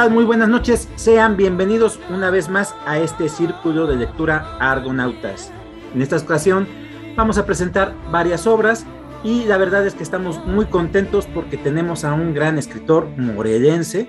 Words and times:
tal? 0.00 0.10
Muy 0.10 0.24
buenas 0.24 0.48
noches. 0.48 0.88
Sean 0.96 1.36
bienvenidos 1.36 2.00
una 2.08 2.30
vez 2.30 2.48
más 2.48 2.74
a 2.86 2.98
este 2.98 3.28
círculo 3.28 3.86
de 3.86 3.96
lectura 3.96 4.56
Argonautas. 4.58 5.52
En 5.94 6.00
esta 6.00 6.16
ocasión 6.16 6.66
vamos 7.16 7.36
a 7.36 7.44
presentar 7.44 7.92
varias 8.10 8.46
obras 8.46 8.86
y 9.22 9.44
la 9.44 9.58
verdad 9.58 9.86
es 9.86 9.92
que 9.92 10.02
estamos 10.02 10.42
muy 10.46 10.64
contentos 10.64 11.26
porque 11.26 11.58
tenemos 11.58 12.04
a 12.04 12.14
un 12.14 12.32
gran 12.32 12.56
escritor 12.56 13.08
morelense. 13.18 14.08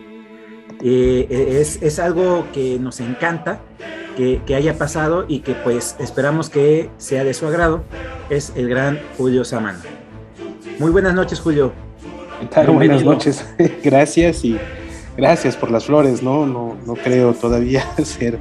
Eh, 0.81 1.27
es, 1.59 1.81
es, 1.81 2.00
algo 2.00 2.48
que 2.53 2.80
nos 2.80 3.02
encanta 3.02 3.59
que, 4.16 4.42
que, 4.45 4.55
haya 4.55 4.78
pasado 4.78 5.26
y 5.28 5.39
que 5.39 5.55
pues 5.55 5.98
esperamos 6.00 6.50
que 6.50 6.89
sea 7.00 7.26
de 7.26 7.34
su 7.34 7.48
agrado. 7.48 7.84
Es 8.30 8.53
el 8.55 8.70
gran 8.70 8.98
Julio 9.17 9.44
Samán. 9.44 9.76
Muy 10.80 10.92
buenas 10.92 11.14
noches, 11.14 11.42
Julio. 11.42 11.73
¿Qué 12.39 12.45
tal? 12.45 12.67
Buenas 12.67 13.03
noches. 13.03 13.45
Gracias 13.83 14.45
y 14.45 14.58
gracias 15.22 15.55
por 15.55 15.69
las 15.69 15.86
flores. 15.86 16.22
No, 16.22 16.45
no, 16.45 16.75
no 16.86 16.95
creo 16.95 17.33
todavía 17.33 17.86
ser 18.03 18.39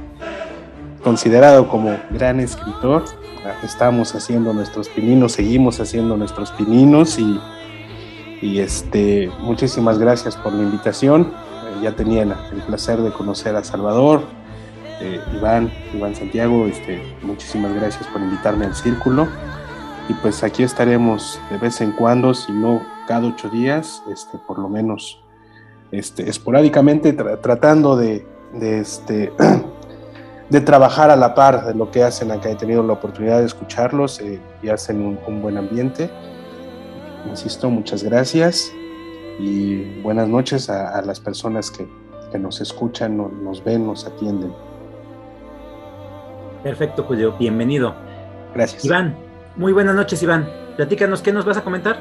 considerado 1.03 1.67
como 1.69 1.95
gran 2.09 2.39
escritor 2.39 3.03
estamos 3.63 4.13
haciendo 4.15 4.53
nuestros 4.53 4.89
pininos, 4.89 5.33
seguimos 5.33 5.79
haciendo 5.79 6.17
nuestros 6.17 6.51
pininos 6.51 7.19
y, 7.19 7.39
y 8.41 8.59
este, 8.59 9.31
muchísimas 9.39 9.99
gracias 9.99 10.35
por 10.35 10.53
la 10.53 10.63
invitación. 10.63 11.31
Eh, 11.31 11.83
ya 11.83 11.95
tenía 11.95 12.23
el 12.23 12.61
placer 12.67 13.01
de 13.01 13.11
conocer 13.11 13.55
a 13.55 13.63
Salvador, 13.63 14.23
eh, 14.99 15.19
Iván, 15.35 15.71
Iván 15.93 16.15
Santiago, 16.15 16.65
este, 16.67 17.01
muchísimas 17.21 17.73
gracias 17.73 18.07
por 18.07 18.21
invitarme 18.21 18.65
al 18.65 18.75
círculo. 18.75 19.27
Y 20.09 20.13
pues 20.15 20.43
aquí 20.43 20.63
estaremos 20.63 21.39
de 21.49 21.57
vez 21.57 21.79
en 21.81 21.91
cuando, 21.91 22.33
si 22.33 22.51
no 22.51 22.81
cada 23.07 23.27
ocho 23.27 23.49
días, 23.49 24.03
este, 24.11 24.37
por 24.39 24.59
lo 24.59 24.67
menos 24.67 25.20
este, 25.91 26.29
esporádicamente 26.29 27.13
tratando 27.13 27.95
de, 27.95 28.25
de 28.53 28.79
este, 28.79 29.31
de 30.49 30.61
trabajar 30.61 31.09
a 31.09 31.15
la 31.15 31.33
par 31.33 31.65
de 31.65 31.73
lo 31.73 31.91
que 31.91 32.03
hacen 32.03 32.31
acá. 32.31 32.49
He 32.49 32.55
tenido 32.55 32.83
la 32.83 32.93
oportunidad 32.93 33.39
de 33.39 33.45
escucharlos 33.45 34.19
eh, 34.19 34.39
y 34.61 34.69
hacen 34.69 35.17
un, 35.25 35.41
buen 35.41 35.57
ambiente. 35.57 36.09
Insisto, 37.29 37.69
muchas 37.69 38.03
gracias 38.03 38.71
y 39.39 40.01
buenas 40.01 40.27
noches 40.27 40.69
a, 40.69 41.01
las 41.03 41.19
personas 41.19 41.71
que, 41.71 41.87
nos 42.37 42.61
escuchan, 42.61 43.17
nos 43.43 43.61
ven, 43.61 43.85
nos 43.85 44.05
atienden. 44.05 44.53
Perfecto, 46.63 47.03
Julio. 47.03 47.35
Bienvenido. 47.37 47.93
Gracias. 48.53 48.85
Iván, 48.85 49.17
muy 49.57 49.73
buenas 49.73 49.95
noches, 49.95 50.23
Iván. 50.23 50.49
Platícanos, 50.77 51.21
¿qué 51.21 51.33
nos 51.33 51.43
vas 51.43 51.57
a 51.57 51.63
comentar? 51.63 51.99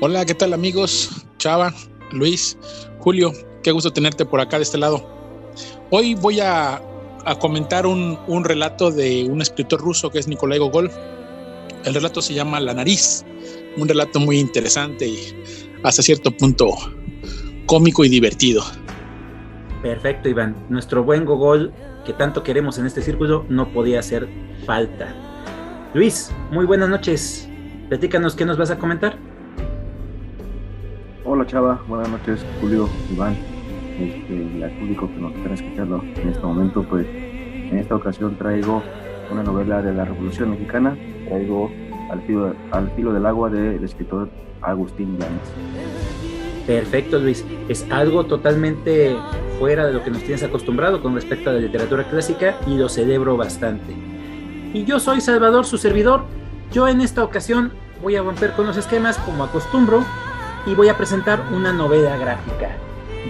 Hola, 0.00 0.24
¿qué 0.24 0.34
tal 0.34 0.52
amigos? 0.52 1.26
Chava, 1.38 1.72
Luis, 2.12 2.56
Julio, 2.98 3.32
qué 3.62 3.70
gusto 3.70 3.92
tenerte 3.92 4.24
por 4.24 4.40
acá 4.40 4.56
de 4.56 4.62
este 4.62 4.78
lado. 4.78 5.06
Hoy 5.90 6.14
voy 6.14 6.40
a, 6.40 6.82
comentar 7.40 7.86
un, 7.86 8.44
relato 8.44 8.90
de 8.90 9.24
un 9.24 9.42
escritor 9.42 9.80
ruso 9.80 10.10
que 10.10 10.18
es 10.18 10.28
Nikolai 10.28 10.58
Gogol. 10.58 10.90
El 11.84 11.94
relato 11.94 12.22
se 12.22 12.34
llama 12.34 12.60
La 12.60 12.74
nariz, 12.74 13.24
un 13.76 13.88
relato 13.88 14.20
muy 14.20 14.38
interesante 14.38 15.06
y 15.06 15.18
hasta 15.82 16.02
cierto 16.02 16.30
punto 16.30 16.70
cómico 17.66 18.04
y 18.04 18.08
divertido. 18.08 18.62
Perfecto, 19.82 20.28
Iván. 20.28 20.56
Nuestro 20.68 21.04
buen 21.04 21.24
Gogol, 21.24 21.72
que 22.04 22.12
tanto 22.12 22.42
queremos 22.42 22.78
en 22.78 22.86
este 22.86 23.02
círculo, 23.02 23.44
no 23.48 23.72
podía 23.72 24.00
hacer 24.00 24.28
falta. 24.66 25.14
Luis, 25.94 26.32
muy 26.50 26.66
buenas 26.66 26.88
noches. 26.88 27.48
Platícanos 27.88 28.34
qué 28.34 28.44
nos 28.44 28.58
vas 28.58 28.70
a 28.70 28.78
comentar. 28.78 29.18
Hola 31.30 31.44
Chava, 31.46 31.78
buenas 31.86 32.08
noches 32.08 32.40
Julio, 32.58 32.88
Iván 33.12 33.36
este, 34.00 34.64
al 34.64 34.70
público 34.78 35.10
que 35.12 35.20
nos 35.20 35.34
está 35.34 35.52
escuchando 35.52 36.02
en 36.16 36.28
este 36.30 36.40
momento, 36.40 36.82
pues 36.84 37.06
en 37.06 37.76
esta 37.76 37.96
ocasión 37.96 38.38
traigo 38.38 38.82
una 39.30 39.42
novela 39.42 39.82
de 39.82 39.92
la 39.92 40.06
Revolución 40.06 40.52
Mexicana, 40.52 40.96
traigo 41.28 41.70
Al 42.10 42.22
filo, 42.22 42.54
al 42.70 42.90
filo 42.92 43.12
del 43.12 43.26
agua 43.26 43.50
del 43.50 43.84
escritor 43.84 44.30
Agustín 44.62 45.18
Llanes. 45.18 45.52
Perfecto, 46.66 47.18
Luis. 47.18 47.44
Es 47.68 47.86
algo 47.90 48.24
totalmente 48.24 49.14
fuera 49.58 49.84
de 49.84 49.92
lo 49.92 50.02
que 50.02 50.10
nos 50.10 50.22
tienes 50.22 50.42
acostumbrado 50.42 51.02
con 51.02 51.14
respecto 51.14 51.50
a 51.50 51.52
la 51.52 51.58
literatura 51.58 52.04
clásica 52.04 52.56
y 52.66 52.78
lo 52.78 52.88
celebro 52.88 53.36
bastante. 53.36 53.92
Y 54.72 54.86
yo 54.86 54.98
soy 54.98 55.20
Salvador, 55.20 55.66
su 55.66 55.76
servidor. 55.76 56.22
Yo 56.72 56.88
en 56.88 57.02
esta 57.02 57.22
ocasión 57.22 57.72
voy 58.02 58.16
a 58.16 58.22
romper 58.22 58.52
con 58.52 58.66
los 58.66 58.78
esquemas 58.78 59.18
como 59.18 59.44
acostumbro 59.44 60.02
y 60.68 60.74
voy 60.74 60.88
a 60.88 60.96
presentar 60.96 61.40
una 61.50 61.72
novela 61.72 62.16
gráfica 62.18 62.76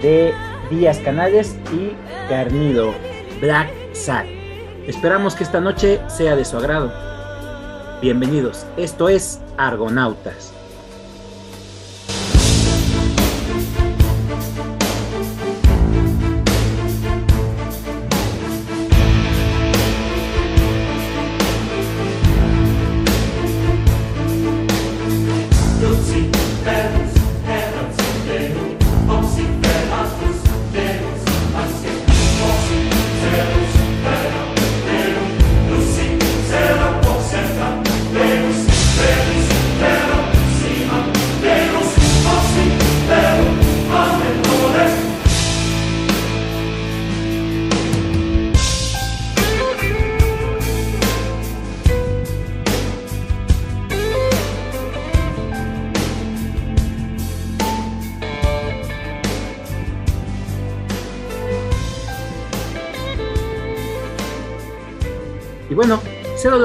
de 0.01 0.33
Díaz 0.69 0.99
Canales 0.99 1.55
y 1.71 1.93
Carnido, 2.27 2.93
Black 3.39 3.69
Sat. 3.93 4.25
Esperamos 4.87 5.35
que 5.35 5.43
esta 5.43 5.61
noche 5.61 6.01
sea 6.07 6.35
de 6.35 6.43
su 6.43 6.57
agrado. 6.57 6.91
Bienvenidos, 8.01 8.65
esto 8.75 9.07
es 9.07 9.39
Argonautas. 9.57 10.58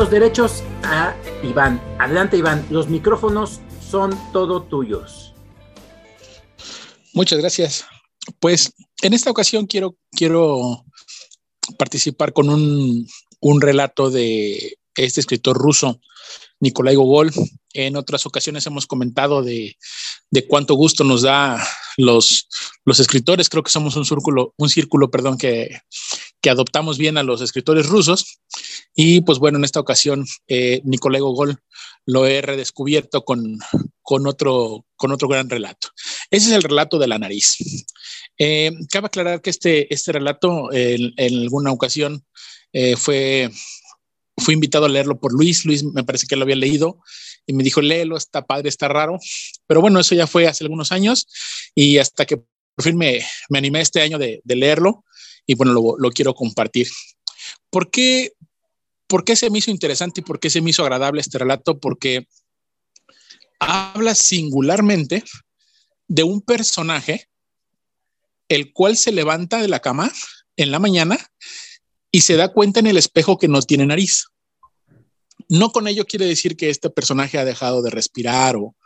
Los 0.04 0.10
derechos 0.10 0.62
a 0.82 1.16
Iván. 1.42 1.80
Adelante, 1.98 2.36
Iván. 2.36 2.66
Los 2.68 2.88
micrófonos 2.88 3.60
son 3.90 4.14
todo 4.34 4.64
tuyos. 4.64 5.32
Muchas 7.14 7.38
gracias. 7.38 7.86
Pues 8.38 8.74
en 9.00 9.14
esta 9.14 9.30
ocasión 9.30 9.66
quiero, 9.66 9.96
quiero 10.10 10.84
participar 11.78 12.34
con 12.34 12.50
un, 12.50 13.08
un 13.40 13.60
relato 13.62 14.10
de 14.10 14.76
este 14.94 15.20
escritor 15.20 15.56
ruso, 15.56 16.02
Nikolai 16.60 16.96
Gogol. 16.96 17.32
En 17.72 17.96
otras 17.96 18.26
ocasiones 18.26 18.66
hemos 18.66 18.86
comentado 18.86 19.42
de, 19.42 19.78
de 20.30 20.46
cuánto 20.46 20.74
gusto 20.74 21.02
nos 21.02 21.22
da 21.22 21.66
los, 21.96 22.46
los 22.84 23.00
escritores. 23.00 23.48
Creo 23.48 23.62
que 23.62 23.70
somos 23.70 23.96
un 23.96 24.04
círculo, 24.04 24.52
un 24.58 24.68
círculo 24.68 25.10
perdón, 25.10 25.38
que, 25.38 25.80
que 26.42 26.50
adoptamos 26.50 26.98
bien 26.98 27.16
a 27.16 27.22
los 27.22 27.40
escritores 27.40 27.86
rusos. 27.86 28.38
Y 28.94 29.22
pues 29.22 29.38
bueno, 29.38 29.58
en 29.58 29.64
esta 29.64 29.80
ocasión, 29.80 30.24
eh, 30.46 30.80
Nicolai 30.84 31.20
Gogol 31.20 31.58
lo 32.06 32.26
he 32.26 32.40
redescubierto 32.40 33.24
con, 33.24 33.58
con, 34.02 34.26
otro, 34.26 34.86
con 34.96 35.10
otro 35.10 35.28
gran 35.28 35.50
relato. 35.50 35.88
Ese 36.30 36.48
es 36.48 36.52
el 36.52 36.62
relato 36.62 36.98
de 36.98 37.08
la 37.08 37.18
nariz. 37.18 37.56
Eh, 38.38 38.72
cabe 38.90 39.06
aclarar 39.06 39.40
que 39.40 39.50
este, 39.50 39.92
este 39.92 40.12
relato 40.12 40.72
en 40.72 41.12
alguna 41.18 41.72
ocasión 41.72 42.24
eh, 42.72 42.96
fue, 42.96 43.50
fui 44.36 44.54
invitado 44.54 44.86
a 44.86 44.88
leerlo 44.88 45.18
por 45.18 45.32
Luis. 45.32 45.64
Luis 45.64 45.84
me 45.84 46.04
parece 46.04 46.26
que 46.26 46.36
lo 46.36 46.42
había 46.42 46.56
leído 46.56 47.00
y 47.46 47.52
me 47.52 47.62
dijo, 47.62 47.80
léelo, 47.80 48.16
está 48.16 48.44
padre, 48.44 48.68
está 48.68 48.88
raro. 48.88 49.18
Pero 49.66 49.80
bueno, 49.80 50.00
eso 50.00 50.14
ya 50.14 50.26
fue 50.26 50.46
hace 50.46 50.64
algunos 50.64 50.92
años 50.92 51.26
y 51.74 51.98
hasta 51.98 52.26
que 52.26 52.38
por 52.38 52.84
fin 52.84 52.96
me, 52.96 53.24
me 53.48 53.58
animé 53.58 53.80
este 53.80 54.02
año 54.02 54.18
de, 54.18 54.40
de 54.42 54.56
leerlo 54.56 55.04
y 55.46 55.54
bueno, 55.54 55.72
lo, 55.72 55.94
lo 55.98 56.10
quiero 56.10 56.34
compartir. 56.34 56.88
¿Por 57.70 57.90
qué, 57.90 58.32
¿Por 59.06 59.24
qué 59.24 59.36
se 59.36 59.50
me 59.50 59.58
hizo 59.58 59.70
interesante 59.70 60.20
y 60.20 60.24
por 60.24 60.40
qué 60.40 60.50
se 60.50 60.60
me 60.60 60.70
hizo 60.70 60.82
agradable 60.82 61.20
este 61.20 61.38
relato? 61.38 61.78
Porque 61.78 62.26
habla 63.58 64.14
singularmente 64.14 65.22
de 66.08 66.22
un 66.22 66.40
personaje 66.40 67.28
el 68.48 68.72
cual 68.72 68.96
se 68.96 69.12
levanta 69.12 69.60
de 69.60 69.68
la 69.68 69.80
cama 69.80 70.12
en 70.56 70.70
la 70.70 70.78
mañana 70.78 71.18
y 72.10 72.20
se 72.20 72.36
da 72.36 72.52
cuenta 72.52 72.80
en 72.80 72.86
el 72.86 72.96
espejo 72.96 73.38
que 73.38 73.48
no 73.48 73.60
tiene 73.62 73.86
nariz. 73.86 74.26
No 75.48 75.70
con 75.70 75.88
ello 75.88 76.04
quiere 76.06 76.26
decir 76.26 76.56
que 76.56 76.70
este 76.70 76.90
personaje 76.90 77.38
ha 77.38 77.44
dejado 77.44 77.82
de 77.82 77.90
respirar 77.90 78.56
o, 78.56 78.76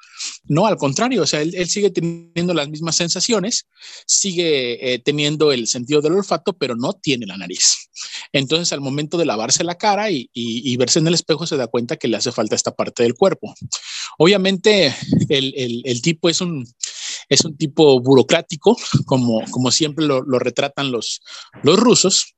no, 0.45 0.67
al 0.67 0.77
contrario, 0.77 1.23
o 1.23 1.27
sea, 1.27 1.43
él, 1.43 1.69
sigue 1.69 1.91
teniendo 1.91 2.55
las 2.55 2.69
mismas 2.69 2.97
sensaciones, 2.97 3.67
sigue 4.07 4.95
eh, 4.95 4.99
teniendo 4.99 5.53
el 5.53 5.67
sentido 5.67 6.01
del 6.01 6.15
olfato, 6.15 6.57
pero 6.57 6.75
no 6.75 6.95
tiene 6.95 7.27
la 7.27 7.37
nariz. 7.37 7.91
Entonces, 8.33 8.73
al 8.73 8.81
momento 8.81 9.19
de 9.19 9.27
lavarse 9.27 9.65
la 9.65 9.77
cara 9.77 10.11
y, 10.11 10.77
verse 10.77 10.99
en 10.99 11.07
el 11.07 11.15
espejo, 11.15 11.47
se 11.47 11.57
da 11.57 11.67
cuenta 11.67 11.97
que 11.97 12.09
le 12.09 12.17
hace 12.17 12.33
falta 12.33 12.55
esta 12.55 12.75
parte 12.75 13.03
del 13.03 13.15
cuerpo. 13.15 13.55
Obviamente, 14.19 14.95
el, 15.29 16.03
tipo 16.03 16.29
es 16.29 16.41
un, 16.41 16.67
es 17.29 17.45
un 17.45 17.57
tipo 17.57 18.01
burocrático, 18.01 18.77
como, 19.07 19.43
como 19.51 19.71
siempre 19.71 20.07
lo, 20.07 20.23
retratan 20.39 20.91
los, 20.91 21.21
los 21.63 21.79
rusos, 21.79 22.35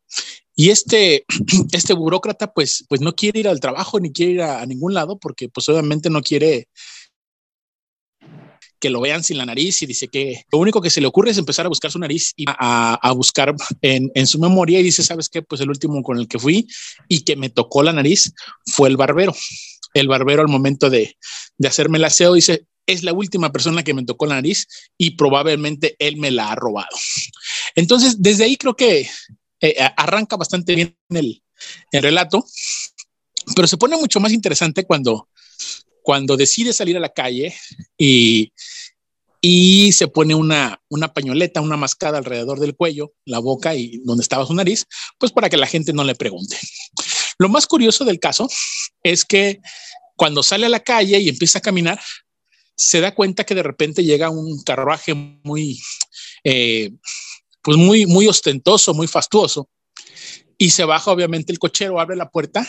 y 0.56 0.70
este, 0.70 1.24
este 1.72 1.94
burócrata, 1.94 2.52
pues, 2.52 2.84
pues 2.88 3.00
no 3.00 3.14
quiere 3.14 3.40
ir 3.40 3.48
al 3.48 3.60
trabajo 3.60 4.00
ni 4.00 4.12
quiere 4.12 4.32
ir 4.32 4.42
a, 4.42 4.60
a, 4.60 4.66
ningún 4.66 4.94
lado 4.94 5.18
porque, 5.18 5.48
pues, 5.48 5.68
obviamente 5.68 6.10
no 6.10 6.22
quiere 6.22 6.68
que 8.80 8.90
lo 8.90 9.00
vean 9.00 9.22
sin 9.22 9.38
la 9.38 9.46
nariz 9.46 9.82
y 9.82 9.86
dice 9.86 10.08
que 10.08 10.44
lo 10.50 10.58
único 10.58 10.80
que 10.80 10.90
se 10.90 11.00
le 11.00 11.06
ocurre 11.06 11.30
es 11.30 11.38
empezar 11.38 11.66
a 11.66 11.68
buscar 11.68 11.90
su 11.90 11.98
nariz 11.98 12.32
y 12.36 12.44
a, 12.48 13.12
buscar 13.14 13.54
en, 13.82 14.10
en, 14.14 14.26
su 14.26 14.38
memoria 14.38 14.80
y 14.80 14.82
dice, 14.82 15.02
¿sabes 15.02 15.28
qué? 15.28 15.42
Pues 15.42 15.60
el 15.60 15.68
último 15.68 16.02
con 16.02 16.18
el 16.18 16.26
que 16.26 16.38
fui 16.38 16.66
y 17.06 17.20
que 17.20 17.36
me 17.36 17.50
tocó 17.50 17.82
la 17.82 17.92
nariz 17.92 18.32
fue 18.66 18.88
el 18.88 18.96
barbero. 18.96 19.34
El 19.92 20.08
barbero 20.08 20.42
al 20.42 20.48
momento 20.48 20.88
de, 20.88 21.16
de 21.58 21.68
hacerme 21.68 21.98
el 21.98 22.04
aseo 22.04 22.34
dice, 22.34 22.66
es 22.86 23.04
la 23.04 23.12
última 23.12 23.52
persona 23.52 23.82
que 23.82 23.94
me 23.94 24.04
tocó 24.04 24.26
la 24.26 24.36
nariz 24.36 24.66
y 24.96 25.10
probablemente 25.10 25.94
él 25.98 26.16
me 26.16 26.30
la 26.30 26.50
ha 26.50 26.54
robado. 26.54 26.96
Entonces, 27.74 28.16
desde 28.20 28.44
ahí 28.44 28.56
creo 28.56 28.74
que 28.74 29.08
eh, 29.60 29.76
arranca 29.96 30.36
bastante 30.36 30.74
bien 30.74 30.96
el, 31.10 31.42
el 31.92 32.02
relato, 32.02 32.44
pero 33.54 33.68
se 33.68 33.76
pone 33.76 33.96
mucho 33.96 34.20
más 34.20 34.32
interesante 34.32 34.84
cuando 34.84 35.28
cuando 36.02 36.36
decide 36.36 36.72
salir 36.72 36.96
a 36.96 37.00
la 37.00 37.10
calle 37.10 37.54
y, 37.98 38.52
y 39.40 39.92
se 39.92 40.08
pone 40.08 40.34
una, 40.34 40.82
una 40.88 41.12
pañoleta, 41.12 41.60
una 41.60 41.76
mascada 41.76 42.18
alrededor 42.18 42.60
del 42.60 42.76
cuello, 42.76 43.14
la 43.24 43.38
boca 43.38 43.74
y 43.74 43.98
donde 44.04 44.22
estaba 44.22 44.46
su 44.46 44.54
nariz, 44.54 44.86
pues 45.18 45.32
para 45.32 45.48
que 45.48 45.56
la 45.56 45.66
gente 45.66 45.92
no 45.92 46.04
le 46.04 46.14
pregunte. 46.14 46.58
Lo 47.38 47.48
más 47.48 47.66
curioso 47.66 48.04
del 48.04 48.20
caso 48.20 48.48
es 49.02 49.24
que 49.24 49.60
cuando 50.14 50.42
sale 50.42 50.66
a 50.66 50.70
la 50.70 50.80
calle 50.80 51.18
y 51.18 51.30
empieza 51.30 51.58
a 51.58 51.62
caminar, 51.62 51.98
se 52.76 53.00
da 53.00 53.14
cuenta 53.14 53.44
que 53.44 53.54
de 53.54 53.62
repente 53.62 54.04
llega 54.04 54.30
un 54.30 54.62
carruaje 54.62 55.14
muy, 55.14 55.80
eh, 56.44 56.90
pues 57.62 57.76
muy, 57.76 58.06
muy 58.06 58.26
ostentoso, 58.26 58.92
muy 58.92 59.06
fastuoso, 59.06 59.70
y 60.58 60.70
se 60.70 60.84
baja 60.84 61.10
obviamente 61.10 61.52
el 61.52 61.58
cochero, 61.58 62.00
abre 62.00 62.16
la 62.16 62.30
puerta, 62.30 62.66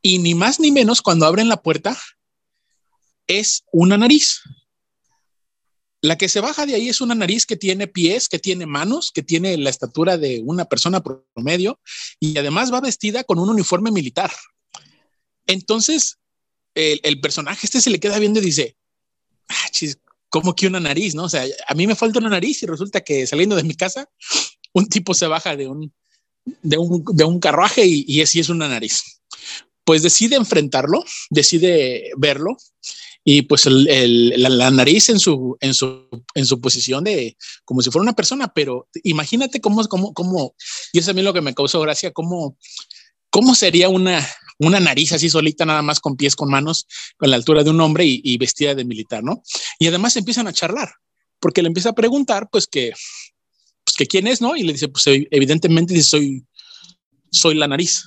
y 0.00 0.18
ni 0.18 0.34
más 0.34 0.60
ni 0.60 0.70
menos 0.70 1.02
cuando 1.02 1.26
abren 1.26 1.48
la 1.48 1.60
puerta, 1.60 1.98
es 3.26 3.64
una 3.72 3.96
nariz. 3.96 4.40
La 6.02 6.18
que 6.18 6.28
se 6.28 6.40
baja 6.40 6.66
de 6.66 6.74
ahí 6.74 6.88
es 6.88 7.00
una 7.00 7.14
nariz 7.14 7.46
que 7.46 7.56
tiene 7.56 7.86
pies, 7.86 8.28
que 8.28 8.40
tiene 8.40 8.66
manos, 8.66 9.12
que 9.12 9.22
tiene 9.22 9.56
la 9.56 9.70
estatura 9.70 10.18
de 10.18 10.42
una 10.44 10.64
persona 10.64 11.00
promedio 11.00 11.80
y 12.18 12.36
además 12.36 12.72
va 12.72 12.80
vestida 12.80 13.22
con 13.22 13.38
un 13.38 13.48
uniforme 13.48 13.92
militar. 13.92 14.32
Entonces, 15.46 16.18
el, 16.74 17.20
personaje 17.20 17.66
este 17.66 17.80
se 17.80 17.90
le 17.90 18.00
queda 18.00 18.18
viendo 18.18 18.40
y 18.40 18.44
dice, 18.44 18.76
ah, 19.48 19.70
¿cómo 20.28 20.56
que 20.56 20.66
una 20.66 20.80
nariz? 20.80 21.14
¿No? 21.14 21.24
O 21.24 21.28
sea, 21.28 21.44
a 21.68 21.74
mí 21.74 21.86
me 21.86 21.94
falta 21.94 22.18
una 22.18 22.30
nariz 22.30 22.64
y 22.64 22.66
resulta 22.66 23.02
que 23.02 23.24
saliendo 23.24 23.54
de 23.54 23.62
mi 23.62 23.76
casa, 23.76 24.08
un 24.72 24.88
tipo 24.88 25.14
se 25.14 25.28
baja 25.28 25.54
de 25.54 25.68
un, 25.68 25.94
de 26.62 27.24
un, 27.24 27.38
carruaje 27.38 27.86
y, 27.86 28.04
y 28.08 28.22
así 28.22 28.40
es 28.40 28.48
una 28.48 28.66
nariz. 28.66 29.22
Pues 29.84 30.02
decide 30.02 30.36
enfrentarlo, 30.36 31.04
decide 31.30 32.10
verlo 32.16 32.56
y 33.24 33.42
pues 33.42 33.66
la, 33.66 34.70
nariz 34.70 35.08
en 35.08 35.20
su, 35.20 35.56
en, 35.60 35.74
su, 35.74 36.08
en 36.34 36.46
su 36.46 36.60
posición 36.60 37.04
de 37.04 37.36
como 37.64 37.82
si 37.82 37.90
fuera 37.90 38.02
una 38.02 38.14
persona, 38.14 38.52
pero 38.52 38.88
imagínate 39.04 39.60
cómo, 39.60 39.86
cómo, 39.86 40.12
cómo, 40.12 40.54
y 40.92 40.98
eso 40.98 41.10
es 41.10 41.14
a 41.14 41.16
mí 41.16 41.22
lo 41.22 41.32
que 41.32 41.40
me 41.40 41.54
causó 41.54 41.80
gracia, 41.80 42.12
cómo, 42.12 42.56
cómo 43.30 43.54
sería 43.54 43.88
una, 43.88 44.26
una 44.58 44.80
nariz 44.80 45.12
así 45.12 45.30
solita, 45.30 45.64
nada 45.64 45.82
más 45.82 46.00
con 46.00 46.16
pies, 46.16 46.34
con 46.34 46.50
manos, 46.50 46.86
con 47.16 47.30
la 47.30 47.36
altura 47.36 47.62
de 47.62 47.70
un 47.70 47.80
hombre 47.80 48.04
y, 48.06 48.36
vestida 48.38 48.74
de 48.74 48.84
militar, 48.84 49.22
¿no? 49.22 49.42
Y 49.78 49.86
además 49.86 50.16
empiezan 50.16 50.48
a 50.48 50.52
charlar, 50.52 50.92
porque 51.38 51.62
le 51.62 51.68
empieza 51.68 51.90
a 51.90 51.94
preguntar, 51.94 52.48
pues 52.50 52.66
que, 52.66 52.92
pues 53.84 53.96
que 53.96 54.06
quién 54.06 54.26
es, 54.26 54.40
¿no? 54.40 54.56
Y 54.56 54.64
le 54.64 54.72
dice, 54.72 54.88
pues 54.88 55.04
evidentemente 55.06 55.94
dice, 55.94 56.08
soy, 56.08 56.44
soy 57.30 57.54
la 57.54 57.68
nariz. 57.68 58.04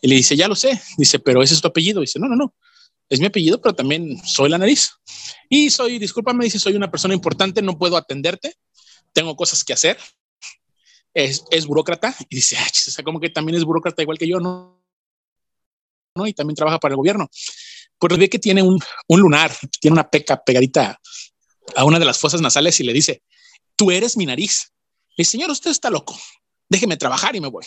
Y 0.00 0.08
le 0.08 0.14
dice, 0.16 0.36
ya 0.36 0.48
lo 0.48 0.54
sé, 0.54 0.80
dice, 0.96 1.18
pero 1.18 1.42
ese 1.42 1.54
es 1.54 1.60
tu 1.60 1.68
apellido. 1.68 2.00
dice, 2.00 2.18
no, 2.18 2.28
no, 2.28 2.36
no, 2.36 2.54
es 3.08 3.20
mi 3.20 3.26
apellido, 3.26 3.60
pero 3.60 3.74
también 3.74 4.20
soy 4.24 4.48
la 4.48 4.58
nariz. 4.58 4.90
Y 5.48 5.70
soy, 5.70 5.98
discúlpame, 5.98 6.44
dice, 6.44 6.58
soy 6.58 6.74
una 6.74 6.90
persona 6.90 7.12
importante, 7.12 7.60
no 7.60 7.78
puedo 7.78 7.96
atenderte, 7.96 8.54
tengo 9.12 9.36
cosas 9.36 9.64
que 9.64 9.72
hacer. 9.72 9.98
Es, 11.12 11.44
es 11.50 11.66
burócrata 11.66 12.14
y 12.28 12.36
dice, 12.36 12.56
ah, 12.56 12.66
o 12.66 12.90
sea, 12.90 13.04
como 13.04 13.18
que 13.18 13.30
también 13.30 13.56
es 13.58 13.64
burócrata 13.64 14.00
igual 14.00 14.16
que 14.16 14.28
yo, 14.28 14.38
¿no? 14.38 14.80
¿no? 16.14 16.26
Y 16.26 16.32
también 16.32 16.54
trabaja 16.54 16.78
para 16.78 16.92
el 16.92 16.96
gobierno. 16.96 17.28
Pues 17.98 18.18
ve 18.18 18.28
que 18.28 18.38
tiene 18.38 18.62
un, 18.62 18.78
un 19.08 19.20
lunar, 19.20 19.54
tiene 19.80 19.94
una 19.94 20.08
peca 20.08 20.42
pegadita 20.42 20.98
a 21.76 21.84
una 21.84 21.98
de 21.98 22.04
las 22.04 22.18
fosas 22.18 22.40
nasales 22.40 22.78
y 22.80 22.84
le 22.84 22.92
dice, 22.92 23.22
tú 23.76 23.90
eres 23.90 24.16
mi 24.16 24.26
nariz. 24.26 24.72
El 25.16 25.26
señor, 25.26 25.50
usted 25.50 25.70
está 25.70 25.90
loco, 25.90 26.18
déjeme 26.68 26.96
trabajar 26.96 27.36
y 27.36 27.40
me 27.40 27.48
voy. 27.48 27.64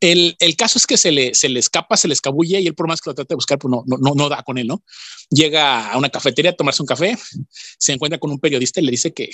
El, 0.00 0.36
caso 0.56 0.78
es 0.78 0.86
que 0.86 0.96
se 0.96 1.12
le, 1.12 1.34
se 1.34 1.50
le 1.50 1.60
escapa, 1.60 1.96
se 1.96 2.08
le 2.08 2.14
escabulle 2.14 2.58
y 2.58 2.66
él 2.66 2.74
por 2.74 2.88
más 2.88 3.02
que 3.02 3.10
lo 3.10 3.14
trate 3.14 3.28
de 3.28 3.36
buscar, 3.36 3.58
pues 3.58 3.70
no, 3.70 3.84
no, 3.86 4.14
no, 4.14 4.28
da 4.30 4.42
con 4.42 4.56
él, 4.56 4.66
¿no? 4.66 4.82
Llega 5.28 5.92
a 5.92 5.98
una 5.98 6.08
cafetería 6.08 6.52
a 6.52 6.56
tomarse 6.56 6.82
un 6.82 6.86
café, 6.86 7.18
se 7.78 7.92
encuentra 7.92 8.18
con 8.18 8.30
un 8.30 8.38
periodista 8.38 8.80
y 8.80 8.84
le 8.84 8.92
dice 8.92 9.12
que, 9.12 9.30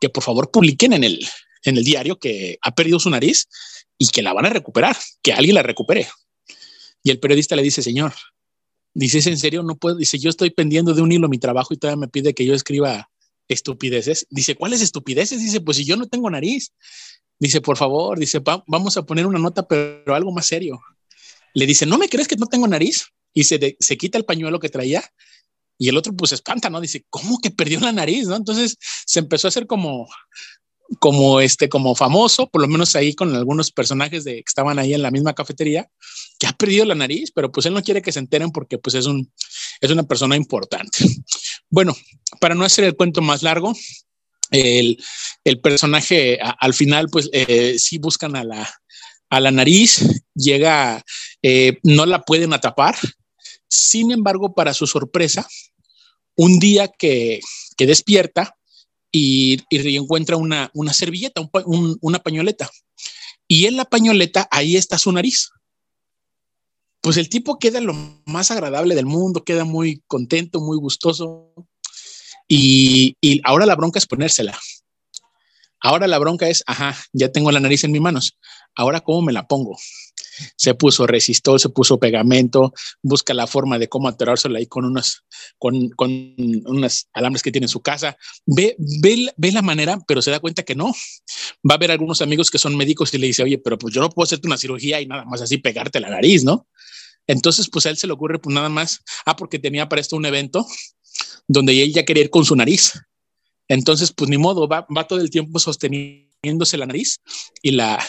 que 0.00 0.08
por 0.08 0.22
favor 0.22 0.52
publiquen 0.52 0.92
en 0.92 1.02
el, 1.02 1.26
en 1.64 1.76
el 1.76 1.84
diario 1.84 2.18
que 2.18 2.58
ha 2.62 2.74
perdido 2.74 3.00
su 3.00 3.10
nariz 3.10 3.48
y 3.98 4.08
que 4.08 4.22
la 4.22 4.32
van 4.32 4.46
a 4.46 4.50
recuperar, 4.50 4.96
que 5.20 5.32
alguien 5.32 5.56
la 5.56 5.62
recupere. 5.62 6.08
Y 7.02 7.10
el 7.10 7.18
periodista 7.18 7.56
le 7.56 7.62
dice, 7.62 7.82
señor, 7.82 8.14
dice, 8.94 9.18
¿es 9.18 9.26
en 9.26 9.38
serio? 9.38 9.62
No 9.62 9.76
puedo, 9.76 9.96
dice, 9.96 10.18
yo 10.18 10.30
estoy 10.30 10.50
pendiendo 10.50 10.94
de 10.94 11.02
un 11.02 11.10
hilo 11.10 11.28
mi 11.28 11.38
trabajo 11.38 11.74
y 11.74 11.76
todavía 11.76 12.00
me 12.00 12.08
pide 12.08 12.34
que 12.34 12.46
yo 12.46 12.54
escriba 12.54 13.10
estupideces. 13.48 14.26
Dice, 14.30 14.54
¿cuáles 14.54 14.80
estupideces? 14.80 15.40
Dice, 15.40 15.60
pues 15.60 15.76
si 15.76 15.84
yo 15.84 15.96
no 15.96 16.06
tengo 16.06 16.30
nariz. 16.30 16.72
Dice, 17.44 17.60
por 17.60 17.76
favor, 17.76 18.18
dice, 18.18 18.40
vamos 18.66 18.96
a 18.96 19.02
poner 19.02 19.26
una 19.26 19.38
nota, 19.38 19.68
pero 19.68 20.14
algo 20.14 20.32
más 20.32 20.46
serio. 20.46 20.80
Le 21.52 21.66
dice, 21.66 21.84
¿no 21.84 21.98
me 21.98 22.08
crees 22.08 22.26
que 22.26 22.36
no 22.36 22.46
tengo 22.46 22.66
nariz? 22.66 23.08
Y 23.34 23.44
se, 23.44 23.76
se 23.78 23.98
quita 23.98 24.16
el 24.16 24.24
pañuelo 24.24 24.58
que 24.58 24.70
traía 24.70 25.04
y 25.76 25.90
el 25.90 25.98
otro 25.98 26.14
pues 26.14 26.32
espanta, 26.32 26.70
¿no? 26.70 26.80
Dice, 26.80 27.04
¿cómo 27.10 27.38
que 27.40 27.50
perdió 27.50 27.80
la 27.80 27.92
nariz? 27.92 28.28
¿no? 28.28 28.36
Entonces 28.36 28.78
se 28.80 29.18
empezó 29.18 29.46
a 29.46 29.50
hacer 29.50 29.66
como, 29.66 30.08
como 30.98 31.42
este, 31.42 31.68
como 31.68 31.94
famoso, 31.94 32.48
por 32.48 32.62
lo 32.62 32.68
menos 32.68 32.96
ahí 32.96 33.14
con 33.14 33.36
algunos 33.36 33.70
personajes 33.70 34.24
de, 34.24 34.36
que 34.36 34.44
estaban 34.46 34.78
ahí 34.78 34.94
en 34.94 35.02
la 35.02 35.10
misma 35.10 35.34
cafetería, 35.34 35.86
que 36.38 36.46
ha 36.46 36.54
perdido 36.54 36.86
la 36.86 36.94
nariz, 36.94 37.30
pero 37.30 37.52
pues 37.52 37.66
él 37.66 37.74
no 37.74 37.82
quiere 37.82 38.00
que 38.00 38.12
se 38.12 38.20
enteren 38.20 38.52
porque 38.52 38.78
pues 38.78 38.94
es 38.94 39.04
un, 39.04 39.30
es 39.82 39.90
una 39.90 40.04
persona 40.04 40.34
importante. 40.34 41.04
Bueno, 41.68 41.94
para 42.40 42.54
no 42.54 42.64
hacer 42.64 42.84
el 42.84 42.94
cuento 42.94 43.20
más 43.20 43.42
largo, 43.42 43.74
el, 44.54 45.60
personaje 45.60 46.38
al 46.40 46.74
final, 46.74 47.08
pues 47.10 47.28
eh, 47.32 47.76
sí 47.78 47.98
buscan 47.98 48.36
a 48.36 48.44
la, 48.44 48.70
a 49.30 49.40
la 49.40 49.50
nariz, 49.50 50.22
llega, 50.34 51.04
eh, 51.42 51.78
no 51.82 52.06
la 52.06 52.22
pueden 52.22 52.52
atrapar. 52.52 52.96
Sin 53.68 54.12
embargo, 54.12 54.54
para 54.54 54.74
su 54.74 54.86
sorpresa, 54.86 55.46
un 56.36 56.58
día 56.58 56.88
que, 56.88 57.40
despierta 57.78 58.56
y, 59.10 59.60
y, 59.68 59.96
encuentra 59.96 60.36
una, 60.36 60.70
una 60.74 60.92
servilleta, 60.92 61.42
una 61.64 62.18
pañoleta. 62.20 62.70
Y 63.48 63.66
en 63.66 63.76
la 63.76 63.84
pañoleta, 63.84 64.48
ahí 64.50 64.76
está 64.76 64.98
su 64.98 65.12
nariz. 65.12 65.50
Pues 67.00 67.18
el 67.18 67.28
tipo 67.28 67.58
queda 67.58 67.80
lo 67.80 67.92
más 68.24 68.50
agradable 68.50 68.94
del 68.94 69.04
mundo, 69.04 69.44
queda 69.44 69.64
muy 69.64 70.02
contento, 70.06 70.60
muy 70.60 70.78
gustoso. 70.78 71.52
Y, 72.48 73.16
ahora 73.44 73.66
la 73.66 73.76
bronca 73.76 73.98
es 73.98 74.06
ponérsela. 74.06 74.58
Ahora 75.80 76.06
la 76.06 76.18
bronca 76.18 76.48
es, 76.48 76.62
ajá, 76.66 76.96
ya 77.12 77.30
tengo 77.30 77.52
la 77.52 77.60
nariz 77.60 77.84
en 77.84 77.92
mis 77.92 78.00
manos. 78.00 78.38
Ahora, 78.74 79.00
¿cómo 79.00 79.22
me 79.22 79.32
la 79.32 79.46
pongo? 79.46 79.76
Se 80.56 80.74
puso 80.74 81.06
resistol, 81.06 81.60
se 81.60 81.68
puso 81.68 81.98
pegamento, 81.98 82.72
busca 83.02 83.34
la 83.34 83.46
forma 83.46 83.78
de 83.78 83.88
cómo 83.88 84.08
atorársela 84.08 84.58
ahí 84.58 84.66
con 84.66 84.84
unos, 84.84 85.24
con, 85.58 85.90
con 85.90 86.10
unos 86.66 87.06
alambres 87.12 87.42
que 87.42 87.52
tiene 87.52 87.66
en 87.66 87.68
su 87.68 87.82
casa. 87.82 88.16
Ve, 88.46 88.74
ve, 88.78 89.32
ve 89.36 89.52
la 89.52 89.62
manera, 89.62 89.98
pero 90.08 90.22
se 90.22 90.30
da 90.30 90.40
cuenta 90.40 90.62
que 90.62 90.74
no. 90.74 90.92
Va 91.70 91.74
a 91.74 91.78
ver 91.78 91.90
algunos 91.90 92.22
amigos 92.22 92.50
que 92.50 92.58
son 92.58 92.76
médicos 92.76 93.12
y 93.14 93.18
le 93.18 93.26
dice, 93.26 93.42
oye, 93.42 93.58
pero 93.58 93.78
pues 93.78 93.94
yo 93.94 94.00
no 94.00 94.10
puedo 94.10 94.24
hacerte 94.24 94.48
una 94.48 94.56
cirugía 94.56 95.00
y 95.00 95.06
nada 95.06 95.24
más 95.24 95.42
así 95.42 95.58
pegarte 95.58 96.00
la 96.00 96.08
nariz, 96.08 96.44
¿no? 96.44 96.66
Entonces, 97.26 97.68
pues 97.70 97.86
a 97.86 97.90
él 97.90 97.96
se 97.96 98.06
le 98.06 98.12
ocurre, 98.14 98.38
pues 98.38 98.54
nada 98.54 98.68
más, 98.68 99.02
ah, 99.24 99.36
porque 99.36 99.58
tenía 99.58 99.88
para 99.88 100.00
esto 100.00 100.16
un 100.16 100.26
evento 100.26 100.66
donde 101.48 101.72
ella 101.72 102.04
quería 102.04 102.24
ir 102.24 102.30
con 102.30 102.44
su 102.44 102.56
nariz. 102.56 102.92
Entonces, 103.68 104.12
pues 104.12 104.28
ni 104.30 104.38
modo, 104.38 104.68
va, 104.68 104.86
va 104.94 105.06
todo 105.06 105.20
el 105.20 105.30
tiempo 105.30 105.58
sosteniéndose 105.58 106.76
la 106.76 106.86
nariz 106.86 107.18
y 107.62 107.72
la... 107.72 108.04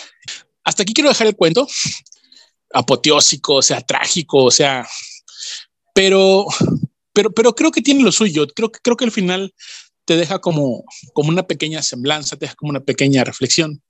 Hasta 0.64 0.84
aquí 0.84 0.94
quiero 0.94 1.10
dejar 1.10 1.28
el 1.28 1.36
cuento, 1.36 1.68
apoteósico, 2.74 3.56
o 3.56 3.62
sea, 3.62 3.82
trágico, 3.82 4.44
o 4.44 4.52
sea, 4.52 4.86
Pero, 5.94 6.46
pero, 7.14 7.32
pero 7.32 7.56
creo 7.56 7.72
que 7.72 7.82
tiene 7.82 8.04
lo 8.04 8.12
suyo. 8.12 8.48
Creo 8.48 8.70
que, 8.70 8.80
creo 8.82 8.98
que 8.98 9.06
al 9.06 9.12
final 9.12 9.54
te 10.04 10.18
deja 10.18 10.40
como, 10.40 10.84
como 11.14 11.30
una 11.30 11.48
pequeña 11.48 11.82
semblanza, 11.82 12.36
te 12.36 12.46
deja 12.46 12.56
como 12.56 12.72
una 12.72 12.84
pequeña 12.84 13.24
reflexión. 13.24 13.82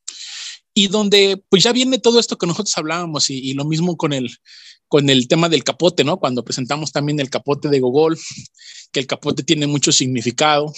Y 0.75 0.87
donde 0.87 1.41
pues 1.49 1.63
ya 1.63 1.71
viene 1.71 1.97
todo 1.97 2.19
esto 2.19 2.37
que 2.37 2.45
nosotros 2.45 2.77
hablábamos 2.77 3.29
y, 3.29 3.39
y 3.39 3.53
lo 3.53 3.65
mismo 3.65 3.97
con 3.97 4.13
el, 4.13 4.29
con 4.87 5.09
el 5.09 5.27
tema 5.27 5.49
del 5.49 5.63
capote, 5.63 6.03
¿no? 6.03 6.17
Cuando 6.17 6.43
presentamos 6.43 6.91
también 6.91 7.19
el 7.19 7.29
capote 7.29 7.69
de 7.69 7.79
Gogol, 7.79 8.17
que 8.91 8.99
el 8.99 9.07
capote 9.07 9.43
tiene 9.43 9.67
mucho 9.67 9.91
significado, 9.91 10.71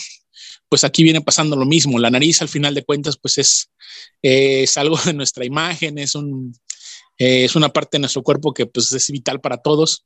pues 0.70 0.84
aquí 0.84 1.04
viene 1.04 1.22
pasando 1.22 1.56
lo 1.56 1.66
mismo. 1.66 2.00
La 2.00 2.10
nariz, 2.10 2.42
al 2.42 2.50
final 2.50 2.74
de 2.74 2.84
cuentas, 2.84 3.18
pues 3.18 3.38
es, 3.38 3.70
es 4.22 4.78
algo 4.78 4.98
de 5.06 5.14
nuestra 5.14 5.46
imagen, 5.46 5.98
es, 5.98 6.16
un, 6.16 6.54
eh, 7.18 7.46
es 7.46 7.56
una 7.56 7.70
parte 7.70 7.98
de 7.98 8.02
nuestro 8.02 8.24
cuerpo 8.24 8.54
que 8.54 8.66
pues 8.66 8.92
es 8.92 9.10
vital 9.10 9.42
para 9.42 9.58
todos. 9.58 10.04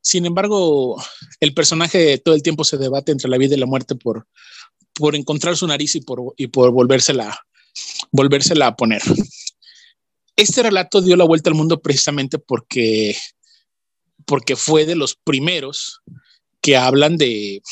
Sin 0.00 0.26
embargo, 0.26 1.02
el 1.40 1.54
personaje 1.54 2.18
todo 2.18 2.34
el 2.34 2.42
tiempo 2.42 2.64
se 2.64 2.76
debate 2.76 3.12
entre 3.12 3.30
la 3.30 3.38
vida 3.38 3.54
y 3.54 3.58
la 3.58 3.66
muerte 3.66 3.94
por, 3.94 4.26
por 4.94 5.16
encontrar 5.16 5.56
su 5.56 5.66
nariz 5.66 5.94
y 5.94 6.00
por, 6.00 6.34
y 6.36 6.48
por 6.48 6.70
volvérsela, 6.70 7.38
volvérsela 8.10 8.68
a 8.68 8.76
poner. 8.76 9.02
Este 10.36 10.62
relato 10.64 11.00
dio 11.00 11.16
la 11.16 11.24
vuelta 11.24 11.50
al 11.50 11.54
mundo 11.54 11.80
precisamente 11.80 12.38
porque 12.38 13.16
porque 14.26 14.56
fue 14.56 14.86
de 14.86 14.96
los 14.96 15.16
primeros 15.16 16.00
que 16.60 16.76
hablan 16.76 17.16
de, 17.16 17.62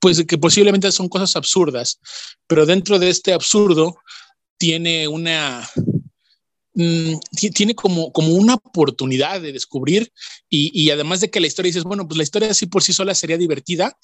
pues 0.00 0.24
que 0.26 0.36
posiblemente 0.36 0.92
son 0.92 1.08
cosas 1.08 1.34
absurdas, 1.34 1.98
pero 2.46 2.66
dentro 2.66 2.98
de 2.98 3.08
este 3.08 3.32
absurdo 3.32 3.96
tiene 4.58 5.08
una, 5.08 5.66
mm, 6.74 7.14
tiene 7.54 7.74
como, 7.74 8.12
como 8.12 8.34
una 8.34 8.54
oportunidad 8.54 9.40
de 9.40 9.52
descubrir 9.52 10.12
y, 10.50 10.70
y, 10.78 10.90
además 10.90 11.20
de 11.20 11.30
que 11.30 11.40
la 11.40 11.46
historia 11.46 11.70
dices, 11.70 11.84
bueno, 11.84 12.06
pues 12.06 12.18
la 12.18 12.22
historia 12.22 12.50
así 12.50 12.66
por 12.66 12.82
sí 12.82 12.92
sola 12.92 13.14
sería 13.14 13.38
divertida, 13.38 13.96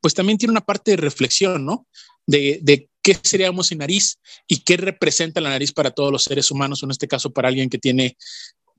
pues 0.00 0.14
también 0.14 0.38
tiene 0.38 0.52
una 0.52 0.64
parte 0.64 0.92
de 0.92 0.96
reflexión, 0.96 1.66
¿no? 1.66 1.86
De, 2.26 2.60
de 2.62 2.88
qué 3.02 3.18
seríamos 3.22 3.66
sin 3.66 3.78
nariz 3.78 4.18
y 4.46 4.58
qué 4.58 4.76
representa 4.76 5.40
la 5.40 5.50
nariz 5.50 5.72
para 5.72 5.90
todos 5.90 6.10
los 6.12 6.24
seres 6.24 6.50
humanos, 6.50 6.82
en 6.82 6.92
este 6.92 7.08
caso 7.08 7.30
para 7.30 7.48
alguien 7.48 7.68
que 7.68 7.78
tiene 7.78 8.16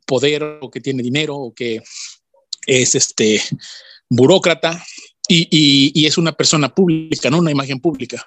poder 0.08 0.60
o 0.62 0.72
que 0.72 0.82
tiene 0.82 1.04
dinero 1.04 1.36
o 1.36 1.54
que 1.54 1.84
es 2.68 2.96
este 2.96 3.42
burócrata 4.10 4.84
y, 5.28 6.06
es 6.06 6.18
una 6.18 6.34
persona 6.34 6.74
pública, 6.74 7.30
¿no? 7.30 7.40
Una 7.40 7.52
imagen 7.52 7.80
pública. 7.80 8.26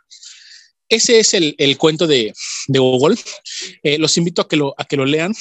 Ese 0.88 1.19
es 1.19 1.35
el, 1.35 1.78
cuento 1.78 2.07
de, 2.07 2.33
de 2.69 2.78
Gogol. 2.78 3.19
Eh, 3.83 3.99
los 3.99 4.16
invito 4.16 4.43
a 4.43 4.49
que 4.49 4.57
lo, 4.57 4.75
a 4.78 4.85
que 4.85 4.97
lo 4.97 5.05
lean. 5.05 5.35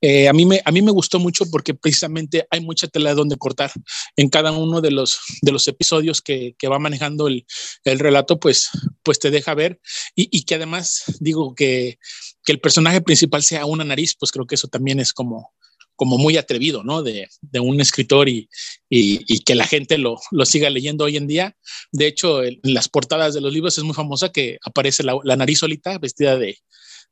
Eh, 0.00 0.28
a, 0.28 0.32
mí 0.32 0.46
me, 0.46 0.62
a 0.64 0.70
mí 0.70 0.80
me 0.80 0.92
gustó 0.92 1.18
mucho 1.18 1.44
porque 1.50 1.74
precisamente 1.74 2.46
hay 2.50 2.60
mucha 2.60 2.86
tela 2.86 3.10
de 3.10 3.16
donde 3.16 3.36
cortar 3.36 3.72
en 4.16 4.28
cada 4.28 4.52
uno 4.52 4.80
de 4.80 4.92
los, 4.92 5.18
de 5.42 5.52
los 5.52 5.66
episodios 5.66 6.22
que, 6.22 6.54
va 6.70 6.78
manejando 6.78 7.26
el, 7.26 7.44
relato, 7.84 8.38
pues, 8.38 8.68
pues 9.02 9.18
te 9.18 9.30
deja 9.30 9.54
ver 9.54 9.80
y, 10.14 10.28
y 10.36 10.44
que 10.44 10.54
además 10.54 11.02
digo 11.20 11.54
que, 11.54 11.98
que, 12.44 12.52
el 12.52 12.60
personaje 12.60 13.00
principal 13.00 13.42
sea 13.42 13.66
una 13.66 13.84
nariz, 13.84 14.14
pues 14.18 14.30
creo 14.30 14.46
que 14.46 14.54
eso 14.54 14.68
también 14.68 15.00
es 15.00 15.12
como, 15.12 15.52
como 15.98 16.16
muy 16.16 16.36
atrevido, 16.36 16.84
¿no? 16.84 17.02
De, 17.02 17.28
de 17.40 17.58
un 17.58 17.80
escritor 17.80 18.28
y, 18.28 18.48
y, 18.88 19.40
que 19.40 19.56
la 19.56 19.66
gente 19.66 19.98
lo, 19.98 20.16
lo, 20.30 20.46
siga 20.46 20.70
leyendo 20.70 21.04
hoy 21.04 21.16
en 21.16 21.26
día. 21.26 21.56
De 21.90 22.06
hecho, 22.06 22.44
en 22.44 22.60
las 22.62 22.88
portadas 22.88 23.34
de 23.34 23.40
los 23.40 23.52
libros 23.52 23.76
es 23.76 23.82
muy 23.82 23.94
famosa 23.94 24.30
que 24.30 24.58
aparece 24.64 25.02
la, 25.02 25.18
la 25.24 25.34
nariz 25.34 25.58
solita 25.58 25.98
vestida 25.98 26.38
de, 26.38 26.56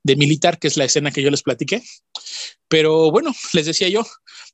de, 0.04 0.16
militar, 0.16 0.60
que 0.60 0.68
es 0.68 0.76
la 0.76 0.84
escena 0.84 1.10
que 1.10 1.20
yo 1.20 1.32
les 1.32 1.42
platiqué. 1.42 1.82
Pero 2.68 3.10
bueno, 3.10 3.34
les 3.54 3.66
decía 3.66 3.88
yo, 3.88 4.06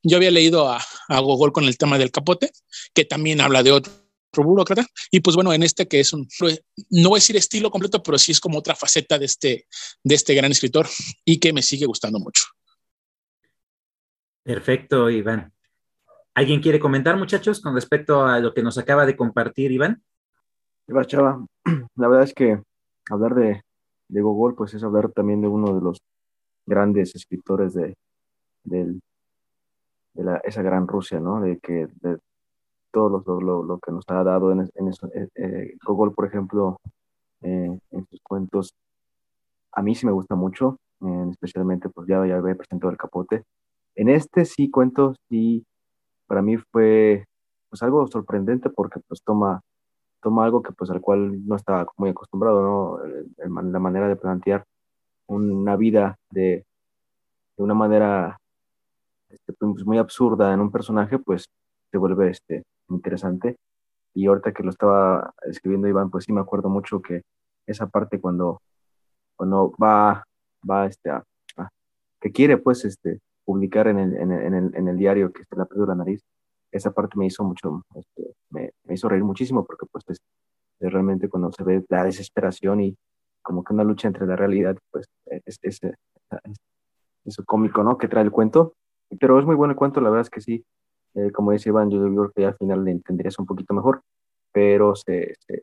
yo 0.02 0.16
había 0.16 0.30
leído 0.30 0.66
a, 0.66 0.82
a 1.08 1.20
Gogol 1.20 1.52
con 1.52 1.64
el 1.64 1.76
tema 1.76 1.98
del 1.98 2.10
capote, 2.10 2.50
que 2.94 3.04
también 3.04 3.42
habla 3.42 3.62
de 3.62 3.72
otro 3.72 3.92
burócrata. 4.34 4.86
Y 5.10 5.20
pues 5.20 5.36
bueno, 5.36 5.52
en 5.52 5.62
este 5.62 5.86
que 5.86 6.00
es 6.00 6.14
un, 6.14 6.26
no 6.88 7.10
voy 7.10 7.18
a 7.18 7.20
decir 7.20 7.36
estilo 7.36 7.70
completo, 7.70 8.02
pero 8.02 8.16
sí 8.16 8.32
es 8.32 8.40
como 8.40 8.60
otra 8.60 8.74
faceta 8.74 9.18
de 9.18 9.26
este, 9.26 9.66
de 10.02 10.14
este 10.14 10.34
gran 10.34 10.50
escritor 10.50 10.88
y 11.26 11.38
que 11.38 11.52
me 11.52 11.60
sigue 11.60 11.84
gustando 11.84 12.18
mucho. 12.18 12.44
Perfecto, 14.44 15.08
Iván. 15.08 15.52
¿Alguien 16.34 16.60
quiere 16.60 16.80
comentar, 16.80 17.16
muchachos, 17.16 17.60
con 17.60 17.74
respecto 17.74 18.24
a 18.24 18.40
lo 18.40 18.52
que 18.54 18.62
nos 18.62 18.76
acaba 18.78 19.06
de 19.06 19.16
compartir, 19.16 19.70
Iván? 19.70 20.02
Iván 20.88 21.04
Chava, 21.06 21.46
la 21.96 22.08
verdad 22.08 22.24
es 22.24 22.34
que 22.34 22.60
hablar 23.10 23.34
de, 23.34 23.62
de 24.08 24.20
Gogol, 24.20 24.54
pues 24.54 24.74
es 24.74 24.82
hablar 24.82 25.10
también 25.12 25.40
de 25.42 25.48
uno 25.48 25.74
de 25.74 25.80
los 25.80 26.02
grandes 26.66 27.14
escritores 27.14 27.74
de, 27.74 27.94
de, 28.64 28.98
la, 30.14 30.38
esa 30.38 30.62
gran 30.62 30.88
Rusia, 30.88 31.20
¿no? 31.20 31.40
De 31.40 31.58
que 31.58 31.88
de 32.00 32.18
todo 32.90 33.22
lo, 33.40 33.62
lo, 33.62 33.78
que 33.78 33.92
nos 33.92 34.04
ha 34.08 34.24
dado 34.24 34.52
en, 34.52 34.68
en 34.74 34.88
eso. 34.88 35.08
Eh, 35.14 35.28
eh, 35.36 35.76
Gogol, 35.84 36.14
por 36.14 36.26
ejemplo, 36.26 36.80
eh, 37.42 37.78
en 37.90 38.06
sus 38.08 38.20
cuentos, 38.22 38.74
a 39.72 39.82
mí 39.82 39.94
sí 39.94 40.04
me 40.06 40.12
gusta 40.12 40.34
mucho, 40.34 40.78
especialmente, 41.30 41.88
pues 41.88 42.06
ya, 42.08 42.26
ya 42.26 42.36
había 42.36 42.54
presentado 42.54 42.90
el 42.90 42.98
capote, 42.98 43.44
en 43.94 44.08
este 44.08 44.44
sí 44.44 44.70
cuento, 44.70 45.14
sí, 45.28 45.64
para 46.26 46.42
mí 46.42 46.56
fue 46.56 47.26
pues 47.68 47.82
algo 47.82 48.06
sorprendente 48.06 48.70
porque 48.70 49.00
pues 49.08 49.22
toma, 49.22 49.62
toma 50.20 50.44
algo 50.44 50.62
que 50.62 50.72
pues 50.72 50.90
al 50.90 51.00
cual 51.00 51.46
no 51.46 51.56
estaba 51.56 51.86
muy 51.96 52.10
acostumbrado, 52.10 52.62
¿no? 52.62 52.98
la 53.38 53.78
manera 53.78 54.08
de 54.08 54.16
plantear 54.16 54.64
una 55.26 55.76
vida 55.76 56.16
de, 56.30 56.66
de 57.56 57.64
una 57.64 57.74
manera 57.74 58.38
este, 59.30 59.52
pues, 59.54 59.84
muy 59.84 59.98
absurda 59.98 60.52
en 60.52 60.60
un 60.60 60.70
personaje, 60.70 61.18
pues 61.18 61.46
se 61.90 61.98
vuelve 61.98 62.30
este, 62.30 62.64
interesante. 62.88 63.56
Y 64.14 64.26
ahorita 64.26 64.52
que 64.52 64.62
lo 64.62 64.70
estaba 64.70 65.32
escribiendo 65.42 65.88
Iván, 65.88 66.10
pues 66.10 66.24
sí 66.24 66.32
me 66.32 66.40
acuerdo 66.40 66.68
mucho 66.68 67.00
que 67.00 67.22
esa 67.66 67.86
parte 67.86 68.20
cuando, 68.20 68.60
cuando 69.36 69.72
va, 69.82 70.24
va 70.68 70.86
este, 70.86 71.10
a, 71.10 71.24
que 72.20 72.30
quiere 72.30 72.58
pues 72.58 72.84
este, 72.84 73.20
publicar 73.44 73.88
en 73.88 73.98
el, 73.98 74.16
en 74.16 74.32
el, 74.32 74.74
en 74.74 74.88
el, 74.88 74.96
diario 74.96 75.32
que 75.32 75.42
está 75.42 75.56
la 75.56 75.68
de 75.70 75.86
la 75.86 75.94
nariz, 75.94 76.22
esa 76.70 76.92
parte 76.92 77.18
me 77.18 77.26
hizo 77.26 77.44
mucho, 77.44 77.84
este, 77.94 78.34
me, 78.50 78.70
me, 78.84 78.94
hizo 78.94 79.08
reír 79.08 79.24
muchísimo 79.24 79.64
porque 79.64 79.86
pues 79.90 80.04
es, 80.08 80.20
realmente 80.80 81.28
cuando 81.28 81.52
se 81.52 81.62
ve 81.64 81.84
la 81.88 82.04
desesperación 82.04 82.80
y 82.80 82.96
como 83.42 83.62
que 83.62 83.72
una 83.74 83.84
lucha 83.84 84.08
entre 84.08 84.26
la 84.26 84.36
realidad, 84.36 84.76
pues 84.90 85.06
es, 85.26 85.58
es, 85.62 85.80
es, 87.24 87.36
cómico, 87.46 87.82
¿no? 87.82 87.98
Que 87.98 88.08
trae 88.08 88.24
el 88.24 88.30
cuento. 88.30 88.74
Pero 89.20 89.38
es 89.38 89.44
muy 89.44 89.54
bueno 89.56 89.72
el 89.72 89.76
cuento, 89.76 90.00
la 90.00 90.10
verdad 90.10 90.22
es 90.22 90.30
que 90.30 90.40
sí. 90.40 90.64
Eh, 91.14 91.30
como 91.30 91.52
dice 91.52 91.68
Iván, 91.68 91.90
yo 91.90 92.00
creo 92.00 92.32
que 92.34 92.46
al 92.46 92.56
final 92.56 92.84
le 92.84 92.92
entenderías 92.92 93.38
un 93.38 93.46
poquito 93.46 93.74
mejor, 93.74 94.02
pero 94.52 94.94
se, 94.94 95.34
se, 95.40 95.62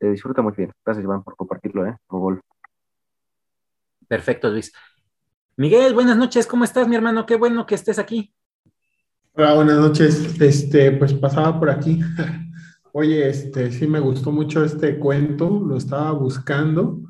se 0.00 0.10
disfruta 0.10 0.42
muy 0.42 0.52
bien. 0.52 0.72
Gracias, 0.84 1.04
Iván, 1.04 1.22
por 1.22 1.36
compartirlo, 1.36 1.86
¿eh? 1.86 1.96
Por 2.06 2.40
Perfecto, 4.08 4.50
Luis. 4.50 4.72
Miguel, 5.62 5.94
buenas 5.94 6.16
noches, 6.16 6.48
¿cómo 6.48 6.64
estás, 6.64 6.88
mi 6.88 6.96
hermano? 6.96 7.24
Qué 7.24 7.36
bueno 7.36 7.66
que 7.66 7.76
estés 7.76 8.00
aquí. 8.00 8.34
Hola, 9.34 9.54
buenas 9.54 9.78
noches. 9.78 10.40
Este, 10.40 10.90
pues 10.90 11.14
pasaba 11.14 11.56
por 11.56 11.70
aquí. 11.70 12.00
Oye, 12.92 13.28
este, 13.28 13.70
sí 13.70 13.86
me 13.86 14.00
gustó 14.00 14.32
mucho 14.32 14.64
este 14.64 14.98
cuento, 14.98 15.62
lo 15.64 15.76
estaba 15.76 16.10
buscando 16.10 17.02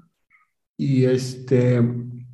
y 0.76 1.06
este, 1.06 1.80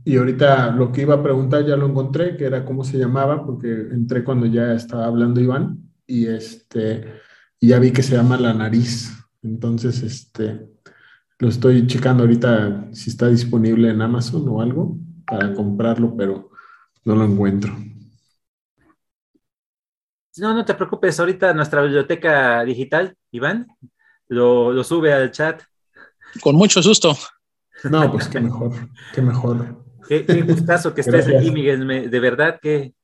y 0.04 0.16
ahorita 0.16 0.72
lo 0.72 0.90
que 0.90 1.02
iba 1.02 1.14
a 1.14 1.22
preguntar 1.22 1.64
ya 1.64 1.76
lo 1.76 1.87
encontré, 1.87 2.37
que 2.37 2.46
era 2.46 2.64
cómo 2.64 2.82
se 2.82 2.98
llamaba, 2.98 3.46
porque 3.46 3.70
entré 3.70 4.25
cuando 4.25 4.46
ya 4.46 4.72
estaba 4.72 5.06
hablando 5.06 5.40
Iván 5.40 5.88
y 6.04 6.26
este, 6.26 7.12
ya 7.60 7.78
vi 7.78 7.92
que 7.92 8.02
se 8.02 8.16
llama 8.16 8.37
La 8.37 8.52
Nariz. 8.52 9.16
Entonces, 9.40 10.02
este, 10.02 10.68
lo 11.38 11.48
estoy 11.48 11.87
checando 11.87 12.25
ahorita 12.25 12.88
si 12.90 13.08
está 13.08 13.28
disponible 13.28 13.88
en 13.90 14.02
Amazon 14.02 14.48
o 14.48 14.60
algo 14.60 14.98
para 15.28 15.52
comprarlo, 15.54 16.14
pero 16.16 16.50
no 17.04 17.14
lo 17.14 17.25
encuentro. 17.25 17.76
No, 20.38 20.54
no 20.54 20.64
te 20.64 20.75
preocupes, 20.75 21.18
ahorita 21.18 21.52
nuestra 21.52 21.82
biblioteca 21.82 22.62
digital, 22.64 23.16
Iván, 23.32 23.66
lo, 24.28 24.82
sube 24.85 25.12
al 25.12 25.30
chat. 25.32 25.62
Con 26.40 26.56
mucho 26.56 26.82
susto. 26.82 27.16
No, 27.85 28.11
pues 28.11 28.28
qué 28.28 28.40
mejor, 28.40 28.73
qué 29.12 29.23
mejor. 29.23 29.85
Qué, 30.06 30.42
gustazo 30.42 30.94
que 30.94 31.02
estés 31.02 31.28
aquí, 31.28 31.50
Miguel. 31.50 32.11
de 32.11 32.20
verdad 32.20 32.58
que, 32.61 32.94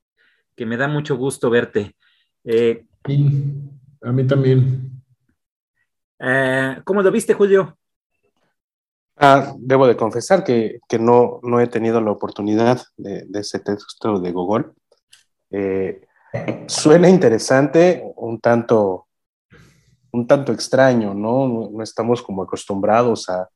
me 0.57 0.77
da 0.77 0.87
mucho 0.87 1.17
gusto 1.17 1.49
verte. 1.49 1.95
Eh, 2.43 2.85
a 4.01 4.11
mí 4.11 4.25
también. 4.25 4.91
Eh, 6.19 6.81
¿Cómo 6.83 7.01
lo 7.01 7.11
viste, 7.11 7.33
Julio? 7.33 7.77
Ah, 9.17 9.53
debo 9.57 9.87
de 9.87 9.95
confesar 9.95 10.43
que, 10.43 10.81
no, 10.99 11.39
no, 11.41 11.61
he 11.61 11.67
tenido 11.67 12.01
la 12.01 12.11
oportunidad 12.11 12.81
de, 12.97 13.25
ese 13.33 13.59
texto 13.59 14.19
de 14.19 14.31
Gogol. 14.31 14.73
Eh, 15.51 16.01
suena 16.67 17.07
interesante, 17.07 18.03
un 18.17 18.41
tanto, 18.41 19.07
un 20.11 20.27
tanto 20.27 20.51
extraño, 20.51 21.13
¿no? 21.13 21.69
No 21.71 21.81
estamos 21.81 22.21
como 22.21 22.43
acostumbrados 22.43 23.29
a, 23.29 23.49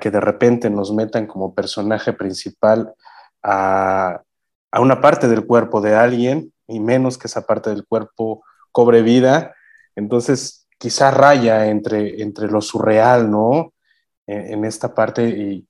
que 0.00 0.10
de 0.10 0.20
repente 0.20 0.70
nos 0.70 0.92
metan 0.92 1.26
como 1.26 1.54
personaje 1.54 2.12
principal 2.12 2.94
a, 3.42 4.22
una 4.78 5.00
parte 5.00 5.28
del 5.28 5.46
cuerpo 5.46 5.80
de 5.80 5.94
alguien 5.94 6.52
y 6.66 6.80
menos 6.80 7.16
que 7.16 7.28
esa 7.28 7.46
parte 7.46 7.70
del 7.70 7.86
cuerpo 7.86 8.42
cobre 8.72 9.02
vida 9.02 9.54
Entonces, 9.94 10.66
quizá 10.78 11.10
raya 11.10 11.66
entre, 11.68 12.22
entre 12.22 12.48
lo 12.48 12.60
surreal, 12.60 13.30
¿no? 13.30 13.73
En, 14.26 14.64
esta 14.64 14.94
parte 14.94 15.28
y, 15.28 15.68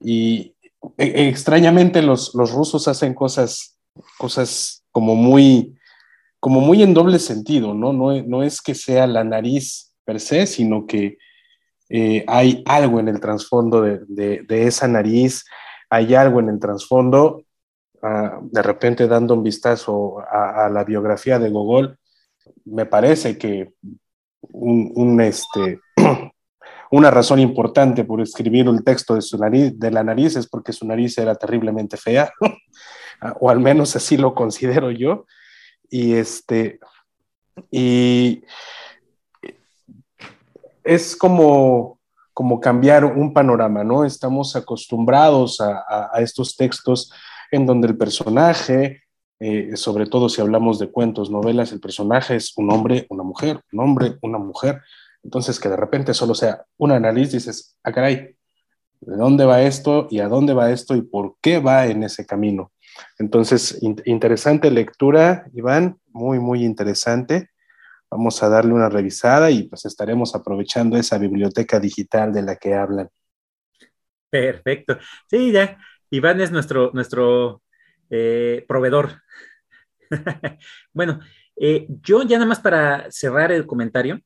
y 0.00 0.54
e, 0.98 1.28
extrañamente 1.28 2.02
los, 2.02 2.34
los, 2.34 2.52
rusos 2.52 2.88
hacen 2.88 3.14
cosas, 3.14 3.78
cosas 4.18 4.84
como 4.92 5.14
muy, 5.14 5.78
como 6.40 6.60
muy 6.60 6.82
en 6.82 6.92
doble 6.92 7.18
sentido, 7.18 7.74
¿no? 7.74 7.92
No, 7.92 8.22
no 8.22 8.42
es 8.42 8.60
que 8.60 8.74
sea 8.74 9.06
la 9.06 9.24
nariz 9.24 9.94
per 10.04 10.20
se, 10.20 10.46
sino 10.46 10.86
que 10.86 11.16
eh, 11.88 12.24
hay 12.26 12.62
algo 12.66 12.98
en 12.98 13.08
el 13.08 13.20
trasfondo 13.20 13.82
de, 13.82 14.00
de, 14.08 14.66
esa 14.66 14.88
nariz, 14.88 15.44
hay 15.88 16.14
algo 16.14 16.40
en 16.40 16.48
el 16.48 16.58
trasfondo, 16.58 17.44
ah, 18.02 18.40
de 18.42 18.62
repente 18.62 19.06
dando 19.06 19.34
un 19.34 19.44
vistazo 19.44 20.18
a, 20.20 20.68
la 20.68 20.82
biografía 20.84 21.38
de 21.38 21.50
Gogol, 21.50 21.98
me 22.64 22.86
parece 22.86 23.38
que 23.38 23.72
un, 24.40 25.20
este, 25.20 25.80
una 26.96 27.10
razón 27.10 27.38
importante 27.40 28.04
por 28.04 28.22
escribir 28.22 28.68
un 28.68 28.82
texto 28.82 29.14
de, 29.14 29.20
su 29.20 29.36
nariz, 29.36 29.78
de 29.78 29.90
la 29.90 30.02
nariz 30.02 30.36
es 30.36 30.48
porque 30.48 30.72
su 30.72 30.86
nariz 30.86 31.18
era 31.18 31.34
terriblemente 31.34 31.96
fea, 31.98 32.32
o 33.40 33.50
al 33.50 33.60
menos 33.60 33.94
así 33.96 34.16
lo 34.16 34.34
considero 34.34 34.90
yo. 34.90 35.26
Y 35.90 36.14
este, 36.14 36.80
y 37.70 38.42
es 40.82 41.16
como, 41.16 42.00
como 42.32 42.60
cambiar 42.60 43.04
un 43.04 43.34
panorama, 43.34 43.84
¿no? 43.84 44.04
Estamos 44.04 44.56
acostumbrados 44.56 45.60
a, 45.60 46.18
estos 46.20 46.56
textos 46.56 47.12
en 47.50 47.66
donde 47.66 47.88
el 47.88 47.98
personaje, 47.98 49.02
eh, 49.38 49.76
sobre 49.76 50.06
todo 50.06 50.28
si 50.28 50.40
hablamos 50.40 50.78
de 50.78 50.90
cuentos, 50.90 51.30
novelas, 51.30 51.72
el 51.72 51.80
personaje 51.80 52.36
es 52.36 52.56
un 52.56 52.72
hombre, 52.72 53.06
una 53.10 53.22
mujer, 53.22 53.60
un 53.72 53.80
hombre, 53.80 54.16
una 54.22 54.38
mujer. 54.38 54.80
Entonces, 55.26 55.58
que 55.58 55.68
de 55.68 55.76
repente 55.76 56.14
solo 56.14 56.36
sea 56.36 56.64
una 56.76 57.00
nariz, 57.00 57.32
dices, 57.32 57.76
ah, 57.82 57.90
caray, 57.90 58.36
¿de 59.00 59.16
dónde 59.16 59.44
va 59.44 59.60
esto 59.60 60.06
y 60.08 60.20
a 60.20 60.28
dónde 60.28 60.54
va 60.54 60.70
esto 60.70 60.94
y 60.94 61.02
por 61.02 61.34
qué 61.42 61.58
va 61.58 61.86
en 61.86 62.04
ese 62.04 62.24
camino? 62.24 62.70
Entonces, 63.18 63.76
interesante 64.04 64.70
lectura, 64.70 65.48
Iván, 65.52 65.98
muy, 66.12 66.38
muy 66.38 66.64
interesante. 66.64 67.50
Vamos 68.08 68.40
a 68.40 68.48
darle 68.48 68.72
una 68.72 68.88
revisada 68.88 69.50
y 69.50 69.64
pues 69.64 69.84
estaremos 69.84 70.36
aprovechando 70.36 70.96
esa 70.96 71.18
biblioteca 71.18 71.80
digital 71.80 72.32
de 72.32 72.42
la 72.42 72.54
que 72.54 72.74
hablan. 72.74 73.08
Perfecto. 74.30 74.96
Sí, 75.28 75.50
ya. 75.50 75.76
Iván 76.10 76.40
es 76.40 76.52
nuestro, 76.52 76.92
nuestro 76.94 77.62
eh, 78.10 78.64
proveedor. 78.68 79.22
bueno, 80.92 81.18
eh, 81.56 81.88
yo 82.00 82.22
ya 82.22 82.36
nada 82.36 82.48
más 82.48 82.60
para 82.60 83.10
cerrar 83.10 83.50
el 83.50 83.66
comentario, 83.66 84.20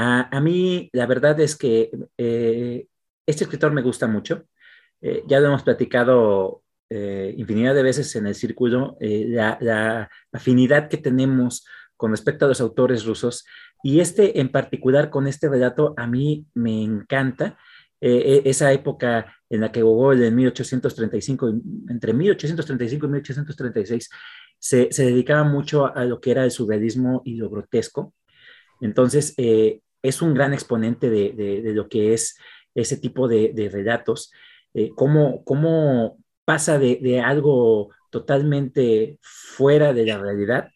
a, 0.00 0.40
mí 0.40 0.88
la 0.92 1.06
verdad 1.06 1.38
es 1.40 1.56
que 1.56 1.90
eh, 2.16 2.86
este 3.26 3.44
escritor 3.44 3.72
me 3.72 3.82
gusta 3.82 4.06
mucho. 4.06 4.44
ya 5.00 5.40
lo 5.40 5.48
hemos 5.48 5.62
platicado 5.62 6.62
infinidad 6.90 7.74
de 7.74 7.82
veces 7.82 8.16
en 8.16 8.26
el 8.26 8.34
círculo, 8.34 8.96
la, 9.00 10.08
afinidad 10.32 10.88
que 10.88 10.96
tenemos 10.96 11.64
con 11.98 12.12
respecto 12.12 12.46
a 12.46 12.48
los 12.48 12.60
autores 12.60 13.04
rusos. 13.04 13.44
Y 13.82 14.00
este 14.00 14.40
en 14.40 14.50
particular, 14.50 15.10
con 15.10 15.26
este 15.26 15.48
relato, 15.48 15.94
a 15.96 16.06
mí 16.06 16.46
me 16.54 16.82
encanta. 16.82 17.58
Eh, 18.00 18.42
e, 18.44 18.50
esa 18.50 18.72
época 18.72 19.34
en 19.50 19.60
la 19.60 19.72
que 19.72 19.82
Gogol 19.82 20.22
en 20.22 20.34
1835, 20.34 21.52
entre 21.88 22.12
1835 22.12 23.06
y 23.06 23.08
1836, 23.08 24.10
se, 24.58 24.88
se 24.92 25.04
dedicaba 25.04 25.44
mucho 25.44 25.86
a 25.94 26.04
lo 26.04 26.20
que 26.20 26.30
era 26.30 26.44
el 26.44 26.50
surrealismo 26.52 27.22
y 27.24 27.36
lo 27.36 27.50
grotesco. 27.50 28.14
Entonces, 28.80 29.34
eh, 29.36 29.80
es 30.02 30.22
un 30.22 30.34
gran 30.34 30.52
exponente 30.52 31.10
de, 31.10 31.32
de, 31.32 31.72
lo 31.72 31.88
que 31.88 32.14
es 32.14 32.38
ese 32.74 32.96
tipo 32.96 33.28
de, 33.28 33.52
relatos, 33.72 34.32
eh, 34.74 34.90
cómo, 34.94 35.44
cómo, 35.44 36.18
pasa 36.44 36.78
de, 36.78 37.20
algo 37.20 37.90
totalmente 38.10 39.18
fuera 39.20 39.92
de 39.92 40.06
la 40.06 40.16
realidad 40.16 40.70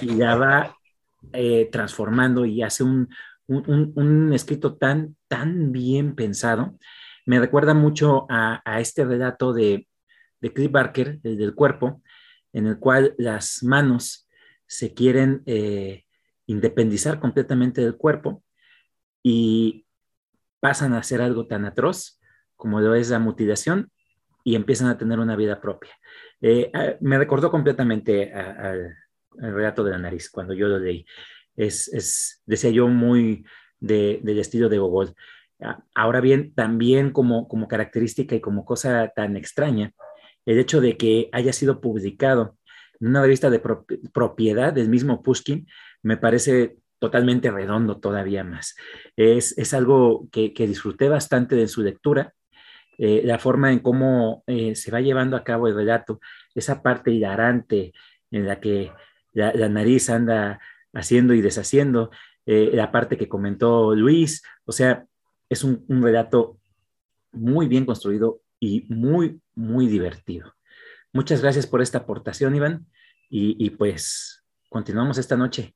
y 0.00 0.16
ya 0.16 0.34
va 0.34 0.76
eh, 1.32 1.68
transformando 1.70 2.44
y 2.44 2.62
hace 2.62 2.82
un, 2.82 3.08
escrito 4.32 4.76
tan, 4.76 5.16
tan 5.28 5.70
bien 5.70 6.16
pensado. 6.16 6.76
Me 7.24 7.38
recuerda 7.38 7.72
mucho 7.72 8.26
a, 8.28 8.62
este 8.80 9.04
relato 9.04 9.52
de, 9.52 9.86
de 10.40 10.52
Cliff 10.52 10.72
Barker, 10.72 11.20
el 11.22 11.38
del 11.38 11.54
cuerpo, 11.54 12.02
en 12.52 12.66
el 12.66 12.78
cual 12.80 13.14
las 13.16 13.62
manos 13.62 14.28
se 14.66 14.92
quieren 14.92 15.42
eh, 15.46 16.04
independizar 16.46 17.20
completamente 17.20 17.80
del 17.80 17.96
cuerpo 17.96 18.42
y 19.22 19.86
pasan 20.60 20.94
a 20.94 20.98
hacer 20.98 21.20
algo 21.20 21.46
tan 21.46 21.64
atroz 21.64 22.20
como 22.56 22.80
lo 22.80 22.94
es 22.94 23.10
la 23.10 23.18
mutilación 23.18 23.90
y 24.44 24.54
empiezan 24.54 24.88
a 24.88 24.98
tener 24.98 25.18
una 25.18 25.36
vida 25.36 25.60
propia. 25.60 25.92
Eh, 26.40 26.70
ah, 26.74 26.94
me 27.00 27.18
recordó 27.18 27.50
completamente 27.50 28.32
al 28.32 28.96
el 29.40 29.54
relato 29.54 29.84
de 29.84 29.92
la 29.92 29.98
nariz, 29.98 30.30
cuando 30.30 30.54
yo 30.54 30.68
lo 30.68 30.78
leí. 30.78 31.06
Es, 31.56 31.88
es 31.92 32.42
decía 32.46 32.70
yo, 32.70 32.88
muy 32.88 33.44
de, 33.80 34.20
del 34.22 34.38
estilo 34.38 34.68
de 34.68 34.78
Gogol. 34.78 35.14
Ahora 35.94 36.20
bien, 36.20 36.54
también 36.54 37.12
como, 37.12 37.46
como 37.46 37.68
característica 37.68 38.34
y 38.34 38.40
como 38.40 38.64
cosa 38.64 39.12
tan 39.14 39.36
extraña, 39.36 39.92
el 40.44 40.58
hecho 40.58 40.80
de 40.80 40.96
que 40.96 41.28
haya 41.32 41.52
sido 41.52 41.80
publicado 41.80 42.56
en 43.00 43.08
una 43.08 43.22
revista 43.22 43.48
de 43.48 43.62
propiedad 44.12 44.72
del 44.72 44.88
mismo 44.88 45.22
Pushkin 45.22 45.66
me 46.02 46.16
parece 46.16 46.78
totalmente 47.02 47.50
redondo 47.50 47.98
todavía 47.98 48.44
más. 48.44 48.76
Es, 49.16 49.58
es 49.58 49.74
algo 49.74 50.28
que, 50.30 50.54
que, 50.54 50.68
disfruté 50.68 51.08
bastante 51.08 51.56
de 51.56 51.66
su 51.66 51.82
lectura, 51.82 52.32
eh, 52.96 53.22
la 53.24 53.40
forma 53.40 53.72
en 53.72 53.80
cómo 53.80 54.44
eh, 54.46 54.76
se 54.76 54.92
va 54.92 55.00
llevando 55.00 55.36
a 55.36 55.42
cabo 55.42 55.66
el 55.66 55.74
relato, 55.74 56.20
esa 56.54 56.80
parte 56.80 57.10
hilarante 57.10 57.92
en 58.30 58.46
la 58.46 58.60
que 58.60 58.92
la, 59.32 59.68
nariz 59.68 60.10
anda 60.10 60.60
haciendo 60.94 61.34
y 61.34 61.40
deshaciendo, 61.40 62.12
eh, 62.46 62.70
la 62.72 62.92
parte 62.92 63.16
que 63.16 63.28
comentó 63.28 63.96
Luis, 63.96 64.44
o 64.64 64.70
sea, 64.70 65.04
es 65.48 65.64
un, 65.64 65.84
relato 65.88 66.60
muy 67.32 67.66
bien 67.66 67.84
construido 67.84 68.42
y 68.60 68.86
muy, 68.88 69.40
muy 69.56 69.88
divertido. 69.88 70.54
Muchas 71.12 71.42
gracias 71.42 71.66
por 71.66 71.82
esta 71.82 71.98
aportación, 71.98 72.54
Iván, 72.54 72.86
y, 73.28 73.70
pues 73.70 74.44
continuamos 74.68 75.18
esta 75.18 75.36
noche. 75.36 75.74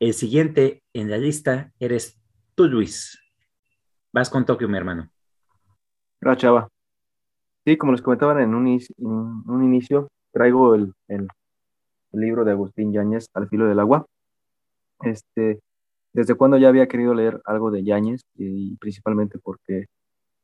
El 0.00 0.14
siguiente 0.14 0.82
en 0.92 1.10
la 1.10 1.18
lista 1.18 1.72
eres 1.78 2.20
tú, 2.54 2.66
Luis. 2.66 3.18
Vas 4.12 4.30
con 4.30 4.44
Tokio, 4.44 4.68
mi 4.68 4.76
hermano. 4.76 5.10
Gracias, 6.20 6.42
Chava. 6.42 6.68
Sí, 7.64 7.76
como 7.76 7.92
les 7.92 8.02
comentaban 8.02 8.40
en 8.40 8.54
un, 8.54 8.66
inicio, 9.62 10.08
traigo 10.32 10.74
el, 10.74 10.94
libro 12.12 12.44
de 12.44 12.52
Agustín 12.52 12.92
Yáñez, 12.92 13.28
Al 13.34 13.48
filo 13.48 13.66
del 13.66 13.78
agua. 13.78 14.06
Este, 15.02 15.60
desde 16.12 16.34
cuando 16.34 16.56
ya 16.56 16.68
había 16.68 16.88
querido 16.88 17.14
leer 17.14 17.40
algo 17.44 17.70
de 17.70 17.84
Yáñez, 17.84 18.22
y 18.34 18.76
principalmente 18.76 19.38
porque 19.38 19.86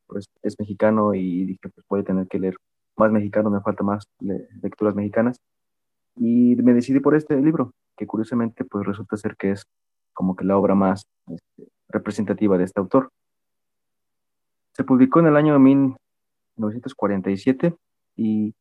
pues, 0.06 0.26
es 0.42 0.58
mexicano 0.58 1.14
y 1.14 1.46
dije, 1.46 1.70
pues 1.86 2.02
a 2.02 2.04
tener 2.04 2.28
que 2.28 2.38
leer 2.38 2.56
más 2.96 3.10
mexicano, 3.10 3.50
me 3.50 3.60
falta 3.60 3.82
más 3.82 4.04
lecturas 4.62 4.94
mexicanas. 4.94 5.40
Y 6.16 6.56
me 6.56 6.74
decidí 6.74 7.00
por 7.00 7.16
este 7.16 7.40
libro, 7.40 7.72
que 7.96 8.06
curiosamente 8.06 8.64
pues 8.64 8.86
resulta 8.86 9.16
ser 9.16 9.36
que 9.36 9.52
es 9.52 9.66
como 10.12 10.36
que 10.36 10.44
la 10.44 10.56
obra 10.56 10.74
más 10.74 11.06
este, 11.26 11.68
representativa 11.88 12.58
de 12.58 12.64
este 12.64 12.80
autor. 12.80 13.10
Se 14.72 14.84
publicó 14.84 15.20
en 15.20 15.26
el 15.26 15.36
año 15.36 15.58
1947 15.58 17.76
y 18.16 18.54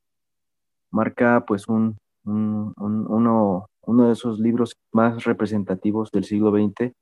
marca 0.91 1.43
pues 1.46 1.67
un, 1.67 1.98
uno, 2.24 3.67
uno 3.82 4.08
de 4.08 4.13
esos 4.13 4.39
libros 4.39 4.78
más 4.91 5.24
representativos 5.24 6.12
del 6.12 6.24
siglo 6.24 6.52
XX 6.52 6.93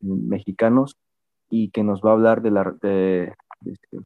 mexicanos 0.00 0.96
y 1.50 1.70
que 1.70 1.82
nos 1.82 2.02
va 2.02 2.10
a 2.10 2.14
hablar 2.14 2.42
de 2.42 2.50
la, 2.50 2.74
de, 2.80 3.34
este, 3.64 3.98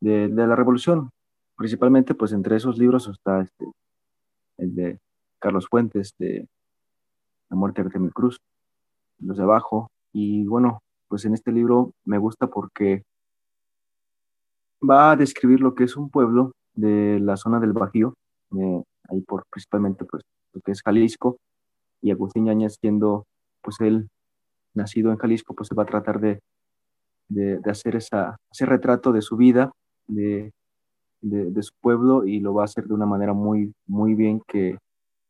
de, 0.00 0.28
la 0.28 0.56
revolución. 0.56 1.10
Principalmente, 1.56 2.14
pues 2.14 2.32
entre 2.32 2.56
esos 2.56 2.78
libros 2.78 3.08
está 3.08 3.42
este, 3.42 3.66
el 4.58 4.74
de 4.74 4.98
Carlos 5.44 5.68
Fuentes, 5.68 6.14
de 6.18 6.48
La 7.50 7.56
muerte 7.56 7.82
de 7.82 7.88
Artemio 7.88 8.10
Cruz, 8.12 8.40
los 9.18 9.36
de 9.36 9.42
abajo. 9.42 9.90
Y 10.10 10.46
bueno, 10.46 10.82
pues 11.06 11.26
en 11.26 11.34
este 11.34 11.52
libro 11.52 11.92
me 12.06 12.16
gusta 12.16 12.46
porque 12.46 13.02
va 14.80 15.10
a 15.10 15.16
describir 15.16 15.60
lo 15.60 15.74
que 15.74 15.84
es 15.84 15.98
un 15.98 16.08
pueblo 16.08 16.52
de 16.72 17.20
la 17.20 17.36
zona 17.36 17.60
del 17.60 17.74
Bajío, 17.74 18.14
eh, 18.58 18.82
ahí 19.10 19.20
por 19.20 19.44
principalmente 19.50 20.06
pues 20.06 20.22
lo 20.54 20.62
que 20.62 20.72
es 20.72 20.80
Jalisco, 20.80 21.36
y 22.00 22.10
Agustín 22.10 22.46
Yañez 22.46 22.78
siendo 22.80 23.26
pues 23.60 23.78
él 23.80 24.08
nacido 24.72 25.10
en 25.10 25.18
Jalisco, 25.18 25.54
pues 25.54 25.68
se 25.68 25.74
va 25.74 25.82
a 25.82 25.86
tratar 25.86 26.20
de, 26.20 26.40
de, 27.28 27.60
hacer 27.70 27.96
esa, 27.96 28.38
ese 28.50 28.64
retrato 28.64 29.12
de 29.12 29.20
su 29.20 29.36
vida, 29.36 29.72
de, 30.06 30.52
de, 31.20 31.62
su 31.62 31.74
pueblo, 31.82 32.24
y 32.24 32.40
lo 32.40 32.54
va 32.54 32.62
a 32.62 32.64
hacer 32.64 32.86
de 32.86 32.94
una 32.94 33.06
manera 33.06 33.34
muy, 33.34 33.74
muy 33.86 34.14
bien 34.14 34.40
que 34.46 34.78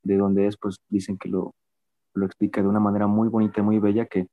de 0.04 0.16
donde 0.16 0.46
es, 0.46 0.56
pues 0.56 0.76
dicen 0.88 1.18
que 1.18 1.28
lo, 1.28 1.54
lo 2.14 2.26
explica 2.26 2.62
de 2.62 2.68
una 2.68 2.80
manera 2.80 3.06
muy 3.06 3.28
bonita 3.28 3.60
y 3.60 3.64
muy 3.64 3.78
bella 3.78 4.06
que, 4.06 4.28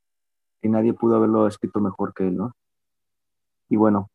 que 0.62 0.70
nadie 0.70 0.94
pudo 0.94 1.16
haberlo 1.16 1.48
escrito 1.48 1.80
mejor 1.80 2.14
que 2.14 2.28
él, 2.28 2.38
¿no? 2.38 2.54
Y 3.70 3.78
bueno, 3.78 4.10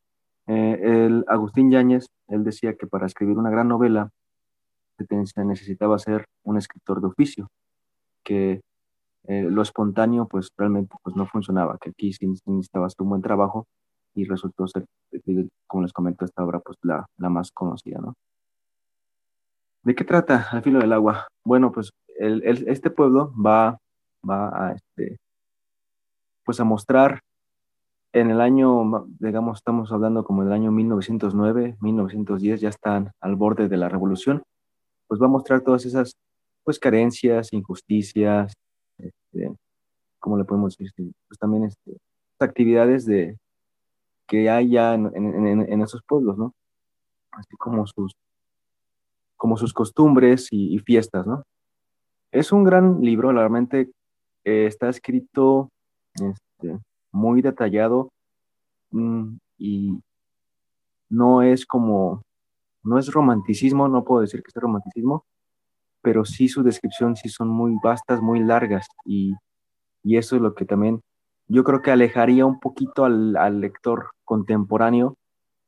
eh, 0.47 0.79
el 0.81 1.25
Agustín 1.27 1.71
Yáñez, 1.71 2.07
él 2.27 2.43
decía 2.43 2.75
que 2.75 2.87
para 2.87 3.05
escribir 3.05 3.37
una 3.37 3.49
gran 3.49 3.67
novela 3.67 4.11
se 4.97 5.43
necesitaba 5.43 5.99
ser 5.99 6.25
un 6.43 6.57
escritor 6.57 7.01
de 7.01 7.07
oficio, 7.07 7.47
que 8.23 8.61
eh, 9.27 9.43
lo 9.43 9.61
espontáneo 9.61 10.27
pues 10.27 10.49
realmente 10.57 10.95
pues 11.03 11.15
no 11.15 11.27
funcionaba, 11.27 11.77
que 11.79 11.89
aquí 11.89 12.13
sí 12.13 12.27
necesitabas 12.27 12.95
un 12.99 13.09
buen 13.09 13.21
trabajo 13.21 13.67
y 14.15 14.25
resultó 14.25 14.67
ser, 14.67 14.85
como 15.67 15.83
les 15.83 15.93
comento, 15.93 16.25
esta 16.25 16.43
obra 16.43 16.59
pues 16.59 16.77
la, 16.81 17.05
la 17.17 17.29
más 17.29 17.51
conocida, 17.51 17.99
¿no? 17.99 18.15
¿De 19.87 19.95
qué 19.95 20.03
trata 20.03 20.49
Al 20.51 20.63
filo 20.63 20.79
del 20.79 20.91
agua? 20.91 21.29
Bueno, 21.45 21.71
pues 21.71 21.91
el, 22.19 22.43
este 22.67 22.89
pueblo 22.89 23.33
va, 23.41 23.77
va 24.29 24.49
a, 24.49 24.73
este, 24.73 25.17
pues 26.43 26.59
a 26.59 26.65
mostrar 26.65 27.21
en 28.11 28.29
el 28.29 28.41
año, 28.41 29.05
digamos, 29.17 29.59
estamos 29.59 29.89
hablando 29.93 30.25
como 30.25 30.43
del 30.43 30.51
año 30.51 30.73
1909, 30.73 31.77
1910, 31.79 32.59
ya 32.59 32.67
están 32.67 33.13
al 33.21 33.37
borde 33.37 33.69
de 33.69 33.77
la 33.77 33.87
revolución, 33.87 34.43
pues 35.07 35.21
va 35.21 35.27
a 35.27 35.29
mostrar 35.29 35.61
todas 35.61 35.85
esas, 35.85 36.17
pues, 36.65 36.79
carencias, 36.79 37.53
injusticias, 37.53 38.51
este, 38.97 39.55
¿cómo 40.19 40.37
le 40.37 40.43
podemos 40.43 40.75
decir? 40.75 41.13
Pues 41.29 41.39
también 41.39 41.63
este, 41.63 41.95
actividades 42.39 43.05
de, 43.05 43.37
que 44.27 44.49
hay 44.49 44.71
ya 44.71 44.95
en, 44.95 45.15
en, 45.15 45.81
esos 45.81 46.01
pueblos, 46.05 46.37
¿no? 46.37 46.53
Así 47.31 47.55
como 47.55 47.87
sus, 47.87 48.13
como 49.37 49.55
sus 49.57 49.73
costumbres 49.73 50.47
y, 50.51 50.77
fiestas, 50.79 51.25
¿no? 51.25 51.43
Es 52.31 52.51
un 52.51 52.63
gran 52.63 52.99
libro, 53.01 53.31
realmente 53.31 53.89
eh, 54.43 54.65
está 54.65 54.89
escrito 54.89 55.69
este, 56.13 56.79
muy 57.11 57.41
detallado 57.41 58.11
mm, 58.91 59.37
y 59.57 59.99
no 61.09 61.41
es 61.41 61.65
como, 61.65 62.23
no 62.83 62.99
es 62.99 63.11
romanticismo, 63.13 63.87
no 63.87 64.03
puedo 64.03 64.21
decir 64.21 64.41
que 64.43 64.49
es 64.53 64.61
romanticismo, 64.61 65.25
pero 66.01 66.25
sí 66.25 66.49
su 66.49 66.63
descripción 66.63 67.15
sí 67.15 67.29
son 67.29 67.47
muy 67.47 67.77
vastas, 67.81 68.21
muy 68.21 68.39
largas 68.39 68.87
y, 69.05 69.33
y 70.03 70.17
eso 70.17 70.35
es 70.35 70.41
lo 70.41 70.53
que 70.53 70.65
también 70.65 71.01
yo 71.47 71.63
creo 71.63 71.81
que 71.81 71.91
alejaría 71.91 72.45
un 72.45 72.59
poquito 72.59 73.05
al, 73.05 73.37
al 73.37 73.61
lector 73.61 74.11
contemporáneo, 74.25 75.15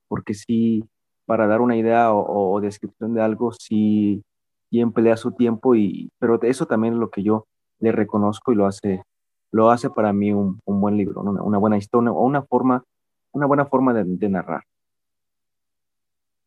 porque 0.09 0.33
sí, 0.33 0.83
para 1.29 1.45
dar 1.45 1.61
una 1.61 1.77
idea 1.77 2.11
o, 2.11 2.59
descripción 2.59 3.13
de 3.13 3.21
algo, 3.21 3.51
sí, 3.51 4.23
sí 4.71 4.79
emplea 4.79 5.15
su 5.15 5.31
tiempo, 5.33 5.75
y, 5.75 6.09
pero 6.17 6.41
eso 6.41 6.65
también 6.65 6.95
es 6.95 6.99
lo 6.99 7.11
que 7.11 7.21
yo 7.21 7.45
le 7.79 7.91
reconozco 7.91 8.51
y 8.51 8.55
lo 8.55 8.65
hace 8.65 9.03
lo 9.51 9.69
hace 9.69 9.91
para 9.91 10.11
mí 10.11 10.33
un, 10.33 10.59
buen 10.65 10.97
libro, 10.97 11.21
una, 11.21 11.59
buena 11.59 11.77
historia 11.77 12.11
o 12.11 12.25
una 12.25 12.41
forma, 12.41 12.83
una 13.31 13.45
buena 13.45 13.67
forma 13.67 13.93
de, 13.93 14.27
narrar. 14.27 14.63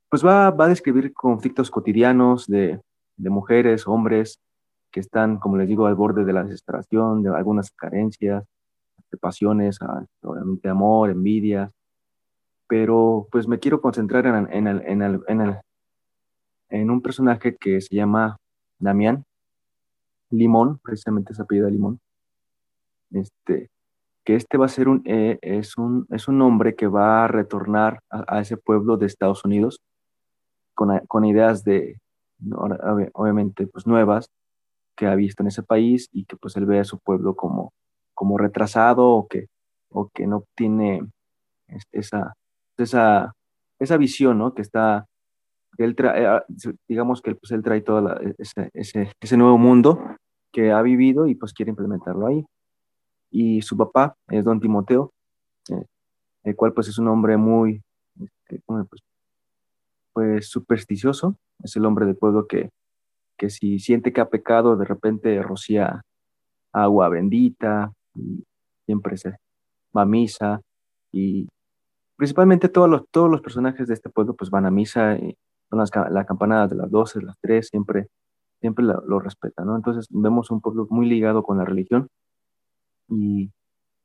Pues 0.09 0.27
va, 0.27 0.49
a 0.49 0.69
describir 0.69 1.13
conflictos 1.13 1.71
cotidianos 1.71 2.49
de, 2.49 2.81
mujeres, 3.19 3.87
hombres, 3.87 4.41
que 4.91 4.99
están, 4.99 5.39
como 5.39 5.59
les 5.59 5.69
digo, 5.69 5.87
al 5.87 5.95
borde 5.95 6.25
de 6.25 6.33
la 6.33 6.43
desesperación, 6.43 7.23
de 7.23 7.31
algunas 7.31 7.71
carencias, 7.71 8.45
de 9.13 9.19
pasiones, 9.19 9.79
ah, 9.81 10.05
obviamente 10.23 10.69
amor, 10.69 11.11
envidia, 11.11 11.71
pero 12.69 13.29
pues 13.31 13.49
me 13.49 13.59
quiero 13.59 13.81
concentrar 13.81 14.27
en, 14.27 14.69
en, 14.69 15.61
en 16.71 16.91
un 16.91 17.03
personaje 17.03 17.57
que 17.57 17.81
se 17.81 17.95
llama 17.95 18.39
Damián 18.79 19.25
Limón, 20.31 20.79
precisamente 20.79 21.33
esa 21.33 21.43
apellido 21.45 21.69
Limón, 21.69 22.01
este, 23.11 23.71
que 24.25 24.35
este 24.37 24.57
va 24.57 24.67
a 24.67 24.71
ser 24.71 24.89
un, 24.89 25.03
eh, 25.05 25.39
es, 25.43 25.77
un, 25.77 26.07
es 26.11 26.29
un 26.29 26.41
hombre 26.43 26.75
que 26.75 26.87
va 26.87 27.25
a 27.25 27.29
retornar 27.29 28.01
a, 28.09 28.41
ese 28.41 28.57
pueblo 28.57 28.97
de 28.97 29.07
Estados 29.07 29.45
Unidos 29.45 29.81
con, 30.75 30.99
con 31.07 31.25
ideas 31.25 31.65
de, 31.65 31.99
obviamente, 33.13 33.67
pues 33.67 33.87
nuevas 33.87 34.31
que 34.97 35.07
ha 35.07 35.15
visto 35.15 35.43
en 35.43 35.49
ese 35.49 35.63
país 35.63 36.09
y 36.13 36.25
que 36.25 36.37
pues 36.37 36.57
él 36.57 36.67
ve 36.67 36.81
a 36.81 36.85
su 36.85 36.99
pueblo 36.99 37.35
como, 37.35 37.73
como 38.15 38.39
retrasado 38.39 39.09
o 39.09 39.27
que, 39.27 39.47
o 39.91 40.09
que 40.15 40.27
no 40.27 40.45
tiene 40.55 41.03
esa, 41.93 42.35
esa, 42.85 43.33
esa 43.79 43.97
visión, 43.97 44.39
¿no? 44.39 44.55
Que 44.55 44.63
está, 44.63 45.07
que 45.77 45.85
él 45.85 45.95
trae, 45.95 46.25
eh, 46.25 46.75
digamos 46.89 47.23
que 47.23 47.35
pues 47.35 47.53
él 47.53 47.63
trae 47.63 47.81
todo 47.81 48.19
ese, 48.39 48.71
ese, 48.75 49.13
ese 49.21 49.37
nuevo 49.37 49.59
mundo 49.59 50.17
que 50.53 50.71
ha 50.73 50.83
vivido 50.83 51.27
y 51.27 51.35
pues 51.35 51.53
quiere 51.53 51.71
implementarlo 51.71 52.27
ahí 52.27 52.45
y 53.33 53.63
su 53.63 53.77
papá 53.77 54.15
es 54.29 54.45
don 54.45 54.61
Timoteo, 54.61 55.13
eh, 55.71 55.87
el 56.45 56.55
cual 56.55 56.75
pues 56.75 56.89
es 56.89 56.99
un 56.99 57.09
hombre 57.09 57.37
muy, 57.37 57.83
este, 58.21 58.61
pues, 58.67 59.03
pues, 60.13 60.49
supersticioso, 60.49 61.37
es 61.65 61.75
el 61.75 61.87
hombre 61.87 62.05
del 62.05 62.17
pueblo 62.17 62.47
que, 62.47 62.69
que 63.39 63.49
si 63.49 63.79
siente 63.79 64.13
que 64.13 64.21
ha 64.21 64.29
pecado, 64.29 64.77
de 64.77 64.85
repente 64.85 65.43
rocía 65.43 66.03
agua 66.73 67.09
bendita, 67.09 67.93
y 68.15 68.45
siempre 68.85 69.17
se 69.17 69.31
va 69.97 70.03
a 70.03 70.07
misa, 70.07 70.61
y 71.11 71.49
principalmente 72.23 72.69
todos 72.69 72.89
los, 72.89 73.03
todos 73.11 73.29
los 73.29 73.41
personajes 73.41 73.89
de 73.89 73.95
este 73.95 74.09
pueblo 74.09 74.37
pues 74.37 74.49
van 74.49 74.65
a 74.65 74.71
misa, 74.71 75.17
y 75.17 75.37
son 75.69 75.81
las 75.81 75.91
la 76.09 76.25
campanadas 76.25 76.71
de 76.71 76.77
las 76.77 76.89
12, 76.89 77.21
las 77.21 77.37
3, 77.41 77.67
siempre, 77.67 78.07
siempre 78.61 78.85
lo, 78.85 79.19
respetan, 79.19 79.67
¿no? 79.67 79.75
Entonces 79.75 80.07
vemos 80.09 80.53
un 80.53 80.61
pueblo 80.61 80.87
muy 80.89 81.09
ligado 81.09 81.43
con 81.43 81.59
la 81.59 81.65
religión, 81.65 82.07
y, 83.09 83.51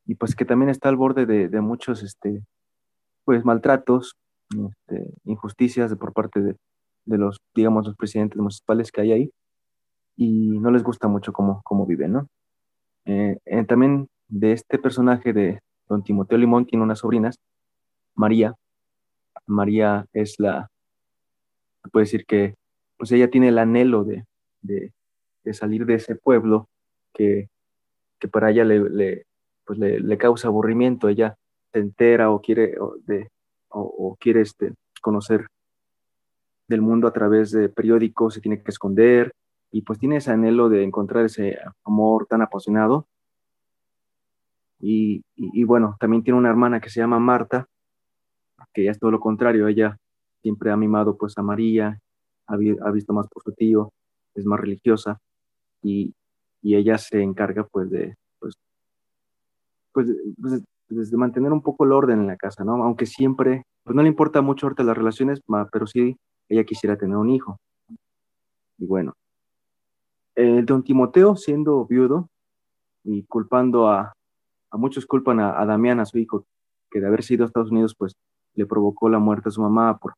y 0.04 0.16
pues 0.16 0.34
que 0.34 0.44
también 0.44 0.68
está 0.68 0.88
al 0.88 0.96
borde 0.96 1.26
de, 1.26 1.60
muchos 1.60 2.02
este, 2.02 2.42
pues 3.24 3.44
maltratos, 3.44 4.16
este, 4.50 5.14
injusticias 5.22 5.94
por 5.94 6.12
parte 6.12 6.40
de, 6.40 6.56
de, 7.04 7.18
los, 7.18 7.38
digamos, 7.54 7.86
los 7.86 7.94
presidentes 7.94 8.40
municipales 8.40 8.90
que 8.90 9.00
hay 9.00 9.12
ahí 9.12 9.30
y 10.16 10.58
no 10.58 10.72
les 10.72 10.82
gusta 10.82 11.06
mucho 11.06 11.32
cómo, 11.32 11.60
cómo 11.62 11.86
viven, 11.86 12.14
¿no? 12.14 12.26
Eh, 13.04 13.38
eh, 13.44 13.64
también 13.64 14.08
de 14.26 14.54
este 14.54 14.76
personaje 14.80 15.32
de 15.32 15.60
don 15.88 16.02
Timoteo 16.02 16.36
Limón 16.36 16.66
tiene 16.66 16.82
unas 16.82 16.98
sobrinas, 16.98 17.38
María. 18.18 18.54
María 19.46 20.06
es 20.12 20.34
la, 20.38 20.70
puede 21.90 22.04
decir 22.04 22.26
que, 22.26 22.54
pues 22.98 23.10
ella 23.12 23.30
tiene 23.30 23.48
el 23.48 23.58
anhelo 23.58 24.04
de, 24.04 24.26
de, 24.60 24.92
de 25.44 25.54
salir 25.54 25.86
de 25.86 25.94
ese 25.94 26.16
pueblo 26.16 26.68
que 27.14 27.48
que 28.18 28.28
para 28.28 28.50
ella 28.50 28.64
le, 28.64 29.26
pues 29.64 29.78
le, 29.78 30.18
causa 30.18 30.48
aburrimiento, 30.48 31.08
ella 31.08 31.36
se 31.72 31.78
entera 31.78 32.30
o 32.30 32.40
quiere, 32.40 32.78
o, 32.80 32.96
de, 33.04 33.30
o, 33.68 34.16
quiere 34.18 34.40
este, 34.40 34.74
conocer 35.00 35.46
del 36.66 36.82
mundo 36.82 37.06
a 37.06 37.12
través 37.12 37.50
de 37.50 37.68
periódicos, 37.68 38.34
se 38.34 38.40
tiene 38.40 38.62
que 38.62 38.70
esconder 38.70 39.32
y 39.70 39.82
pues 39.82 39.98
tiene 39.98 40.16
ese 40.16 40.30
anhelo 40.30 40.68
de 40.68 40.82
encontrar 40.82 41.24
ese 41.24 41.58
amor 41.84 42.26
tan 42.26 42.42
apasionado. 42.42 43.06
Y, 44.80 45.24
y, 45.34 45.64
bueno, 45.64 45.96
también 45.98 46.22
tiene 46.22 46.38
una 46.38 46.50
hermana 46.50 46.80
que 46.80 46.88
se 46.88 47.00
llama 47.00 47.18
Marta, 47.18 47.66
que 48.72 48.84
ya 48.84 48.90
es 48.90 48.98
todo 48.98 49.10
lo 49.10 49.20
contrario, 49.20 49.68
ella 49.68 49.96
siempre 50.42 50.70
ha 50.70 50.76
mimado 50.76 51.16
pues 51.16 51.36
a 51.38 51.42
María, 51.42 51.98
ha, 52.46 52.54
ha 52.54 52.90
visto 52.90 53.12
más 53.12 53.28
por 53.28 53.42
su 53.42 53.52
tío, 53.52 53.92
es 54.34 54.46
más 54.46 54.60
religiosa 54.60 55.18
y, 55.82 56.14
y 56.62 56.76
ella 56.76 56.98
se 56.98 57.22
encarga 57.22 57.64
pues 57.64 57.90
de, 57.90 58.14
pues, 58.38 58.54
pues, 59.92 60.08
pues, 60.40 60.62
pues, 60.88 61.10
de 61.10 61.16
mantener 61.16 61.52
un 61.52 61.62
poco 61.62 61.84
el 61.84 61.92
orden 61.92 62.20
en 62.20 62.26
la 62.26 62.36
casa, 62.36 62.64
¿no? 62.64 62.82
Aunque 62.82 63.06
siempre, 63.06 63.64
pues 63.84 63.94
no 63.94 64.02
le 64.02 64.08
importa 64.08 64.40
mucho 64.42 64.66
ahorita 64.66 64.82
las 64.84 64.96
relaciones, 64.96 65.40
pero 65.72 65.86
sí 65.86 66.16
ella 66.48 66.64
quisiera 66.64 66.96
tener 66.96 67.16
un 67.16 67.30
hijo. 67.30 67.58
Y 68.78 68.86
bueno, 68.86 69.14
el 70.34 70.64
don 70.64 70.82
Timoteo 70.84 71.36
siendo 71.36 71.84
viudo 71.84 72.28
y 73.04 73.24
culpando 73.24 73.88
a, 73.88 74.12
a 74.70 74.76
muchos 74.76 75.06
culpan 75.06 75.40
a, 75.40 75.64
Damián, 75.66 76.00
a 76.00 76.06
su 76.06 76.18
hijo, 76.18 76.44
que 76.90 77.00
de 77.00 77.06
haber 77.06 77.22
sido 77.22 77.44
a 77.44 77.46
Estados 77.46 77.70
Unidos, 77.70 77.94
pues 77.96 78.14
le 78.58 78.66
provocó 78.66 79.08
la 79.08 79.20
muerte 79.20 79.48
a 79.48 79.52
su 79.52 79.62
mamá 79.62 79.98
por, 79.98 80.14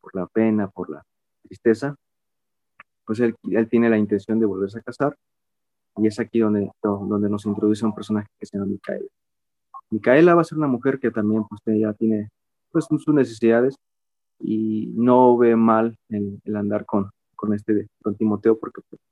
por 0.00 0.14
la 0.14 0.26
pena, 0.28 0.68
por 0.68 0.88
la 0.88 1.02
tristeza, 1.42 1.96
pues 3.04 3.18
él, 3.18 3.34
él 3.50 3.68
tiene 3.68 3.90
la 3.90 3.98
intención 3.98 4.38
de 4.38 4.46
volverse 4.46 4.78
a 4.78 4.82
casar 4.82 5.16
y 5.96 6.06
es 6.06 6.20
aquí 6.20 6.38
donde, 6.38 6.70
donde 6.80 7.28
nos 7.28 7.46
introduce 7.46 7.84
un 7.84 7.92
personaje 7.92 8.28
que 8.38 8.46
se 8.46 8.56
llama 8.56 8.70
Micaela. 8.70 9.08
Micaela 9.90 10.36
va 10.36 10.42
a 10.42 10.44
ser 10.44 10.56
una 10.56 10.68
mujer 10.68 11.00
que 11.00 11.10
también 11.10 11.44
pues, 11.48 11.60
ya 11.80 11.92
tiene 11.94 12.30
pues, 12.70 12.84
sus 12.84 13.12
necesidades 13.12 13.74
y 14.38 14.92
no 14.94 15.36
ve 15.36 15.56
mal 15.56 15.96
el, 16.10 16.40
andar 16.54 16.86
con, 16.86 17.10
con 17.34 17.52
este 17.54 17.88
con 18.00 18.14
Timoteo 18.14 18.56
porque 18.56 18.82
pues, 18.88 19.02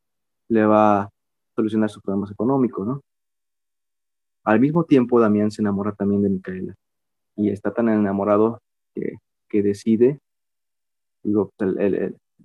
le 0.46 0.64
va 0.66 1.00
a 1.00 1.10
solucionar 1.56 1.90
sus 1.90 2.00
problemas 2.00 2.30
económicos, 2.30 2.86
¿no? 2.86 3.00
Al 4.44 4.60
mismo 4.60 4.84
tiempo, 4.84 5.18
Damián 5.18 5.50
se 5.50 5.62
enamora 5.62 5.92
también 5.92 6.22
de 6.22 6.28
Micaela 6.28 6.74
y 7.34 7.50
está 7.50 7.74
tan 7.74 7.88
enamorado 7.88 8.60
que, 9.48 9.62
decide, 9.62 10.20
digo, 11.22 11.52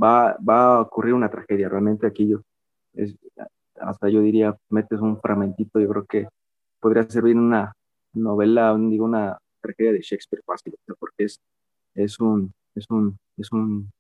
va, 0.02 0.38
va 0.38 0.76
a 0.76 0.82
ocurrir 0.82 1.14
una 1.14 1.30
tragedia. 1.30 1.70
Realmente 1.70 2.08
aquí 2.08 2.28
yo, 2.28 2.42
hasta 3.80 4.10
yo 4.10 4.22
diría, 4.22 4.56
metes 4.70 5.00
un 5.00 5.20
fragmentito, 5.20 5.80
yo 5.80 5.90
creo 5.90 6.06
que 6.06 6.28
podría 6.80 7.04
ser 7.10 7.24
bien 7.24 7.40
una 7.40 7.74
novela, 8.14 8.76
digo, 8.78 9.06
una 9.06 9.38
tragedia 9.62 9.94
de 9.94 10.02
Shakespeare 10.02 10.44
fácil, 10.46 10.76
porque 11.00 11.26
es, 11.26 11.40
es, 11.96 12.20
un, 12.20 12.54
es, 12.76 12.90
un, 12.90 13.18
es 13.38 13.52
un 13.52 13.92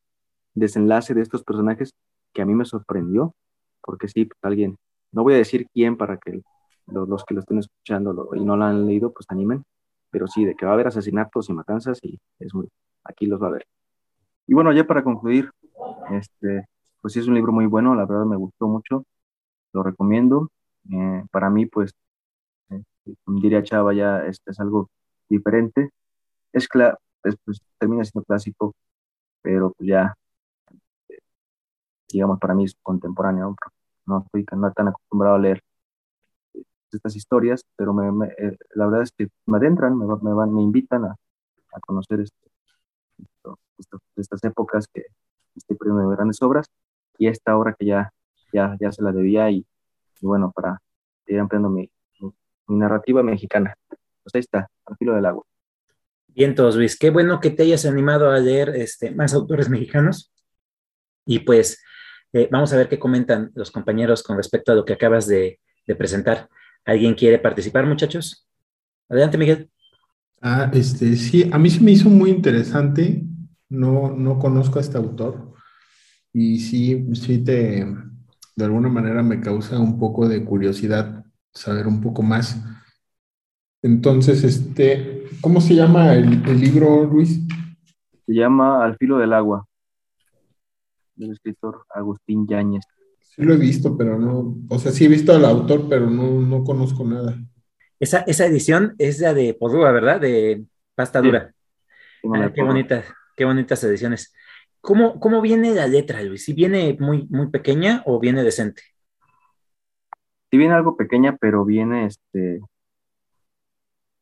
desenlace 0.53 1.13
de 1.13 1.21
estos 1.21 1.43
personajes 1.43 1.91
que 2.33 2.41
a 2.41 2.45
mí 2.45 2.53
me 2.53 2.65
sorprendió, 2.65 3.33
porque 3.81 4.07
sí, 4.07 4.25
pues 4.25 4.37
alguien, 4.41 4.77
no 5.11 5.23
voy 5.23 5.35
a 5.35 5.37
decir 5.37 5.67
quién 5.73 5.97
para 5.97 6.17
que 6.17 6.41
los, 6.87 7.23
que 7.25 7.33
lo 7.33 7.39
estén 7.39 7.59
escuchando 7.59 8.29
y 8.35 8.43
no 8.43 8.57
lo 8.57 8.65
han 8.65 8.85
leído, 8.85 9.13
pues 9.13 9.25
animen, 9.29 9.63
pero 10.13 10.27
sí, 10.27 10.45
de 10.45 10.55
que 10.55 10.65
va 10.65 10.73
a 10.73 10.75
haber 10.75 10.87
asesinatos 10.87 11.49
y 11.49 11.53
matanzas 11.53 11.99
y 12.03 12.19
es 12.39 12.53
muy, 12.53 12.69
aquí 13.03 13.25
los 13.25 13.41
va 13.41 13.47
a 13.47 13.51
ver. 13.51 13.65
Y 14.47 14.53
bueno, 14.53 14.71
ya 14.71 14.85
para 14.85 15.03
concluir, 15.03 15.49
este, 16.11 16.67
pues 17.01 17.13
sí 17.13 17.19
es 17.19 17.27
un 17.27 17.33
libro 17.33 17.51
muy 17.51 17.65
bueno, 17.65 17.95
la 17.95 18.05
verdad 18.05 18.25
me 18.25 18.35
gustó 18.37 18.67
mucho, 18.67 19.05
lo 19.73 19.83
recomiendo. 19.83 20.51
Eh, 20.91 21.23
para 21.31 21.49
mí, 21.49 21.65
pues, 21.65 21.91
eh, 22.69 22.83
diría 23.25 23.63
Chava, 23.63 23.93
ya 23.95 24.25
es, 24.27 24.39
es 24.45 24.59
algo 24.59 24.89
diferente. 25.29 25.89
Es, 26.53 26.67
claro, 26.67 26.99
pues, 27.21 27.59
termina 27.79 28.03
siendo 28.03 28.23
clásico, 28.25 28.75
pero 29.41 29.73
pues 29.73 29.89
ya, 29.89 30.13
digamos, 32.09 32.39
para 32.39 32.53
mí 32.53 32.65
es 32.65 32.75
contemporáneo. 32.83 33.55
No 34.05 34.23
estoy 34.25 34.45
tan 34.45 34.87
acostumbrado 34.87 35.35
a 35.35 35.39
leer 35.39 35.63
estas 36.93 37.15
historias, 37.15 37.65
pero 37.75 37.93
me, 37.93 38.27
eh, 38.37 38.57
la 38.75 38.85
verdad 38.85 39.03
es 39.03 39.11
que 39.11 39.29
me 39.45 39.57
adentran, 39.57 39.97
me, 39.97 40.05
me, 40.21 40.33
van, 40.33 40.53
me 40.53 40.61
invitan 40.61 41.05
a, 41.05 41.15
a 41.73 41.79
conocer 41.79 42.21
este, 42.21 42.51
estas 44.15 44.43
épocas 44.43 44.87
que 44.87 45.05
estoy 45.55 45.77
perdiendo 45.77 46.09
de 46.09 46.15
grandes 46.15 46.41
obras 46.41 46.67
y 47.17 47.27
esta 47.27 47.57
obra 47.57 47.75
que 47.77 47.85
ya, 47.85 48.13
ya, 48.51 48.77
ya 48.79 48.91
se 48.91 49.03
la 49.03 49.11
debía 49.11 49.49
y, 49.51 49.65
bueno, 50.21 50.51
para 50.51 50.81
ir 51.27 51.39
ampliando 51.39 51.69
mi, 51.69 51.89
mi, 52.67 52.77
narrativa 52.77 53.23
mexicana. 53.23 53.75
Pues 53.87 54.35
ahí 54.35 54.39
está, 54.39 54.69
al 54.85 54.97
filo 54.97 55.15
del 55.15 55.25
agua. 55.25 55.43
Bien, 56.27 56.55
todos 56.55 56.75
Luis, 56.75 56.97
qué 56.97 57.09
bueno 57.09 57.39
que 57.39 57.51
te 57.51 57.63
hayas 57.63 57.85
animado 57.85 58.31
a 58.31 58.39
leer 58.39 58.69
este, 58.69 59.11
más 59.11 59.33
autores 59.33 59.69
mexicanos 59.69 60.31
y 61.25 61.39
pues 61.39 61.83
eh, 62.33 62.49
vamos 62.51 62.73
a 62.73 62.77
ver 62.77 62.89
qué 62.89 62.97
comentan 62.97 63.51
los 63.53 63.69
compañeros 63.69 64.23
con 64.23 64.37
respecto 64.37 64.71
a 64.71 64.75
lo 64.75 64.85
que 64.85 64.93
acabas 64.93 65.27
de, 65.27 65.59
de 65.85 65.95
presentar. 65.95 66.49
¿Alguien 66.85 67.13
quiere 67.13 67.39
participar, 67.39 67.85
muchachos? 67.85 68.47
Adelante, 69.09 69.37
Miguel. 69.37 69.69
Ah, 70.41 70.69
este, 70.73 71.15
sí, 71.15 71.49
a 71.51 71.57
mí 71.57 71.69
se 71.69 71.81
me 71.81 71.91
hizo 71.91 72.09
muy 72.09 72.29
interesante. 72.29 73.23
No, 73.69 74.11
no 74.11 74.37
conozco 74.37 74.77
a 74.77 74.81
este 74.81 74.97
autor 74.97 75.53
y 76.33 76.59
sí, 76.59 77.07
sí 77.13 77.43
te, 77.43 77.85
de 78.55 78.65
alguna 78.65 78.89
manera 78.89 79.23
me 79.23 79.39
causa 79.39 79.79
un 79.79 79.99
poco 79.99 80.27
de 80.27 80.43
curiosidad 80.43 81.23
saber 81.53 81.87
un 81.87 82.01
poco 82.01 82.23
más. 82.23 82.61
Entonces, 83.81 84.43
este, 84.43 85.25
¿cómo 85.41 85.61
se 85.61 85.75
llama 85.75 86.13
el, 86.13 86.47
el 86.47 86.59
libro, 86.59 87.05
Luis? 87.05 87.39
Se 88.25 88.33
llama 88.33 88.83
Al 88.83 88.97
filo 88.97 89.17
del 89.17 89.33
agua, 89.33 89.67
del 91.15 91.31
escritor 91.31 91.85
Agustín 91.89 92.47
Yáñez. 92.47 92.83
Sí 93.35 93.41
lo 93.41 93.53
he 93.55 93.57
visto, 93.57 93.97
pero 93.97 94.19
no, 94.19 94.57
o 94.69 94.77
sea, 94.77 94.91
sí 94.91 95.05
he 95.05 95.07
visto 95.07 95.33
al 95.33 95.45
autor, 95.45 95.89
pero 95.89 96.07
no, 96.07 96.39
no 96.39 96.63
conozco 96.63 97.03
nada. 97.03 97.35
Esa, 97.99 98.19
esa 98.27 98.45
edición 98.45 98.93
es 98.99 99.19
la 99.19 99.33
de 99.33 99.55
Podúa, 99.55 99.91
¿verdad? 99.91 100.21
De 100.21 100.63
pasta 100.93 101.19
dura. 101.19 101.51
Ah, 102.35 102.51
qué 102.53 102.61
bonita, 102.61 103.03
qué 103.35 103.45
bonitas 103.45 103.83
ediciones. 103.85 104.35
¿Cómo, 104.81 105.19
¿Cómo 105.19 105.41
viene 105.41 105.73
la 105.73 105.87
letra, 105.87 106.21
Luis? 106.21 106.45
¿Si 106.45 106.53
viene 106.53 106.95
muy, 106.99 107.25
muy 107.29 107.49
pequeña 107.49 108.03
o 108.05 108.19
viene 108.19 108.43
decente? 108.43 108.83
Sí 110.51 110.57
viene 110.57 110.75
algo 110.75 110.95
pequeña, 110.95 111.35
pero 111.37 111.65
viene, 111.65 112.05
este, 112.05 112.57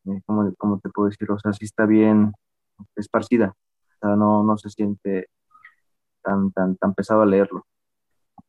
eh, 0.05 0.21
¿cómo, 0.25 0.53
¿cómo, 0.57 0.79
te 0.79 0.89
puedo 0.89 1.09
decir? 1.09 1.29
O 1.29 1.37
sea, 1.37 1.51
sí 1.51 1.65
está 1.65 1.85
bien 1.85 2.31
esparcida. 2.95 3.55
O 3.57 4.07
sea, 4.07 4.15
no, 4.15 4.43
no 4.43 4.57
se 4.57 4.69
siente 4.69 5.27
tan, 6.21 6.51
tan, 6.51 6.77
tan 6.77 6.93
pesado 6.93 7.23
a 7.23 7.25
leerlo. 7.25 7.65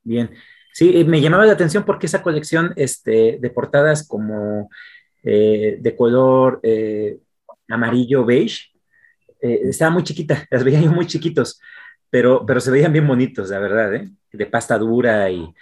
Bien. 0.04 0.30
Sí, 0.72 0.92
eh, 0.94 1.04
me 1.04 1.20
llamaba 1.20 1.46
la 1.46 1.52
atención 1.52 1.84
porque 1.84 2.06
esa 2.06 2.22
colección 2.22 2.72
este, 2.76 3.38
de 3.40 3.50
portadas 3.50 4.06
como 4.06 4.70
eh, 5.22 5.76
de 5.80 5.96
color 5.96 6.60
eh, 6.62 7.18
amarillo 7.68 8.24
beige 8.24 8.70
estaba 9.40 9.90
muy 9.90 10.04
chiquita, 10.04 10.46
las 10.50 10.62
veía 10.62 10.80
yo 10.80 10.92
muy 10.92 11.06
chiquitos, 11.06 11.60
pero, 12.08 12.46
pero 12.46 12.60
se 12.60 12.70
veían 12.70 12.92
bien 12.92 13.08
bonitos, 13.08 13.50
la 13.50 13.58
verdad, 13.58 14.02
de 14.32 14.46
pasta 14.46 14.78
dura 14.78 15.28
y, 15.30 15.52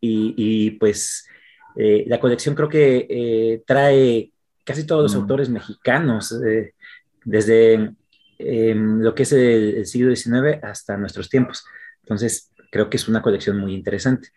y, 0.00 0.70
pues 0.72 1.26
la 1.74 2.20
colección 2.20 2.54
creo 2.54 2.68
que 2.68 3.62
trae 3.66 4.30
casi 4.64 4.86
todos 4.86 5.02
los 5.02 5.14
mm. 5.16 5.18
autores 5.18 5.48
mexicanos, 5.48 6.40
desde 7.24 7.94
em, 8.38 9.00
lo 9.00 9.12
que 9.12 9.24
es 9.24 9.32
el 9.32 9.86
siglo 9.86 10.14
XIX 10.14 10.62
hasta 10.62 10.96
nuestros 10.96 11.28
tiempos. 11.28 11.64
Entonces, 12.02 12.49
creo 12.70 12.88
que 12.88 12.96
es 12.96 13.08
una 13.08 13.20
colección 13.20 13.58
muy 13.58 13.74
interesante. 13.74 14.30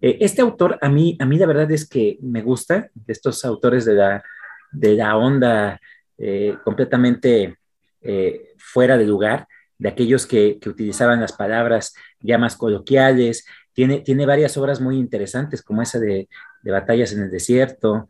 Eh, 0.00 0.18
este 0.20 0.42
autor, 0.42 0.78
a 0.80 0.88
mí, 0.88 1.16
a 1.20 1.24
mí 1.24 1.38
la 1.38 1.46
verdad 1.46 1.70
es 1.70 1.88
que 1.88 2.18
me 2.22 2.42
gusta, 2.42 2.90
de 2.94 3.12
estos 3.12 3.44
autores 3.44 3.84
de 3.84 3.94
la, 3.94 4.22
de 4.70 4.94
la 4.94 5.16
onda 5.16 5.80
eh, 6.18 6.56
completamente 6.64 7.56
eh, 8.02 8.52
fuera 8.58 8.96
de 8.96 9.06
lugar, 9.06 9.46
de 9.78 9.88
aquellos 9.88 10.26
que, 10.26 10.58
que, 10.60 10.68
utilizaban 10.68 11.20
las 11.20 11.32
palabras 11.32 11.94
ya 12.20 12.36
más 12.38 12.56
coloquiales. 12.56 13.46
Tiene, 13.72 14.00
tiene 14.00 14.26
varias 14.26 14.56
obras 14.56 14.80
muy 14.80 14.96
interesantes, 14.98 15.62
como 15.62 15.82
esa 15.82 16.00
de, 16.00 16.28
de 16.62 16.70
Batallas 16.70 17.12
en 17.12 17.22
el 17.22 17.30
Desierto, 17.30 18.08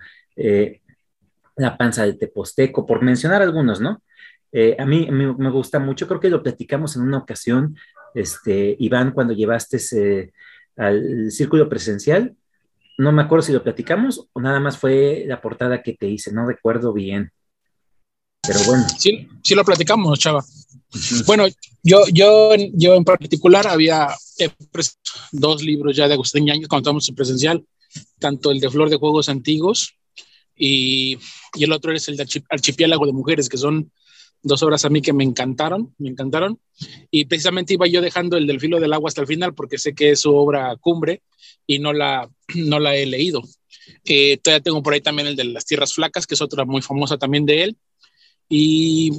La 1.57 1.77
Panza 1.77 2.05
del 2.05 2.19
Teposteco, 2.19 2.87
por 2.87 3.03
mencionar 3.03 3.43
algunos, 3.43 3.81
¿no? 3.81 4.03
a 4.79 4.87
mí, 4.87 5.11
me 5.11 5.51
gusta 5.51 5.79
mucho, 5.79 6.09
creo 6.09 6.21
que 6.21 6.31
lo 6.31 6.43
platicamos 6.43 6.97
en 6.97 7.03
una 7.03 7.19
ocasión 7.19 7.77
este, 8.15 8.77
Iván, 8.79 9.13
cuando 9.13 9.35
llevaste 9.35 10.33
al 10.77 11.31
círculo 11.31 11.69
presencial. 11.69 12.37
No 12.99 13.13
me 13.13 13.23
acuerdo 13.23 13.43
si 13.43 13.53
lo 13.53 13.63
platicamos 13.63 14.29
o 14.33 14.41
nada 14.41 14.59
más 14.61 14.79
fue 14.79 15.25
la 15.27 15.41
portada 15.41 15.83
que 15.83 15.95
te 15.95 16.09
hice, 16.09 16.33
no 16.33 16.47
recuerdo 16.47 16.93
bien. 16.93 17.31
Pero 18.43 18.61
bueno. 18.65 18.85
Sí, 18.99 19.29
sí 19.43 19.55
lo 19.55 19.65
platicamos, 19.65 20.19
chava. 20.19 20.45
Bueno, 21.27 21.47
yo, 21.83 22.05
yo, 22.13 22.55
yo 22.73 22.95
en 22.95 23.05
particular 23.05 23.67
había 23.67 24.09
dos 25.33 25.63
libros 25.63 25.97
ya 25.97 26.09
de 26.09 26.15
Agustín 26.15 26.45
Ñañez 26.45 26.67
cuando 26.67 26.83
estábamos 26.83 27.09
en 27.09 27.15
presencial, 27.15 27.65
tanto 28.19 28.51
el 28.51 28.61
de 28.61 28.71
Flor 28.71 28.89
de 28.89 28.97
Juegos 28.97 29.29
Antiguos 29.29 29.95
y, 30.57 31.19
y 31.55 31.65
el 31.65 31.73
otro 31.73 31.93
es 31.93 32.09
el 32.09 32.17
de 32.17 32.27
Archipiélago 32.49 33.07
de 33.07 33.13
Mujeres, 33.13 33.49
que 33.49 33.59
son 33.59 33.93
dos 34.43 34.63
obras 34.63 34.85
a 34.85 34.89
mí 34.89 35.03
que 35.03 35.13
me 35.13 35.25
encantaron, 35.25 35.95
me 35.99 36.09
encantaron. 36.09 36.61
Y 37.11 37.25
precisamente 37.27 37.75
iba 37.75 37.87
yo 37.87 38.01
dejando 38.01 38.37
el 38.37 38.47
del 38.47 38.61
filo 38.61 38.81
del 38.81 38.93
agua 38.93 39.09
hasta 39.09 39.21
el 39.21 39.27
final 39.27 39.55
porque 39.55 39.79
sé 39.79 39.95
que 39.95 40.11
es 40.11 40.21
su 40.21 40.35
obra 40.35 40.77
cumbre 40.77 41.23
y 41.67 41.79
no 41.79 41.93
la, 41.93 42.29
no 42.55 42.79
la 42.79 42.97
he 42.97 43.07
leído. 43.07 43.43
Eh, 44.05 44.39
todavía 44.39 44.63
tengo 44.63 44.83
por 44.83 44.95
ahí 44.95 45.01
también 45.01 45.29
el 45.29 45.37
de 45.37 45.45
las 45.45 45.65
tierras 45.65 45.95
flacas, 45.95 46.27
que 46.27 46.35
es 46.35 46.43
otra 46.43 46.65
muy 46.65 46.83
famosa 46.83 47.19
también 47.19 47.47
de 47.47 47.65
él. 47.65 47.77
Y, 48.49 49.13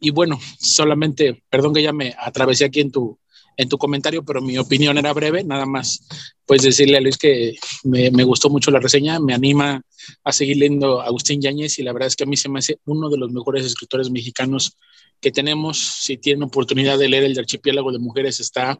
y 0.00 0.10
bueno, 0.10 0.38
solamente, 0.58 1.42
perdón 1.48 1.74
que 1.74 1.82
ya 1.82 1.92
me 1.92 2.14
atravesé 2.18 2.64
aquí 2.64 2.80
en 2.80 2.92
tu, 2.92 3.18
en 3.56 3.68
tu 3.68 3.78
comentario, 3.78 4.22
pero 4.24 4.42
mi 4.42 4.58
opinión 4.58 4.98
era 4.98 5.12
breve, 5.12 5.42
nada 5.44 5.66
más 5.66 6.06
pues 6.46 6.62
decirle 6.62 6.96
a 6.96 7.00
Luis 7.00 7.18
que 7.18 7.56
me, 7.82 8.24
gustó 8.24 8.48
mucho 8.48 8.70
la 8.70 8.78
reseña, 8.78 9.18
me 9.18 9.34
anima 9.34 9.82
a 10.22 10.32
seguir 10.32 10.58
leyendo 10.58 11.00
a 11.00 11.06
Agustín 11.06 11.40
Yáñez 11.40 11.78
y 11.78 11.82
la 11.82 11.92
verdad 11.92 12.06
es 12.06 12.16
que 12.16 12.24
a 12.24 12.26
mí 12.26 12.36
se 12.36 12.48
me 12.48 12.60
hace 12.60 12.78
uno 12.86 13.10
de 13.10 13.18
los 13.18 13.32
mejores 13.32 13.66
escritores 13.66 14.10
mexicanos 14.10 14.76
que 15.20 15.32
tenemos. 15.32 15.78
Si 15.78 16.18
tienen 16.18 16.44
oportunidad 16.44 16.98
de 16.98 17.08
leer 17.08 17.24
el 17.24 17.38
Archipiélago 17.38 17.90
de 17.90 17.98
Mujeres, 17.98 18.38
está, 18.38 18.78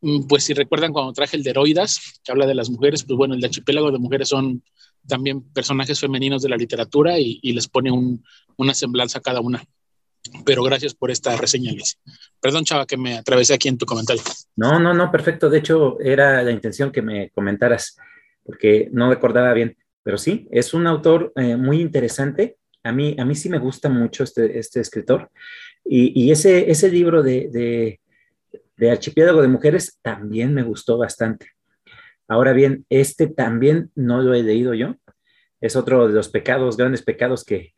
mm, 0.00 0.26
pues 0.28 0.44
si 0.44 0.54
recuerdan 0.54 0.92
cuando 0.92 1.12
traje 1.12 1.36
el 1.36 1.42
de 1.42 1.50
Heroidas, 1.50 2.20
que 2.22 2.30
habla 2.30 2.46
de 2.46 2.54
las 2.54 2.70
mujeres, 2.70 3.02
pues 3.02 3.16
bueno, 3.16 3.34
el 3.34 3.44
Archipiélago 3.44 3.90
de 3.90 3.98
Mujeres 3.98 4.28
son 4.28 4.62
también 5.08 5.42
personajes 5.52 5.98
femeninos 5.98 6.42
de 6.42 6.50
la 6.50 6.56
literatura 6.56 7.18
y, 7.18 7.40
les 7.52 7.66
pone 7.66 7.90
un, 7.90 8.22
una 8.56 8.74
semblanza 8.74 9.20
cada 9.20 9.40
una 9.40 9.64
pero 10.44 10.62
gracias 10.62 10.94
por 10.94 11.10
esta 11.10 11.36
reseña, 11.36 11.72
Luis. 11.72 11.98
Perdón, 12.40 12.64
Chava, 12.64 12.86
que 12.86 12.96
me 12.96 13.18
atravesé 13.18 13.54
aquí 13.54 13.68
en 13.68 13.78
tu 13.78 13.86
comentario. 13.86 14.22
No, 14.56 14.78
no, 14.78 14.94
no, 14.94 15.10
perfecto. 15.10 15.50
De 15.50 15.58
hecho, 15.58 15.98
era 16.00 16.42
la 16.42 16.50
intención 16.50 16.90
que 16.90 17.02
me 17.02 17.30
comentaras, 17.30 17.96
porque 18.44 18.88
no 18.92 19.10
recordaba 19.10 19.52
bien. 19.52 19.76
Pero 20.02 20.18
sí, 20.18 20.48
es 20.50 20.74
un 20.74 20.86
autor 20.86 21.32
eh, 21.36 21.56
muy 21.56 21.80
interesante. 21.80 22.56
A 22.82 22.92
mí, 22.92 23.14
a 23.18 23.24
mí 23.24 23.34
sí 23.34 23.48
me 23.48 23.58
gusta 23.58 23.88
mucho 23.88 24.24
este, 24.24 24.58
este 24.58 24.80
escritor. 24.80 25.30
Y, 25.84 26.30
ese, 26.30 26.70
ese 26.70 26.88
libro 26.90 27.22
de, 27.22 27.48
de, 27.50 28.00
de 28.76 28.90
Archipiélago 28.90 29.42
de 29.42 29.48
Mujeres 29.48 29.98
también 30.00 30.54
me 30.54 30.62
gustó 30.62 30.96
bastante. 30.96 31.50
Ahora 32.28 32.52
bien, 32.52 32.86
este 32.88 33.26
también 33.26 33.90
no 33.94 34.22
lo 34.22 34.34
he 34.34 34.42
leído 34.42 34.74
yo. 34.74 34.96
Es 35.60 35.76
otro 35.76 36.08
de 36.08 36.14
los 36.14 36.28
pecados, 36.28 36.76
grandes 36.76 37.02
pecados 37.02 37.44
que, 37.44 37.74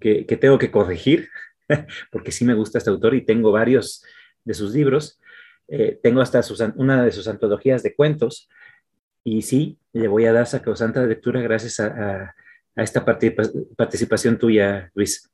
que, 0.00 0.24
que 0.24 0.36
tengo 0.36 0.58
que 0.58 0.70
corregir 0.70 1.28
porque 2.10 2.32
sí 2.32 2.44
me 2.44 2.54
gusta 2.54 2.78
este 2.78 2.90
autor 2.90 3.14
y 3.14 3.24
tengo 3.24 3.52
varios 3.52 4.04
de 4.44 4.54
sus 4.54 4.74
libros. 4.74 5.20
Eh, 5.68 5.98
tengo 6.02 6.20
hasta 6.20 6.40
una 6.76 7.04
de 7.04 7.12
sus 7.12 7.28
antologías 7.28 7.82
de 7.82 7.94
cuentos 7.94 8.48
y 9.24 9.42
sí, 9.42 9.78
le 9.92 10.08
voy 10.08 10.24
a 10.24 10.32
dar 10.32 10.46
sacrosanta 10.46 11.04
lectura 11.04 11.40
gracias 11.40 11.80
a, 11.80 12.34
esta 12.76 13.04
participación 13.04 14.38
tuya, 14.38 14.90
Luis. 14.94 15.28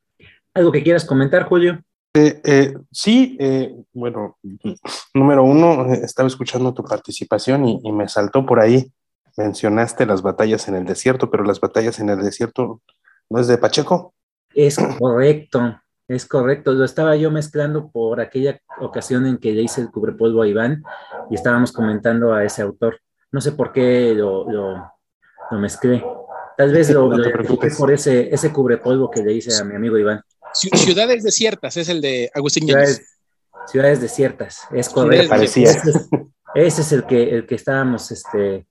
¿Algo 0.55 0.73
que 0.73 0.83
quieras 0.83 1.05
comentar, 1.05 1.45
Julio? 1.45 1.79
Eh, 2.15 2.41
eh, 2.45 2.75
sí, 2.91 3.37
eh, 3.39 3.75
bueno, 3.93 4.39
número 5.15 5.45
uno, 5.45 5.93
estaba 5.93 6.27
escuchando 6.27 6.73
tu 6.73 6.83
participación 6.85 7.69
y, 7.69 7.93
me 7.93 8.09
saltó 8.09 8.47
por 8.47 8.61
ahí. 8.61 8.91
Mencionaste 9.37 10.07
las 10.07 10.23
batallas 10.23 10.69
en 10.69 10.77
el 10.77 10.85
desierto, 10.87 11.31
pero 11.31 11.45
las 11.45 11.61
batallas 11.61 11.99
en 12.01 12.09
el 12.09 12.23
desierto 12.23 12.81
no 13.29 13.41
es 13.41 13.47
de 13.47 13.59
Pacheco. 13.59 14.15
Es 14.55 14.79
correcto, 14.99 15.81
es 16.09 16.27
correcto. 16.27 16.73
Lo 16.73 16.85
estaba 16.85 17.17
yo 17.17 17.31
mezclando 17.31 17.91
por 17.91 18.21
aquella 18.21 18.61
ocasión 18.81 19.27
en 19.27 19.39
que 19.39 19.53
le 19.53 19.63
hice 19.63 19.81
el 19.81 19.91
cubrepolvo 19.91 20.43
a 20.43 20.49
Iván 20.49 20.83
y 21.31 21.35
estábamos 21.35 21.73
comentando 21.73 22.33
a 22.33 22.45
ese 22.45 22.63
autor. 22.63 23.01
No 23.33 23.41
sé 23.41 23.53
por 23.53 23.73
qué 23.73 24.15
lo, 24.15 24.51
lo, 24.51 25.59
mezclé. 25.59 26.05
Tal 26.57 26.73
vez 26.73 26.91
lo, 26.91 27.09
no 27.09 27.25
por 27.79 27.93
ese, 27.93 28.33
ese 28.33 28.53
cubrepolvo 28.53 29.11
que 29.11 29.23
le 29.23 29.33
hice 29.33 29.61
a 29.61 29.65
mi 29.65 29.75
amigo 29.75 29.99
Iván. 29.99 30.21
Ciudades 30.53 31.23
desiertas 31.25 31.77
es 31.77 31.89
el 31.89 32.01
de 32.01 32.31
Agustín 32.33 32.65
Ciudades, 32.65 33.19
ciudades 33.67 34.01
desiertas, 34.01 34.61
es 34.73 34.89
correcto. 34.89 35.29
Parecía. 35.29 35.71
Ese, 36.55 36.83
es, 36.83 36.93
el 36.93 37.05
que, 37.07 37.31
el 37.31 37.47
que 37.47 37.57
estábamos 37.57 38.13
este, 38.13 38.69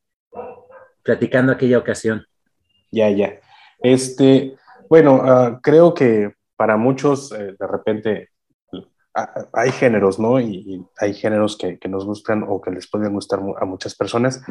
platicando 1.04 1.52
aquella 1.52 1.78
ocasión. 1.78 2.26
Ya, 2.90 3.10
ya. 3.10 3.40
Este, 3.80 4.56
bueno, 4.88 5.22
ah, 5.26 5.60
creo 5.62 5.94
que 5.94 6.34
para 6.56 6.78
muchos 6.78 7.32
eh, 7.32 7.56
de 7.60 7.68
repente 7.68 8.30
ah, 9.14 9.46
hay 9.54 9.72
géneros, 9.72 10.20
¿no? 10.20 10.40
Y, 10.40 10.86
hay 10.98 11.14
géneros 11.14 11.58
que, 11.58 11.80
nos 11.90 12.06
gustan 12.06 12.46
o 12.48 12.62
que 12.62 12.72
les 12.72 12.90
pueden 12.90 13.14
gustar 13.14 13.40
a 13.60 13.66
muchas 13.66 13.96
personas. 13.96 14.42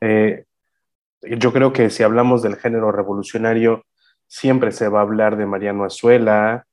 Eh, 0.00 0.44
yo 1.22 1.52
creo 1.52 1.72
que 1.72 1.90
si 1.90 2.02
hablamos 2.02 2.42
del 2.42 2.56
género 2.56 2.90
revolucionario, 2.92 3.84
siempre 4.26 4.72
se 4.72 4.88
va 4.88 5.00
a 5.00 5.02
hablar 5.02 5.36
de 5.36 5.46
Mariano 5.46 5.84
Azuela, 5.84 6.66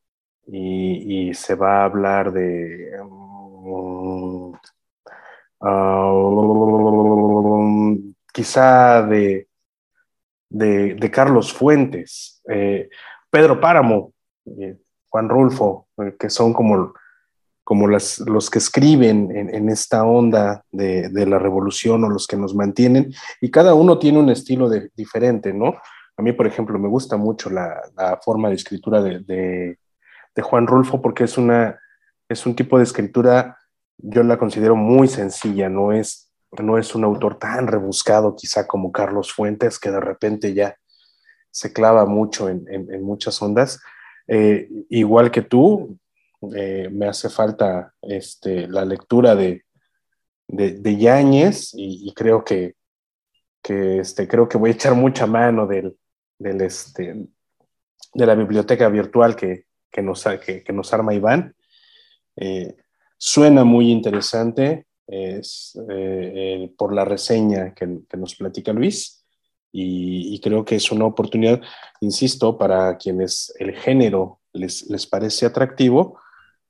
y, 0.52 1.34
se 1.34 1.56
va 1.56 1.82
a 1.82 1.86
hablar 1.86 2.32
de... 2.32 3.00
Um, 3.02 4.54
uh, 5.60 6.20
quizá 8.34 9.04
de, 9.04 9.48
de, 10.50 11.12
Carlos 11.12 11.54
Fuentes, 11.54 12.42
eh, 12.50 12.90
Pedro 13.30 13.60
Páramo, 13.60 14.14
eh, 14.60 14.78
Juan 15.10 15.30
Rulfo, 15.30 15.88
eh, 15.98 16.16
que 16.20 16.30
son 16.30 16.54
como, 16.54 16.94
como 17.64 17.88
las, 17.88 18.20
los 18.20 18.50
que 18.50 18.60
escriben 18.60 19.36
en, 19.36 19.70
esta 19.70 20.06
onda 20.06 20.64
de, 20.72 21.10
la 21.26 21.40
revolución 21.40 22.04
o 22.04 22.10
los 22.10 22.28
que 22.28 22.38
nos 22.38 22.56
mantienen, 22.56 23.14
y 23.42 23.52
cada 23.52 23.74
uno 23.74 24.00
tiene 24.00 24.20
un 24.20 24.30
estilo 24.30 24.70
diferente, 24.96 25.54
¿no? 25.54 25.76
A 26.18 26.22
mí, 26.22 26.34
por 26.34 26.48
ejemplo, 26.48 26.78
me 26.80 26.90
gusta 26.90 27.16
mucho 27.18 27.50
la, 27.50 28.20
forma 28.24 28.50
de 28.50 28.56
escritura 28.56 29.02
de, 29.02 29.78
de 30.36 30.42
Juan 30.42 30.68
Rulfo 30.68 31.02
porque 31.02 31.24
es, 31.24 31.38
una, 31.38 31.80
es 32.28 32.46
un 32.46 32.56
tipo 32.56 32.78
de 32.78 32.84
escritura, 32.84 33.58
yo 33.98 34.24
la 34.24 34.38
considero 34.38 34.76
muy 34.76 35.08
sencilla, 35.08 35.70
no 35.70 35.92
es, 35.92 36.32
no 36.52 36.78
es 36.78 36.96
un 36.96 37.04
autor 37.04 37.38
tan 37.38 37.68
rebuscado 37.68 38.36
quizá 38.36 38.68
como 38.68 38.92
Carlos 38.92 39.34
Fuentes, 39.34 39.80
que 39.80 39.92
de 39.92 40.00
repente 40.00 40.54
ya 40.54 40.76
se 41.52 41.74
clava 41.74 42.06
mucho 42.06 42.48
en, 42.50 43.04
muchas 43.04 43.42
ondas. 43.42 43.82
Eh, 44.32 44.70
igual 44.90 45.32
que 45.32 45.42
tú, 45.42 45.98
eh, 46.56 46.88
me 46.92 47.08
hace 47.08 47.30
falta 47.30 47.96
este, 48.00 48.68
la 48.68 48.86
lectura 48.86 49.36
de, 49.36 49.66
de, 50.48 50.98
Yáñez 50.98 51.72
y, 51.74 52.14
creo 52.14 52.46
que, 52.46 52.76
que, 53.64 54.00
este, 54.00 54.28
creo 54.28 54.48
que 54.48 54.60
voy 54.60 54.70
a 54.70 54.74
echar 54.74 54.94
mucha 54.94 55.26
mano 55.26 55.66
del, 55.66 55.98
del 56.38 56.62
este, 56.62 57.28
de 58.14 58.26
la 58.28 58.36
biblioteca 58.36 58.88
virtual 58.88 59.36
que, 59.36 59.66
que 59.92 60.04
nos, 60.04 60.24
que, 60.24 60.64
nos 60.74 60.94
arma 60.94 61.16
Iván. 61.16 61.56
Eh, 62.36 62.76
suena 63.18 63.64
muy 63.64 63.92
interesante 63.92 64.86
es, 65.08 65.76
por 66.78 66.94
la 66.94 67.04
reseña 67.04 67.74
que, 67.74 68.02
que, 68.08 68.16
nos 68.16 68.36
platica 68.36 68.72
Luis 68.74 69.19
y, 69.72 70.40
creo 70.42 70.66
que 70.66 70.76
es 70.76 70.92
una 70.92 71.06
oportunidad, 71.06 71.62
insisto, 72.00 72.58
para 72.58 72.98
quienes 72.98 73.54
el 73.60 73.76
género 73.76 74.40
les, 74.54 74.90
les 74.90 75.06
parece 75.06 75.46
atractivo, 75.46 76.20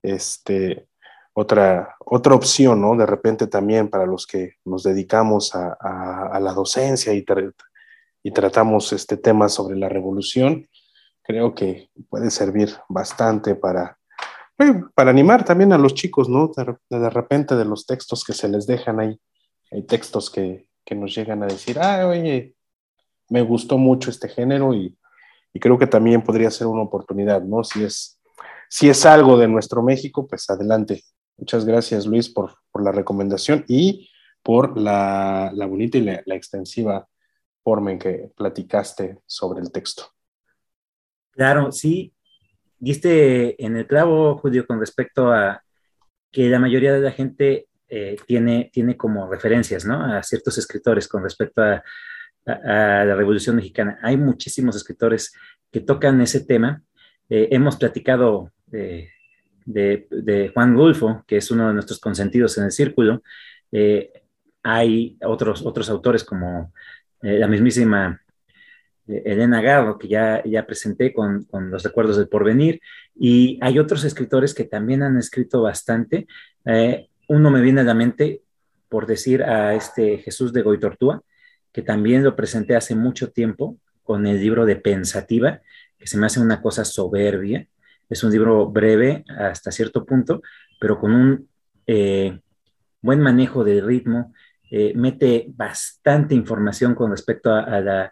este, 0.03 0.87
otra, 1.33 1.95
otra 2.05 2.35
opción, 2.35 2.81
¿no? 2.81 2.95
De 2.95 3.05
repente 3.05 3.47
también 3.47 3.89
para 3.89 4.05
los 4.05 4.27
que 4.27 4.55
nos 4.65 4.83
dedicamos 4.83 5.55
a, 5.55 5.77
a, 5.79 6.39
la 6.39 6.53
docencia 6.53 7.13
y, 7.13 7.25
y 8.23 8.31
tratamos 8.31 8.91
este 8.91 9.17
tema 9.17 9.47
sobre 9.47 9.77
la 9.77 9.87
revolución, 9.87 10.67
creo 11.23 11.53
que 11.53 11.89
puede 12.09 12.31
servir 12.31 12.75
bastante 12.89 13.55
para, 13.55 13.97
para 14.93 15.11
animar 15.11 15.45
también 15.45 15.71
a 15.71 15.77
los 15.77 15.93
chicos, 15.93 16.27
¿no? 16.27 16.51
De, 16.89 17.09
repente 17.09 17.55
de 17.55 17.65
los 17.65 17.85
textos 17.85 18.23
que 18.23 18.33
se 18.33 18.49
les 18.49 18.67
dejan 18.67 18.99
ahí, 18.99 19.19
hay 19.71 19.83
textos 19.83 20.29
que, 20.29 20.67
que 20.83 20.95
nos 20.95 21.15
llegan 21.15 21.43
a 21.43 21.47
decir, 21.47 21.79
ah, 21.79 22.07
oye, 22.07 22.55
me 23.29 23.41
gustó 23.41 23.77
mucho 23.77 24.09
este 24.09 24.27
género 24.27 24.73
y, 24.73 24.97
y, 25.53 25.59
creo 25.59 25.77
que 25.77 25.87
también 25.87 26.21
podría 26.21 26.51
ser 26.51 26.67
una 26.67 26.81
oportunidad, 26.81 27.41
¿no? 27.41 27.63
Si 27.63 27.83
es, 27.83 28.19
si 28.69 28.89
es 28.89 29.05
algo 29.05 29.37
de 29.37 29.47
nuestro 29.47 29.81
México, 29.81 30.27
pues 30.27 30.49
adelante. 30.49 31.03
Muchas 31.37 31.65
gracias, 31.65 32.05
Luis, 32.05 32.29
por, 32.29 32.55
por 32.71 32.83
la 32.83 32.91
recomendación 32.91 33.63
y 33.67 34.09
por 34.43 34.77
la, 34.77 35.51
la 35.53 35.65
bonita 35.65 35.97
y 35.97 36.01
la, 36.01 36.21
la 36.25 36.35
extensiva 36.35 37.07
forma 37.63 37.91
en 37.91 37.99
que 37.99 38.31
platicaste 38.35 39.19
sobre 39.25 39.61
el 39.61 39.71
texto. 39.71 40.03
Claro, 41.31 41.71
sí, 41.71 42.13
diste 42.77 43.63
en 43.63 43.77
el 43.77 43.87
clavo, 43.87 44.37
Julio, 44.37 44.65
con 44.65 44.79
respecto 44.79 45.31
a 45.31 45.63
que 46.31 46.49
la 46.49 46.59
mayoría 46.59 46.93
de 46.93 47.01
la 47.01 47.11
gente 47.11 47.67
eh, 47.87 48.17
tiene, 48.27 48.69
tiene 48.71 48.95
como 48.95 49.29
referencias, 49.29 49.85
¿no? 49.85 50.03
A 50.03 50.21
ciertos 50.23 50.57
escritores 50.57 51.07
con 51.07 51.23
respecto 51.23 51.61
a, 52.45 53.05
la 53.05 53.15
Revolución 53.15 53.55
Mexicana. 53.55 53.99
Hay 54.01 54.17
muchísimos 54.17 54.75
escritores 54.75 55.33
que 55.71 55.81
tocan 55.81 56.21
ese 56.21 56.45
tema. 56.45 56.81
Eh, 57.29 57.49
hemos 57.51 57.75
platicado 57.77 58.51
de, 58.67 59.09
Juan 60.53 60.75
Gulfo, 60.75 61.23
que 61.27 61.37
es 61.37 61.51
uno 61.51 61.67
de 61.67 61.73
nuestros 61.73 61.99
consentidos 61.99 62.57
en 62.57 62.65
el 62.65 62.71
círculo. 62.71 63.21
Eh, 63.71 64.11
hay 64.63 65.17
otros, 65.23 65.65
otros 65.65 65.89
autores 65.89 66.23
como 66.23 66.73
la 67.21 67.47
mismísima 67.47 68.21
Elena 69.09 69.61
Garro, 69.61 69.97
que 69.97 70.07
ya, 70.07 70.43
ya 70.45 70.65
presenté 70.65 71.13
con, 71.13 71.47
los 71.51 71.83
recuerdos 71.83 72.17
del 72.17 72.29
porvenir, 72.29 72.81
y 73.15 73.57
hay 73.61 73.79
otros 73.79 74.03
escritores 74.03 74.53
que 74.53 74.65
también 74.65 75.03
han 75.03 75.17
escrito 75.17 75.61
bastante. 75.61 76.27
Eh, 76.65 77.07
uno 77.27 77.51
me 77.51 77.61
viene 77.61 77.81
a 77.81 77.85
la 77.85 77.93
mente 77.93 78.43
por 78.87 79.05
decir 79.05 79.43
a 79.43 79.75
este 79.75 80.17
Jesús 80.19 80.53
de 80.53 80.61
Goitortúa, 80.61 81.21
que 81.71 81.81
también 81.81 82.23
lo 82.23 82.35
presenté 82.35 82.75
hace 82.75 82.95
mucho 82.95 83.31
tiempo 83.31 83.77
con 84.03 84.25
el 84.25 84.39
libro 84.39 84.65
de 84.65 84.75
Pensativa, 84.75 85.61
que 85.97 86.07
se 86.07 86.17
me 86.17 86.25
hace 86.25 86.39
una 86.39 86.61
cosa 86.61 86.83
soberbia. 86.85 87.67
Es 88.09 88.23
un 88.23 88.31
libro 88.31 88.67
breve 88.69 89.23
hasta 89.37 89.71
cierto 89.71 90.05
punto, 90.05 90.41
pero 90.79 90.99
con 90.99 91.13
un 91.13 91.49
eh, 91.85 92.39
buen 93.01 93.19
manejo 93.19 93.63
del 93.63 93.85
ritmo, 93.85 94.33
eh, 94.71 94.93
mete 94.95 95.45
bastante 95.49 96.35
información 96.35 96.95
con 96.95 97.11
respecto 97.11 97.53
a 97.53 97.79
la 97.79 98.11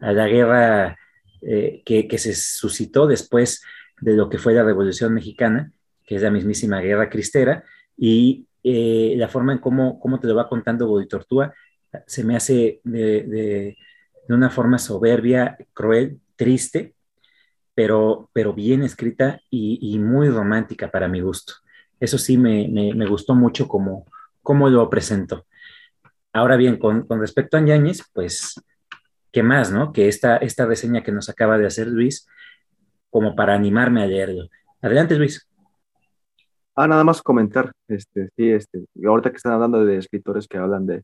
a 0.00 0.12
la 0.12 0.28
guerra 0.28 0.96
eh, 1.42 1.82
que, 1.84 2.18
se 2.18 2.34
suscitó 2.34 3.06
después 3.06 3.62
de 4.00 4.14
lo 4.14 4.28
que 4.28 4.38
fue 4.38 4.54
la 4.54 4.62
Revolución 4.62 5.12
Mexicana, 5.12 5.72
que 6.06 6.16
es 6.16 6.22
la 6.22 6.30
mismísima 6.30 6.80
guerra 6.80 7.10
cristera, 7.10 7.64
y 7.96 8.46
la 8.62 9.28
forma 9.28 9.52
en 9.52 9.58
cómo, 9.58 9.98
cómo, 9.98 10.20
te 10.20 10.26
lo 10.26 10.34
va 10.34 10.48
contando 10.48 10.86
Boditortúa 10.86 11.54
se 12.06 12.24
me 12.24 12.36
hace 12.36 12.80
de, 12.84 13.76
una 14.28 14.50
forma 14.50 14.78
soberbia, 14.78 15.56
cruel, 15.72 16.20
triste, 16.36 16.94
pero, 17.74 18.30
pero 18.32 18.52
bien 18.52 18.82
escrita 18.82 19.40
y, 19.50 19.98
muy 19.98 20.28
romántica 20.28 20.90
para 20.90 21.08
mi 21.08 21.20
gusto. 21.20 21.54
Eso 22.00 22.18
sí 22.18 22.36
me, 22.36 23.06
gustó 23.06 23.34
mucho 23.34 23.68
como, 23.68 24.06
cómo 24.42 24.68
lo 24.68 24.88
presentó. 24.90 25.46
Ahora 26.32 26.56
bien, 26.56 26.78
con, 26.78 27.06
con 27.06 27.20
respecto 27.20 27.56
a 27.56 27.60
Ñañez, 27.60 28.02
pues 28.12 28.54
¿qué 29.32 29.42
más, 29.42 29.70
no? 29.72 29.92
Que 29.92 30.08
esta, 30.08 30.36
esta 30.38 30.66
reseña 30.66 31.02
que 31.02 31.12
nos 31.12 31.28
acaba 31.28 31.58
de 31.58 31.66
hacer 31.66 31.88
Luis, 31.88 32.26
como 33.10 33.34
para 33.34 33.54
animarme 33.54 34.02
a 34.02 34.06
leerlo. 34.06 34.48
Adelante, 34.82 35.16
Luis. 35.16 35.48
Ah, 36.74 36.86
nada 36.86 37.02
más 37.02 37.22
comentar, 37.22 37.72
este, 37.88 38.28
sí, 38.36 38.50
este, 38.50 38.84
ahorita 39.04 39.30
que 39.30 39.36
están 39.36 39.52
hablando 39.52 39.84
de 39.84 39.96
escritores 39.96 40.46
que 40.46 40.58
hablan 40.58 40.86
de, 40.86 41.02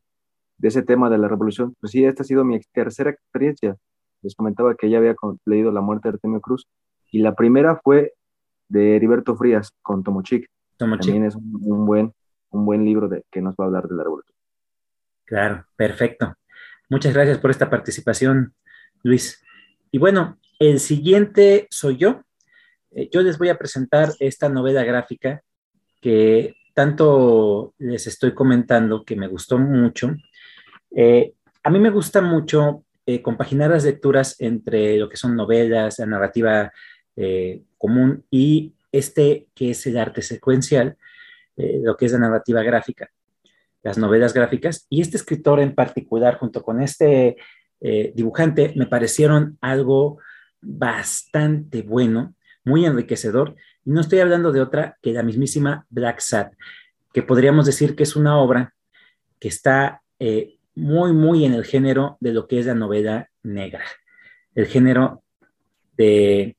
de 0.57 0.67
ese 0.67 0.83
tema 0.83 1.09
de 1.09 1.17
la 1.17 1.27
revolución, 1.27 1.75
pues 1.79 1.91
sí, 1.91 2.05
esta 2.05 2.23
ha 2.23 2.25
sido 2.25 2.43
mi 2.43 2.59
tercera 2.71 3.09
experiencia. 3.09 3.75
Les 4.21 4.35
comentaba 4.35 4.75
que 4.75 4.89
ya 4.89 4.97
había 4.97 5.15
leído 5.45 5.71
La 5.71 5.81
muerte 5.81 6.07
de 6.07 6.15
Artemio 6.15 6.41
Cruz, 6.41 6.67
y 7.11 7.19
la 7.19 7.35
primera 7.35 7.79
fue 7.83 8.13
de 8.67 8.95
Heriberto 8.95 9.35
Frías 9.35 9.71
con 9.81 10.03
Tomochic. 10.03 10.49
Tomochic. 10.77 11.05
También 11.05 11.25
es 11.25 11.35
un, 11.35 11.85
buen, 11.85 12.13
un 12.49 12.65
buen 12.65 12.83
libro 12.83 13.07
de, 13.07 13.23
que 13.31 13.41
nos 13.41 13.55
va 13.55 13.65
a 13.65 13.67
hablar 13.67 13.87
de 13.87 13.95
la 13.95 14.03
revolución. 14.03 14.35
Claro, 15.25 15.65
perfecto. 15.75 16.35
Muchas 16.89 17.13
gracias 17.13 17.37
por 17.39 17.51
esta 17.51 17.69
participación, 17.69 18.53
Luis. 19.03 19.43
Y 19.91 19.97
bueno, 19.97 20.39
el 20.59 20.79
siguiente 20.79 21.67
soy 21.69 21.97
yo. 21.97 22.21
Eh, 22.91 23.09
yo 23.11 23.21
les 23.21 23.37
voy 23.37 23.49
a 23.49 23.57
presentar 23.57 24.11
esta 24.19 24.49
novela 24.49 24.83
gráfica 24.83 25.41
que 26.01 26.55
tanto 26.73 27.73
les 27.77 28.05
estoy 28.07 28.33
comentando 28.33 29.03
que 29.03 29.15
me 29.15 29.27
gustó 29.27 29.57
mucho. 29.57 30.15
Eh, 30.95 31.33
a 31.63 31.69
mí 31.69 31.79
me 31.79 31.89
gusta 31.91 32.21
mucho 32.21 32.83
eh, 33.05 33.21
compaginar 33.21 33.69
las 33.69 33.85
lecturas 33.85 34.35
entre 34.39 34.97
lo 34.97 35.09
que 35.09 35.17
son 35.17 35.35
novelas, 35.35 35.99
la 35.99 36.05
narrativa 36.05 36.71
común 37.77 38.25
y 38.29 38.73
este 38.91 39.47
que 39.55 39.71
es 39.71 39.87
el 39.87 39.97
arte 39.97 40.21
secuencial, 40.21 40.97
lo 41.55 41.95
que 41.95 42.07
es 42.07 42.11
la 42.11 42.17
narrativa 42.19 42.61
gráfica, 42.61 43.09
las 43.83 43.97
novelas 43.97 44.33
gráficas. 44.33 44.85
Y 44.89 44.99
este 44.99 45.15
escritor 45.15 45.61
en 45.61 45.73
particular, 45.73 46.37
junto 46.37 46.61
con 46.61 46.81
este 46.81 47.37
dibujante, 47.79 48.73
me 48.75 48.85
parecieron 48.85 49.57
algo 49.61 50.17
bastante 50.59 51.83
bueno, 51.83 52.35
muy 52.65 52.85
enriquecedor. 52.85 53.55
Y 53.85 53.91
no 53.91 54.01
estoy 54.01 54.19
hablando 54.19 54.51
de 54.51 54.61
otra 54.61 54.97
que 55.01 55.13
la 55.13 55.23
mismísima 55.23 55.85
Black 55.89 56.19
Sat, 56.19 56.53
que 57.13 57.21
podríamos 57.21 57.65
decir 57.65 57.95
que 57.95 58.03
es 58.03 58.15
una 58.15 58.37
obra 58.39 58.73
que 59.39 59.47
está 59.47 60.01
eh, 60.19 60.54
muy, 60.75 61.13
muy 61.13 61.45
en 61.45 61.53
el 61.53 61.65
género 61.65 62.17
de 62.19 62.33
lo 62.33 62.47
que 62.47 62.59
es 62.59 62.65
la 62.65 62.75
novela 62.75 63.29
negra, 63.43 63.83
el 64.53 64.67
género 64.67 65.23
de 65.97 66.57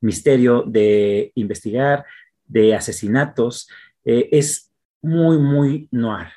misterio, 0.00 0.62
de 0.66 1.32
investigar, 1.34 2.04
de 2.46 2.74
asesinatos. 2.74 3.68
Eh, 4.04 4.28
es 4.32 4.70
muy, 5.00 5.38
muy 5.38 5.88
noir. 5.90 6.28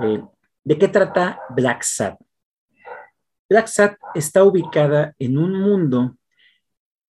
Eh, 0.00 0.22
¿De 0.62 0.78
qué 0.78 0.88
trata 0.88 1.40
Black 1.50 1.82
Sat? 1.82 2.18
Black 3.48 3.66
Sat 3.66 3.96
está 4.14 4.44
ubicada 4.44 5.14
en 5.18 5.38
un 5.38 5.54
mundo 5.54 6.16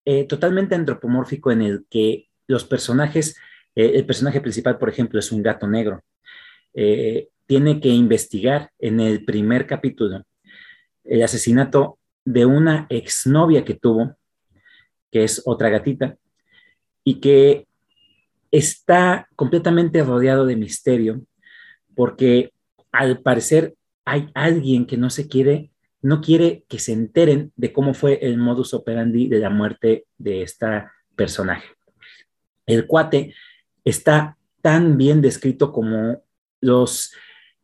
eh, 0.06 0.26
totalmente 0.26 0.76
antropomórfico 0.76 1.52
en 1.52 1.62
el 1.62 1.86
que 1.90 2.30
los 2.48 2.64
personajes, 2.64 3.36
el 3.76 4.06
personaje 4.06 4.42
principal, 4.42 4.78
por 4.78 4.90
ejemplo, 4.90 5.20
es 5.20 5.32
un 5.32 5.42
gato 5.42 5.68
negro. 5.68 6.04
Tiene 7.52 7.82
que 7.82 7.90
investigar 7.90 8.72
en 8.80 9.02
el 9.02 9.26
primer 9.26 9.68
capítulo 9.68 10.24
el 11.04 11.22
asesinato 11.22 12.00
de 12.24 12.46
una 12.46 12.88
exnovia 12.90 13.66
que 13.66 13.74
tuvo, 13.74 14.16
que 15.12 15.26
es 15.26 15.42
otra 15.44 15.68
gatita, 15.68 16.16
y 17.04 17.20
que 17.20 17.68
está 18.52 19.28
completamente 19.36 20.02
rodeado 20.02 20.46
de 20.46 20.56
misterio, 20.56 21.26
porque 21.94 22.54
al 22.94 23.20
parecer 23.20 23.76
hay 24.06 24.30
alguien 24.34 24.86
que 24.86 24.96
no 24.96 25.10
se 25.10 25.28
quiere 25.28 25.72
no 26.02 26.22
quiere 26.22 26.64
que 26.70 26.80
se 26.80 26.94
enteren 26.94 27.52
de 27.58 27.74
cómo 27.74 27.94
fue 27.94 28.20
el 28.22 28.38
modus 28.38 28.74
operandi 28.74 29.28
de 29.28 29.40
la 29.40 29.50
muerte 29.50 30.06
de 30.18 30.42
esta 30.42 30.94
personaje. 31.18 31.68
El 32.66 32.88
cuate 32.88 33.36
está 33.84 34.38
tan 34.62 34.98
bien 34.98 35.22
descrito 35.22 35.74
como 35.74 36.24
los 36.62 37.12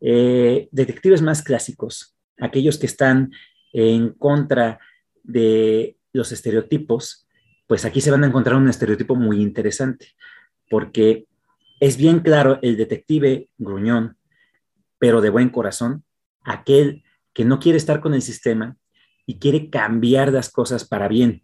eh, 0.01 0.69
detectives 0.71 1.21
más 1.21 1.41
clásicos, 1.41 2.15
aquellos 2.39 2.77
que 2.77 2.85
están 2.85 3.31
en 3.73 4.09
contra 4.13 4.79
de 5.23 5.97
los 6.13 6.31
estereotipos, 6.31 7.27
pues 7.67 7.85
aquí 7.85 8.01
se 8.01 8.11
van 8.11 8.23
a 8.23 8.27
encontrar 8.27 8.55
un 8.55 8.69
estereotipo 8.69 9.15
muy 9.15 9.41
interesante, 9.41 10.15
porque 10.69 11.27
es 11.79 11.97
bien 11.97 12.19
claro 12.19 12.59
el 12.61 12.77
detective 12.77 13.49
gruñón, 13.57 14.17
pero 14.99 15.21
de 15.21 15.29
buen 15.29 15.49
corazón, 15.49 16.03
aquel 16.43 17.03
que 17.33 17.45
no 17.45 17.59
quiere 17.59 17.77
estar 17.77 17.99
con 17.99 18.13
el 18.13 18.21
sistema 18.21 18.77
y 19.25 19.37
quiere 19.37 19.69
cambiar 19.69 20.31
las 20.31 20.49
cosas 20.49 20.87
para 20.87 21.07
bien, 21.07 21.43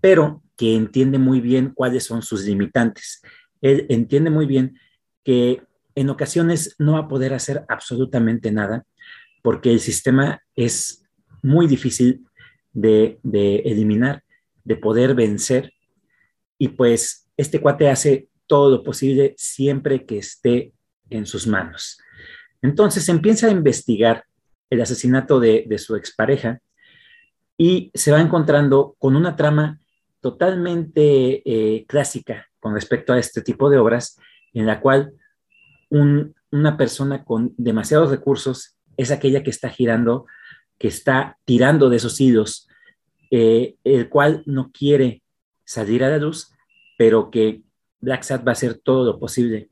pero 0.00 0.42
que 0.56 0.74
entiende 0.74 1.18
muy 1.18 1.40
bien 1.40 1.72
cuáles 1.74 2.04
son 2.04 2.22
sus 2.22 2.44
limitantes. 2.44 3.22
Él 3.60 3.86
entiende 3.88 4.30
muy 4.30 4.46
bien 4.46 4.78
que 5.22 5.62
en 6.00 6.10
ocasiones 6.10 6.74
no 6.78 6.92
va 6.92 7.00
a 7.00 7.08
poder 7.08 7.34
hacer 7.34 7.64
absolutamente 7.68 8.52
nada 8.52 8.86
porque 9.42 9.72
el 9.72 9.80
sistema 9.80 10.42
es 10.54 11.04
muy 11.42 11.66
difícil 11.66 12.24
de, 12.72 13.18
de 13.22 13.56
eliminar, 13.60 14.22
de 14.64 14.76
poder 14.76 15.14
vencer. 15.14 15.72
Y 16.58 16.68
pues 16.68 17.28
este 17.36 17.60
cuate 17.60 17.88
hace 17.88 18.28
todo 18.46 18.70
lo 18.70 18.82
posible 18.82 19.34
siempre 19.36 20.04
que 20.04 20.18
esté 20.18 20.72
en 21.10 21.26
sus 21.26 21.46
manos. 21.46 21.98
Entonces 22.62 23.08
empieza 23.08 23.46
a 23.46 23.52
investigar 23.52 24.24
el 24.70 24.80
asesinato 24.80 25.40
de, 25.40 25.66
su 25.78 25.96
expareja 25.96 26.60
y 27.56 27.90
se 27.94 28.12
va 28.12 28.20
encontrando 28.20 28.96
con 28.98 29.16
una 29.16 29.36
trama 29.36 29.80
totalmente 30.20 31.42
eh, 31.44 31.86
clásica 31.86 32.48
con 32.60 32.74
respecto 32.74 33.12
a 33.12 33.18
este 33.18 33.40
tipo 33.40 33.70
de 33.70 33.78
obras, 33.78 34.18
en 34.52 34.66
la 34.66 34.80
cual 34.80 35.12
una 35.90 36.76
persona 36.76 37.24
con 37.24 37.54
demasiados 37.56 38.10
recursos 38.10 38.76
es 38.96 39.10
aquella 39.10 39.42
que 39.42 39.50
está 39.50 39.70
girando, 39.70 40.26
que 40.78 40.88
está 40.88 41.38
tirando 41.44 41.88
de 41.88 41.96
esos 41.96 42.20
hilos, 42.20 42.68
eh, 43.30 43.76
el 43.84 44.08
cual 44.08 44.42
no 44.46 44.70
quiere 44.72 45.22
salir 45.64 46.02
a 46.04 46.10
la 46.10 46.18
luz, 46.18 46.52
pero 46.96 47.30
que 47.30 47.62
Black 48.00 48.22
Sat 48.22 48.46
va 48.46 48.52
a 48.52 48.52
hacer 48.52 48.74
todo 48.74 49.04
lo 49.04 49.18
posible 49.18 49.70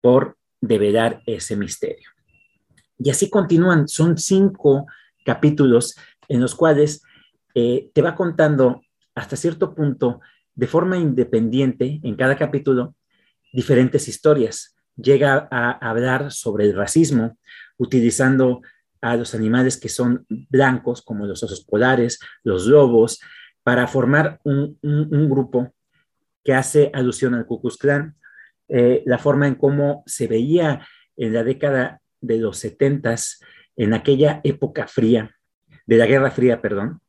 por 0.00 0.36
develar 0.60 1.22
ese 1.26 1.56
misterio. 1.56 2.10
Y 2.98 3.10
así 3.10 3.28
continúan, 3.30 3.88
son 3.88 4.16
cinco 4.16 4.86
capítulos 5.24 5.96
en 6.28 6.40
los 6.40 6.54
cuales 6.54 7.02
eh, 7.54 7.90
te 7.92 8.02
va 8.02 8.14
contando 8.14 8.82
hasta 9.14 9.36
cierto 9.36 9.74
punto, 9.74 10.20
de 10.54 10.66
forma 10.66 10.96
independiente, 10.96 12.00
en 12.02 12.14
cada 12.16 12.36
capítulo, 12.36 12.94
diferentes 13.52 14.08
historias. 14.08 14.71
Llega 14.96 15.48
a 15.50 15.70
hablar 15.70 16.32
sobre 16.32 16.66
el 16.66 16.76
racismo, 16.76 17.38
utilizando 17.78 18.62
a 19.00 19.16
los 19.16 19.34
animales 19.34 19.76
que 19.76 19.88
son 19.88 20.24
blancos, 20.28 21.02
como 21.02 21.26
los 21.26 21.42
osos 21.42 21.64
polares, 21.64 22.20
los 22.44 22.66
lobos, 22.66 23.20
para 23.62 23.86
formar 23.86 24.40
un, 24.44 24.78
grupo 25.28 25.74
que 26.44 26.54
hace 26.54 26.90
alusión 26.94 27.34
al 27.34 27.46
Ku 27.46 27.60
Klux 27.60 27.76
Klan. 27.76 28.16
Eh, 28.68 29.02
la 29.06 29.18
forma 29.18 29.46
en 29.46 29.56
cómo 29.56 30.02
se 30.06 30.26
veía 30.26 30.86
en 31.16 31.32
la 31.32 31.44
década 31.44 32.00
de 32.20 32.38
los 32.38 32.58
setentas, 32.58 33.40
en 33.76 33.94
aquella 33.94 34.40
época 34.44 34.86
fría, 34.86 35.34
de 35.86 35.96
la 35.96 36.06
Guerra 36.06 36.30
Fría, 36.30 36.62
perdón, 36.62 37.00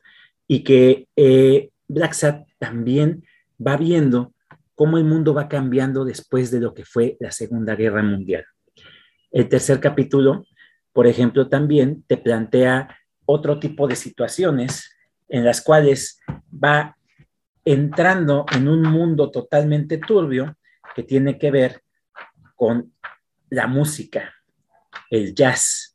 y 0.48 0.64
que 0.64 1.08
eh, 1.16 1.70
Black 1.88 2.14
Sat 2.14 2.48
también 2.58 3.24
va 3.66 3.78
viendo 3.78 4.33
cómo 4.76 4.98
el 4.98 5.04
mundo 5.04 5.34
va 5.34 5.48
cambiando 5.48 6.06
después 6.06 6.52
de 6.52 6.60
lo 6.60 6.74
que 6.74 6.86
fue 6.86 7.18
la 7.20 7.32
Segunda 7.32 7.76
Guerra 7.76 8.04
Mundial. 8.04 8.46
El 9.32 9.50
tercer 9.50 9.80
capítulo, 9.80 10.46
por 10.92 11.08
ejemplo, 11.08 11.50
también 11.50 12.04
te 12.08 12.18
plantea 12.18 12.98
otro 13.26 13.60
tipo 13.60 13.88
de 13.88 13.96
situaciones 13.96 14.96
en 15.28 15.46
las 15.46 15.62
cuales 15.62 16.20
va 16.52 16.98
entrando 17.66 18.46
en 18.56 18.68
un 18.68 18.82
mundo 18.82 19.32
totalmente 19.32 19.98
turbio 19.98 20.58
que 20.96 21.04
tiene 21.04 21.38
que 21.40 21.50
ver 21.50 21.82
con 22.56 22.94
la 23.50 23.68
música, 23.68 24.34
el 25.10 25.34
jazz. 25.34 25.94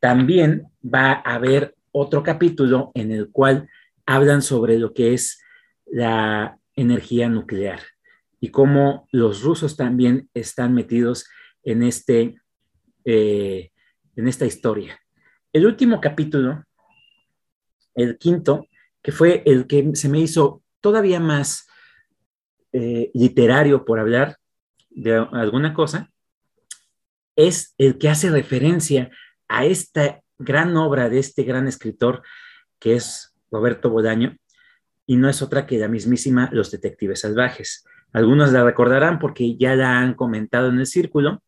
También 0.00 0.66
va 0.82 1.12
a 1.12 1.34
haber 1.34 1.74
otro 1.92 2.22
capítulo 2.22 2.90
en 2.94 3.12
el 3.12 3.30
cual 3.30 3.68
hablan 4.04 4.42
sobre 4.42 4.78
lo 4.78 4.92
que 4.92 5.14
es 5.14 5.40
la 5.86 6.58
energía 6.74 7.28
nuclear 7.28 7.80
y 8.40 8.50
cómo 8.50 9.08
los 9.12 9.42
rusos 9.42 9.76
también 9.76 10.28
están 10.34 10.74
metidos 10.74 11.26
en, 11.62 11.82
este, 11.82 12.36
eh, 13.04 13.70
en 14.14 14.28
esta 14.28 14.46
historia. 14.46 15.00
El 15.52 15.66
último 15.66 16.00
capítulo, 16.00 16.64
el 17.94 18.18
quinto, 18.18 18.66
que 19.02 19.12
fue 19.12 19.42
el 19.46 19.66
que 19.66 19.90
se 19.94 20.08
me 20.08 20.20
hizo 20.20 20.62
todavía 20.80 21.20
más 21.20 21.66
eh, 22.72 23.10
literario 23.14 23.84
por 23.84 23.98
hablar 23.98 24.36
de 24.90 25.14
alguna 25.32 25.72
cosa, 25.72 26.10
es 27.36 27.74
el 27.78 27.98
que 27.98 28.08
hace 28.08 28.30
referencia 28.30 29.10
a 29.48 29.64
esta 29.64 30.20
gran 30.38 30.76
obra 30.76 31.08
de 31.08 31.18
este 31.18 31.44
gran 31.44 31.68
escritor 31.68 32.22
que 32.78 32.94
es 32.94 33.34
Roberto 33.50 33.90
Bodaño 33.90 34.36
y 35.06 35.16
no 35.16 35.28
es 35.28 35.42
otra 35.42 35.66
que 35.66 35.78
la 35.78 35.88
mismísima 35.88 36.50
Los 36.52 36.70
Detectives 36.70 37.20
Salvajes. 37.20 37.84
Algunos 38.16 38.50
la 38.50 38.64
recordarán 38.64 39.18
porque 39.18 39.58
ya 39.58 39.74
la 39.74 39.98
han 39.98 40.14
comentado 40.14 40.70
en 40.70 40.78
el 40.78 40.86
círculo. 40.86 41.42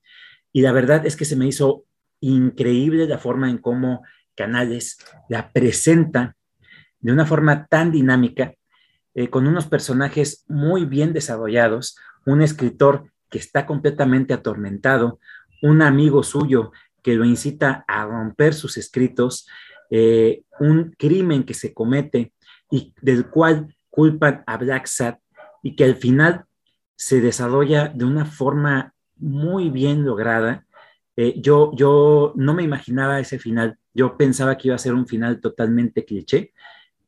Y 0.53 0.61
la 0.61 0.71
verdad 0.71 1.07
es 1.07 1.16
que 1.16 1.25
se 1.25 1.35
me 1.35 1.47
hizo 1.47 1.85
increíble 2.21 3.07
la 3.07 3.16
forma 3.16 3.49
en 3.49 3.57
cómo 3.57 4.03
Canales 4.37 4.99
la 5.31 5.51
presenta 5.51 6.37
de 7.01 7.11
una 7.11 7.25
forma 7.25 7.66
tan 7.69 7.91
dinámica, 7.91 8.53
eh, 9.14 9.31
con 9.31 9.47
unos 9.47 9.66
personajes 9.66 10.45
muy 10.47 10.85
bien 10.85 11.14
desarrollados, 11.14 11.97
un 12.27 12.43
escritor 12.43 13.11
que 13.31 13.39
está 13.39 13.64
completamente 13.64 14.35
atormentado, 14.35 15.21
un 15.62 15.81
amigo 15.81 16.23
suyo 16.23 16.73
que 17.03 17.14
lo 17.14 17.25
incita 17.25 17.87
a 17.89 18.05
romper 18.05 18.53
sus 18.53 18.77
escritos, 18.77 19.49
eh, 19.91 20.43
un 20.61 20.95
crimen 20.99 21.45
que 21.45 21.55
se 21.55 21.73
comete 21.73 22.35
y 22.71 22.93
del 23.01 23.31
cual 23.31 23.75
culpan 23.89 24.45
a 24.47 24.59
Black 24.59 24.87
Sat 24.87 25.19
y 25.62 25.75
que 25.75 25.85
al 25.85 25.97
final 25.97 26.45
se 26.99 27.21
desarrolla 27.21 27.89
de 27.95 28.05
una 28.05 28.25
forma 28.25 28.93
muy 29.17 29.71
bien 29.71 30.05
lograda. 30.05 30.67
Eh, 31.17 31.41
yo, 31.41 31.71
yo 31.75 32.33
no 32.35 32.55
me 32.55 32.65
imaginaba 32.65 33.21
ese 33.21 33.39
final, 33.39 33.79
yo 33.95 34.17
pensaba 34.17 34.59
que 34.59 34.69
iba 34.69 34.75
a 34.75 34.81
ser 34.81 34.95
un 34.95 35.07
final 35.07 35.41
totalmente 35.41 36.05
cliché 36.05 36.53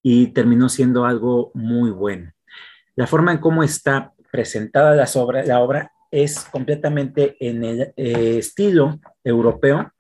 y 0.01 0.29
terminó 0.29 0.69
siendo 0.69 1.05
algo 1.05 1.51
muy 1.55 1.91
bueno. 1.91 2.33
La 2.95 3.09
forma 3.09 3.33
en 3.33 3.39
cómo 3.39 3.65
está 3.65 4.13
presentada 4.31 4.95
la 4.95 5.09
obra, 5.21 5.45
la 5.45 5.59
obra 5.59 5.93
es 6.13 6.39
completamente 6.39 7.37
en 7.41 7.65
el 7.65 7.81
eh, 7.97 8.39
estilo 8.39 9.01
europeo 9.25 9.93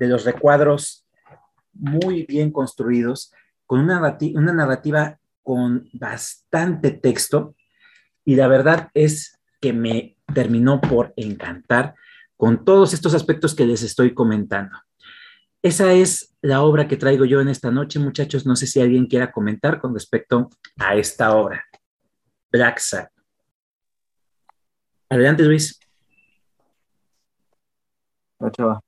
de 0.00 0.08
los 0.08 0.24
recuadros 0.24 1.06
muy 1.72 2.26
bien 2.26 2.50
construidos, 2.50 3.32
con 3.64 3.78
una, 3.78 4.18
una 4.34 4.52
narrativa 4.52 5.18
con 5.44 5.88
bastante 5.92 6.90
texto 6.90 7.54
y 8.30 8.36
la 8.36 8.46
verdad 8.46 8.90
es 8.94 9.40
que 9.60 9.72
me 9.72 10.16
terminó 10.32 10.80
por 10.80 11.12
encantar 11.16 11.96
con 12.36 12.64
todos 12.64 12.94
estos 12.94 13.12
aspectos 13.12 13.56
que 13.56 13.66
les 13.66 13.82
estoy 13.82 14.14
comentando. 14.14 14.78
Esa 15.62 15.92
es 15.94 16.36
la 16.40 16.62
obra 16.62 16.86
que 16.86 16.96
traigo 16.96 17.24
yo 17.24 17.40
en 17.40 17.48
esta 17.48 17.72
noche, 17.72 17.98
muchachos. 17.98 18.46
No 18.46 18.54
sé 18.54 18.68
si 18.68 18.80
alguien 18.80 19.06
quiera 19.06 19.32
comentar 19.32 19.80
con 19.80 19.94
respecto 19.94 20.48
a 20.78 20.94
esta 20.94 21.34
obra. 21.34 21.64
Black 22.52 22.78
Sat. 22.78 23.10
Adelante, 25.08 25.42
Luis. 25.42 25.80
Hola, 28.38 28.80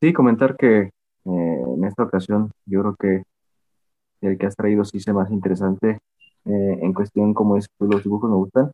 Sí, 0.00 0.12
comentar 0.12 0.56
que 0.56 0.78
eh, 0.78 0.92
en 1.24 1.84
esta 1.86 2.04
ocasión 2.04 2.52
yo 2.66 2.82
creo 2.82 2.94
que 2.94 3.22
el 4.20 4.38
que 4.38 4.46
has 4.46 4.54
traído 4.54 4.84
sí 4.84 5.00
se 5.00 5.12
más 5.12 5.28
interesante 5.32 5.98
eh, 6.46 6.78
en 6.82 6.92
cuestión 6.92 7.34
como 7.34 7.56
es 7.56 7.66
pues, 7.78 7.90
los 7.90 8.02
dibujos 8.02 8.30
me 8.30 8.36
gustan. 8.36 8.72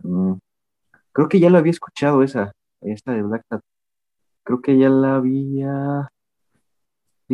Mm, 0.00 0.34
creo 1.12 1.28
que 1.28 1.40
ya 1.40 1.50
la 1.50 1.58
había 1.58 1.70
escuchado 1.72 2.22
esa, 2.22 2.52
esta 2.80 3.12
de 3.12 3.22
Black 3.22 3.44
Sat. 3.48 3.62
Creo 4.44 4.60
que 4.62 4.78
ya 4.78 4.88
la 4.88 5.16
había 5.16 6.08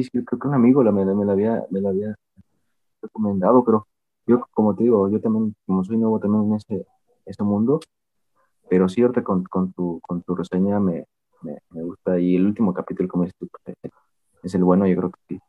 sí, 0.03 0.11
creo 0.24 0.39
que 0.39 0.49
un 0.49 0.55
amigo 0.55 0.82
la, 0.82 0.93
me, 0.93 1.05
la 1.05 1.32
había, 1.32 1.64
me 1.70 1.80
la 1.80 1.91
había 1.91 2.14
recomendado, 3.03 3.64
pero 3.64 3.86
yo, 4.26 4.47
como 4.53 4.74
te 4.74 4.84
digo, 4.84 5.09
yo 5.09 5.20
también, 5.20 5.55
como 5.66 5.84
soy 5.84 5.97
nuevo 5.97 6.20
también 6.20 6.45
en 6.45 6.55
ese, 6.55 6.86
ese 7.26 7.43
mundo, 7.43 7.80
pero 8.68 8.89
sí, 8.89 9.03
ahorita 9.03 9.24
con, 9.24 9.45
con, 9.45 9.72
tu, 9.72 10.01
con 10.01 10.22
tu 10.22 10.34
reseña 10.34 10.78
me, 10.80 11.07
me, 11.43 11.59
gusta. 11.70 12.18
Y 12.18 12.36
el 12.36 12.47
último 12.47 12.74
capítulo, 12.74 13.09
como 13.09 13.24
dices 13.24 13.49
es 14.43 14.55
el 14.55 14.64
bueno, 14.64 14.86
yo 14.86 14.97
creo 14.97 15.11
que 15.11 15.20
sí. 15.28 15.41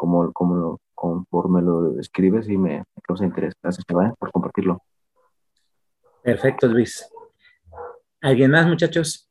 Como, 0.00 0.32
como 0.32 0.56
lo, 0.56 0.80
conforme 0.94 1.60
lo 1.60 1.90
describes 1.90 2.48
y 2.48 2.56
me, 2.56 2.84
causa 3.02 3.26
interés. 3.26 3.52
Gracias, 3.62 3.84
por 3.84 4.32
compartirlo. 4.32 4.82
Perfecto, 6.22 6.66
Luis. 6.68 7.06
¿Alguien 8.22 8.50
más, 8.50 8.66
muchachos? 8.66 9.30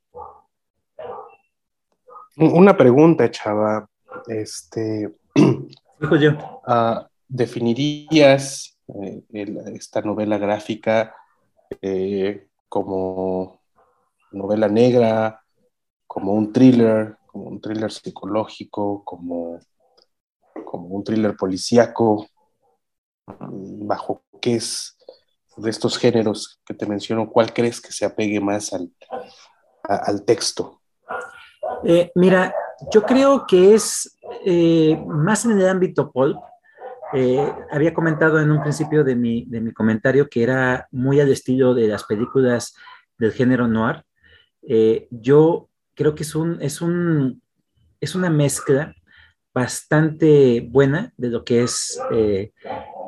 Una 2.38 2.78
pregunta, 2.78 3.32
Chava. 3.32 3.90
Este, 4.28 5.12
yo. 6.22 6.32
Uh, 6.68 7.04
¿Definirías 7.28 8.80
eh, 8.94 9.24
esta 9.74 10.02
novela 10.02 10.38
gráfica 10.38 11.16
eh, 11.82 12.48
como 12.68 13.60
novela 14.32 14.68
negra, 14.68 15.42
como 16.06 16.34
un 16.34 16.54
thriller, 16.54 17.18
como 17.26 17.46
un 17.46 17.60
thriller 17.60 17.92
psicológico, 17.92 19.04
como, 19.04 19.60
como 20.70 20.90
un 20.90 21.04
thriller 21.04 21.36
policíaco? 21.36 22.28
¿Bajo 23.26 24.24
qué 24.40 24.56
es 24.56 24.96
de 25.58 25.72
estos 25.72 25.98
géneros 25.98 26.62
que 26.64 26.76
te 26.76 26.86
menciono, 26.86 27.28
cuál 27.28 27.52
crees 27.52 27.82
que 27.82 27.92
se 27.92 28.06
apegue 28.06 28.40
más 28.40 28.72
al, 28.72 28.92
al 29.84 30.24
texto? 30.26 30.80
Eh, 31.84 32.12
mira, 32.14 32.54
yo 32.94 33.02
creo 33.02 33.48
que 33.48 33.74
es 33.74 34.16
eh, 34.46 35.02
más 35.08 35.44
en 35.46 35.60
el 35.60 35.68
ámbito 35.68 36.12
pulp. 36.12 36.38
Eh, 37.14 37.52
había 37.72 37.92
comentado 37.92 38.40
en 38.40 38.52
un 38.52 38.62
principio 38.62 39.04
de 39.04 39.16
mi, 39.16 39.46
de 39.46 39.62
mi, 39.62 39.74
comentario 39.74 40.30
que 40.30 40.44
era 40.44 40.88
muy 40.92 41.20
al 41.20 41.32
estilo 41.32 41.74
de 41.74 41.88
las 41.88 42.04
películas 42.04 42.76
del 43.18 43.32
género 43.32 43.68
noir. 43.68 44.04
Yo 45.10 45.70
creo 45.96 46.14
que 46.14 46.22
es, 46.22 46.36
un, 46.36 46.62
es, 46.62 46.80
un, 46.82 47.42
es 48.00 48.14
una 48.14 48.30
mezcla 48.30 48.94
bastante 49.54 50.62
buena 50.62 51.14
de 51.18 51.30
lo 51.30 51.44
que 51.44 51.64
es 51.64 52.00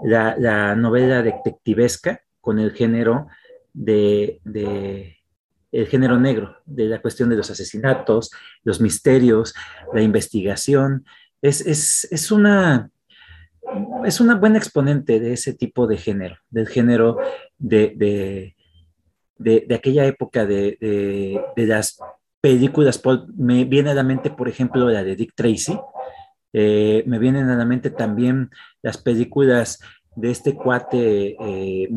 la, 0.04 0.36
la, 0.38 0.76
novela 0.76 1.22
detectivesca 1.22 2.22
con 2.40 2.60
el 2.60 2.72
género 2.72 3.28
de, 3.74 4.42
de 4.44 5.22
el 5.72 5.88
género 5.88 6.20
negro, 6.20 6.58
de 6.66 6.86
la 6.86 7.02
cuestión 7.02 7.30
de 7.30 7.38
los 7.38 7.50
asesinatos, 7.50 8.32
los 8.64 8.82
misterios, 8.82 9.54
la 9.94 10.02
investigación. 10.02 11.06
Es, 11.42 11.66
es, 11.66 12.08
es, 12.12 12.32
una, 12.32 12.90
es 14.06 14.20
una 14.20 14.36
buena 14.36 14.58
exponente 14.58 15.20
de 15.20 15.34
ese 15.34 15.54
tipo 15.54 15.88
de 15.88 15.98
género, 15.98 16.38
del 16.50 16.68
género 16.68 17.18
de, 17.58 17.94
de, 17.96 18.56
de, 19.66 19.76
aquella 19.76 20.06
época 20.06 20.46
de, 20.46 20.78
de, 21.56 21.66
las 21.66 21.98
películas. 22.42 23.02
Me 23.38 23.64
viene 23.64 23.92
a 23.92 23.96
la 23.96 24.04
mente, 24.04 24.30
por 24.30 24.50
ejemplo, 24.50 24.90
la 24.90 25.04
de 25.04 25.16
Dick 25.16 25.34
Tracy. 25.36 25.80
Eh, 26.54 27.04
me 27.08 27.20
vienen 27.20 27.50
a 27.50 27.56
la 27.56 27.66
mente 27.66 27.90
también 27.90 28.50
las 28.82 28.98
películas 28.98 29.80
de 30.16 30.32
este 30.32 30.56
cuate, 30.56 31.38
eh, 31.40 31.90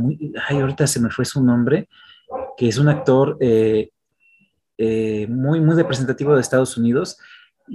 ay, 0.48 0.60
ahorita 0.60 0.86
se 0.86 1.00
me 1.00 1.10
fue 1.10 1.24
su 1.24 1.42
nombre, 1.42 1.88
que 2.56 2.68
es 2.68 2.78
un 2.78 2.88
actor 2.88 3.36
eh, 3.40 3.90
muy, 5.28 5.60
muy 5.60 5.74
representativo 5.74 6.34
de 6.34 6.40
Estados 6.40 6.76
Unidos. 6.76 7.18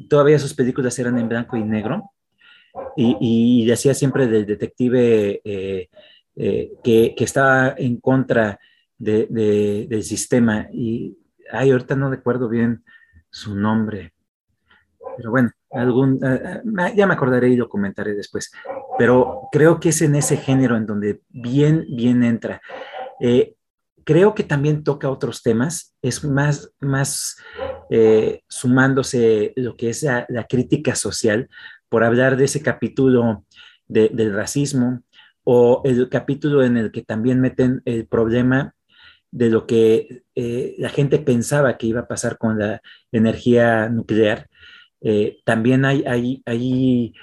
Todavía 0.09 0.39
sus 0.39 0.53
películas 0.53 0.97
eran 0.99 1.17
en 1.17 1.27
blanco 1.27 1.57
y 1.57 1.63
negro. 1.63 2.11
Y, 2.95 3.17
y 3.65 3.71
hacía 3.71 3.93
siempre 3.93 4.27
del 4.27 4.45
detective 4.45 5.41
que, 5.43 5.89
que, 6.83 7.23
estaba 7.23 7.73
en 7.77 7.97
contra 7.97 8.59
de, 8.97 9.87
del 9.89 10.03
sistema. 10.03 10.67
Y 10.71 11.17
ay, 11.51 11.71
ahorita 11.71 11.95
no 11.95 12.09
recuerdo 12.09 12.47
bien 12.47 12.83
su 13.29 13.55
nombre. 13.55 14.13
Pero 15.17 15.31
bueno, 15.31 15.51
algún, 15.71 16.19
ya 16.95 17.07
me 17.07 17.13
acordaré 17.13 17.49
y 17.49 17.55
lo 17.55 17.69
comentaré 17.69 18.13
después. 18.13 18.51
Pero 18.97 19.49
creo 19.51 19.79
que 19.79 19.89
es 19.89 20.01
en 20.01 20.15
ese 20.15 20.37
género 20.37 20.77
en 20.77 20.85
donde 20.85 21.21
bien, 21.29 21.85
bien 21.89 22.23
entra. 22.23 22.61
Creo 24.09 24.33
que 24.33 24.43
también 24.43 24.83
toca 24.83 25.07
otros 25.07 25.43
temas, 25.43 25.95
es 26.01 26.23
más, 26.23 26.71
más 26.79 27.37
eh, 27.91 28.41
sumándose 28.47 29.53
lo 29.55 29.77
que 29.77 29.89
es 29.89 30.01
la, 30.01 30.47
crítica 30.49 30.95
social, 30.95 31.47
por 31.89 32.03
hablar 32.03 32.35
de 32.35 32.45
ese 32.45 32.63
capítulo 32.63 33.45
del 33.87 34.33
racismo 34.33 35.03
o 35.43 35.83
el 35.85 36.09
capítulo 36.09 36.63
en 36.63 36.77
el 36.77 36.91
que 36.91 37.03
también 37.03 37.39
meten 37.39 37.83
el 37.85 38.07
problema 38.07 38.73
de 39.29 39.51
lo 39.51 39.67
que 39.67 40.23
eh, 40.33 40.73
la 40.79 40.89
gente 40.89 41.19
pensaba 41.19 41.77
que 41.77 41.85
iba 41.85 41.99
a 41.99 42.07
pasar 42.07 42.39
con 42.39 42.57
la 42.57 42.81
energía 43.11 43.89
nuclear. 43.89 44.49
Eh, 45.01 45.39
también 45.45 45.85
hay, 45.85 46.03
hay, 46.05 46.43
hay 46.45 47.13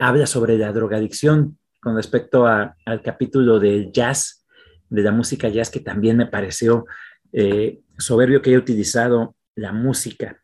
habla 0.00 0.26
sobre 0.26 0.58
la 0.58 0.72
drogadicción 0.72 1.58
con 1.80 1.96
respecto 1.96 2.46
al 2.46 3.02
capítulo 3.02 3.58
del 3.60 3.92
jazz, 3.92 4.44
de 4.90 5.02
la 5.02 5.12
música 5.12 5.48
jazz 5.48 5.70
que 5.70 5.80
también 5.80 6.16
me 6.16 6.26
pareció 6.26 6.86
eh, 7.32 7.80
soberbio 7.98 8.42
que 8.42 8.50
haya 8.50 8.58
utilizado 8.58 9.36
la 9.54 9.72
música 9.72 10.40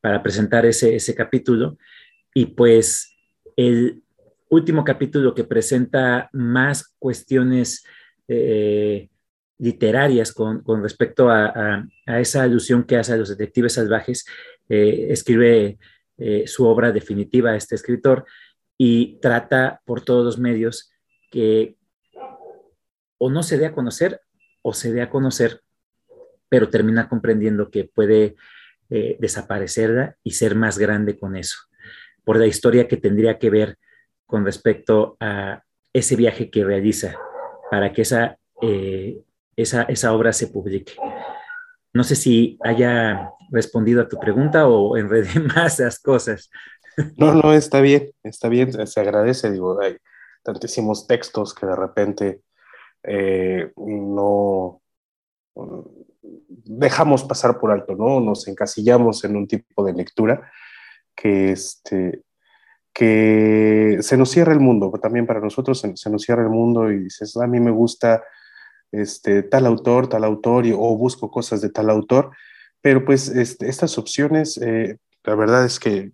para 0.00 0.22
presentar 0.22 0.64
ese, 0.66 0.96
ese 0.96 1.14
capítulo. 1.14 1.78
Y 2.34 2.46
pues 2.46 3.14
el 3.56 4.02
último 4.48 4.84
capítulo 4.84 5.34
que 5.34 5.44
presenta 5.44 6.28
más 6.32 6.94
cuestiones 6.98 7.84
eh, 8.28 9.08
literarias 9.58 10.32
con, 10.32 10.62
con 10.62 10.82
respecto 10.82 11.30
a, 11.30 11.84
a, 12.06 12.20
esa 12.20 12.42
alusión 12.42 12.84
que 12.84 12.96
hace 12.96 13.12
a 13.12 13.16
los 13.16 13.28
detectives 13.28 13.74
salvajes, 13.74 14.24
eh, 14.68 15.08
escribe 15.10 15.78
su 16.46 16.66
obra 16.66 16.90
definitiva 16.90 17.54
este 17.54 17.76
escritor 17.76 18.24
y 18.76 19.20
trata 19.20 19.80
por 19.84 20.00
todos 20.00 20.24
los 20.24 20.38
medios 20.38 20.90
que 21.30 21.76
o 23.18 23.30
no 23.30 23.42
se 23.42 23.58
dé 23.58 23.66
a 23.66 23.72
conocer 23.72 24.20
o 24.62 24.72
se 24.72 24.92
dé 24.92 25.02
a 25.02 25.10
conocer, 25.10 25.60
pero 26.48 26.70
termina 26.70 27.08
comprendiendo 27.08 27.70
que 27.70 27.84
puede 27.84 28.36
eh, 28.90 29.16
desaparecerla 29.20 30.16
y 30.22 30.32
ser 30.32 30.54
más 30.54 30.78
grande 30.78 31.18
con 31.18 31.36
eso, 31.36 31.58
por 32.24 32.38
la 32.38 32.46
historia 32.46 32.88
que 32.88 32.96
tendría 32.96 33.38
que 33.38 33.50
ver 33.50 33.78
con 34.26 34.44
respecto 34.44 35.16
a 35.20 35.62
ese 35.92 36.16
viaje 36.16 36.50
que 36.50 36.64
realiza 36.64 37.18
para 37.70 37.92
que 37.92 38.02
esa, 38.02 38.38
eh, 38.62 39.20
esa, 39.62 39.82
esa 39.82 40.12
obra 40.12 40.32
se 40.32 40.46
publique. 40.46 40.94
No 41.92 42.04
sé 42.04 42.14
si 42.14 42.58
haya 42.62 43.30
respondido 43.50 44.00
a 44.02 44.08
tu 44.08 44.18
pregunta 44.18 44.68
o 44.68 44.96
enredé 44.96 45.40
más 45.54 45.78
las 45.80 45.98
cosas. 45.98 46.50
No, 47.16 47.34
no, 47.34 47.52
está 47.52 47.80
bien, 47.80 48.10
está 48.22 48.48
bien, 48.48 48.86
se 48.86 49.00
agradece, 49.00 49.50
digo, 49.50 49.80
hay 49.80 49.96
tantísimos 50.42 51.06
textos 51.06 51.54
que 51.54 51.66
de 51.66 51.76
repente 51.76 52.40
eh, 53.02 53.72
no 53.76 54.80
dejamos 56.64 57.24
pasar 57.24 57.58
por 57.58 57.70
alto, 57.70 57.94
¿no? 57.94 58.20
Nos 58.20 58.46
encasillamos 58.48 59.24
en 59.24 59.36
un 59.36 59.46
tipo 59.46 59.84
de 59.84 59.92
lectura 59.92 60.50
que, 61.14 61.52
este, 61.52 62.22
que 62.92 63.98
se 64.00 64.16
nos 64.16 64.30
cierra 64.30 64.52
el 64.52 64.60
mundo, 64.60 64.92
también 65.00 65.26
para 65.26 65.40
nosotros 65.40 65.80
se, 65.80 66.10
nos 66.10 66.22
cierra 66.22 66.42
el 66.42 66.50
mundo 66.50 66.90
y 66.90 67.04
dices, 67.04 67.36
a 67.36 67.46
mí 67.46 67.60
me 67.60 67.70
gusta 67.70 68.22
este, 68.92 69.42
tal 69.42 69.66
autor, 69.66 70.08
tal 70.08 70.24
autor, 70.24 70.64
o 70.74 70.96
busco 70.96 71.30
cosas 71.30 71.60
de 71.60 71.70
tal 71.70 71.90
autor, 71.90 72.30
pero 72.80 73.04
pues 73.04 73.28
este, 73.28 73.68
estas 73.68 73.98
opciones, 73.98 74.58
eh, 74.58 74.98
la 75.24 75.34
verdad 75.34 75.64
es 75.64 75.78
que, 75.78 76.12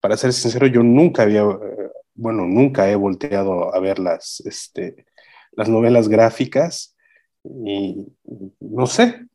para 0.00 0.16
ser 0.16 0.32
sincero, 0.32 0.66
yo 0.66 0.82
nunca 0.82 1.22
había, 1.22 1.42
eh, 1.42 1.90
bueno, 2.14 2.46
nunca 2.46 2.90
he 2.90 2.96
volteado 2.96 3.74
a 3.74 3.80
ver 3.80 3.98
las, 3.98 4.40
este, 4.44 5.06
las 5.52 5.68
novelas 5.68 6.08
gráficas 6.08 6.96
y 7.44 8.06
no 8.60 8.86
sé, 8.86 9.26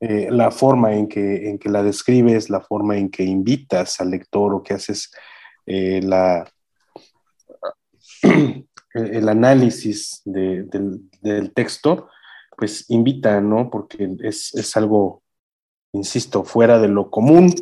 eh, 0.00 0.28
la 0.30 0.50
forma 0.50 0.94
en 0.94 1.08
que, 1.08 1.48
en 1.48 1.58
que 1.58 1.68
la 1.68 1.82
describes, 1.82 2.50
la 2.50 2.60
forma 2.60 2.96
en 2.96 3.10
que 3.10 3.24
invitas 3.24 4.00
al 4.00 4.10
lector 4.10 4.54
o 4.54 4.62
que 4.62 4.74
haces 4.74 5.10
la, 5.66 6.48
el 8.96 9.28
análisis 9.28 10.22
del, 10.24 11.10
texto, 11.54 12.08
pues 12.56 12.86
invita, 12.88 13.40
¿no? 13.40 13.70
Porque 13.70 14.16
es, 14.22 14.54
es 14.54 14.76
algo 14.76 15.22
insisto, 15.92 16.44
fuera 16.44 16.78
de 16.78 16.88
lo 16.88 17.10
común, 17.10 17.54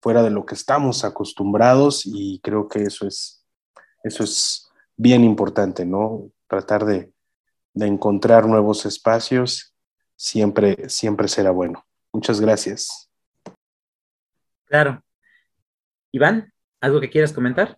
fuera 0.00 0.22
de 0.22 0.30
lo 0.30 0.44
que 0.44 0.54
estamos 0.54 1.04
acostumbrados 1.04 2.02
y 2.04 2.40
creo 2.40 2.68
que 2.68 2.82
eso 2.82 3.06
es, 3.06 3.44
eso 4.02 4.24
es 4.24 4.70
bien 4.96 5.24
importante, 5.24 5.84
¿no? 5.86 6.30
Tratar 6.48 6.84
de, 6.84 7.12
encontrar 7.76 8.46
nuevos 8.46 8.86
espacios 8.86 9.74
siempre, 10.14 10.88
siempre 10.88 11.26
será 11.26 11.50
bueno. 11.50 11.84
Muchas 12.12 12.40
gracias. 12.40 13.10
Claro. 14.66 15.02
Iván, 16.12 16.52
¿algo 16.80 17.00
que 17.00 17.10
quieras 17.10 17.32
comentar? 17.32 17.76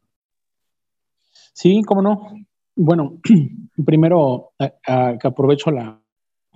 Sí, 1.55 1.83
cómo 1.87 2.03
no. 2.03 2.35
Bueno, 2.77 3.20
primero 3.85 4.53
que 4.59 5.27
aprovecho 5.27 5.70
la, 5.70 6.01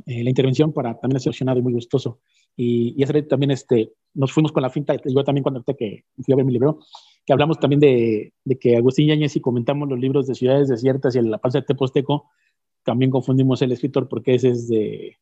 eh, 0.07 0.23
la, 0.23 0.31
intervención 0.31 0.73
para 0.73 0.99
también 0.99 1.19
ser 1.21 1.35
y 1.35 1.63
muy 1.63 1.73
gustoso 1.73 2.21
y, 2.57 2.95
y 2.97 3.23
también 3.23 3.51
este, 3.51 3.93
nos 4.15 4.33
fuimos 4.33 4.53
con 4.53 4.63
la 4.63 4.71
finta, 4.71 4.95
yo 5.05 5.25
también 5.25 5.43
cuando 5.43 5.63
que 5.63 6.05
fui 6.23 6.33
a 6.33 6.37
ver 6.37 6.45
mi 6.45 6.53
libro, 6.53 6.81
que 7.25 7.33
hablamos 7.33 7.59
también 7.59 7.81
de, 7.81 8.35
de 8.45 8.59
que 8.59 8.77
Agustín 8.77 9.09
Yáñez 9.09 9.35
y 9.37 9.41
comentamos 9.41 9.89
los 9.89 9.99
libros 9.99 10.27
de 10.27 10.35
Ciudades 10.35 10.69
Desiertas 10.69 11.17
y 11.17 11.23
La 11.23 11.39
Paz 11.39 11.55
de 11.55 11.63
Teposteco, 11.63 12.29
también 12.85 13.11
confundimos 13.11 13.63
el 13.63 13.73
escritor 13.73 14.09
porque 14.09 14.35
ese 14.35 14.51
es 14.51 14.69
de, 14.69 15.17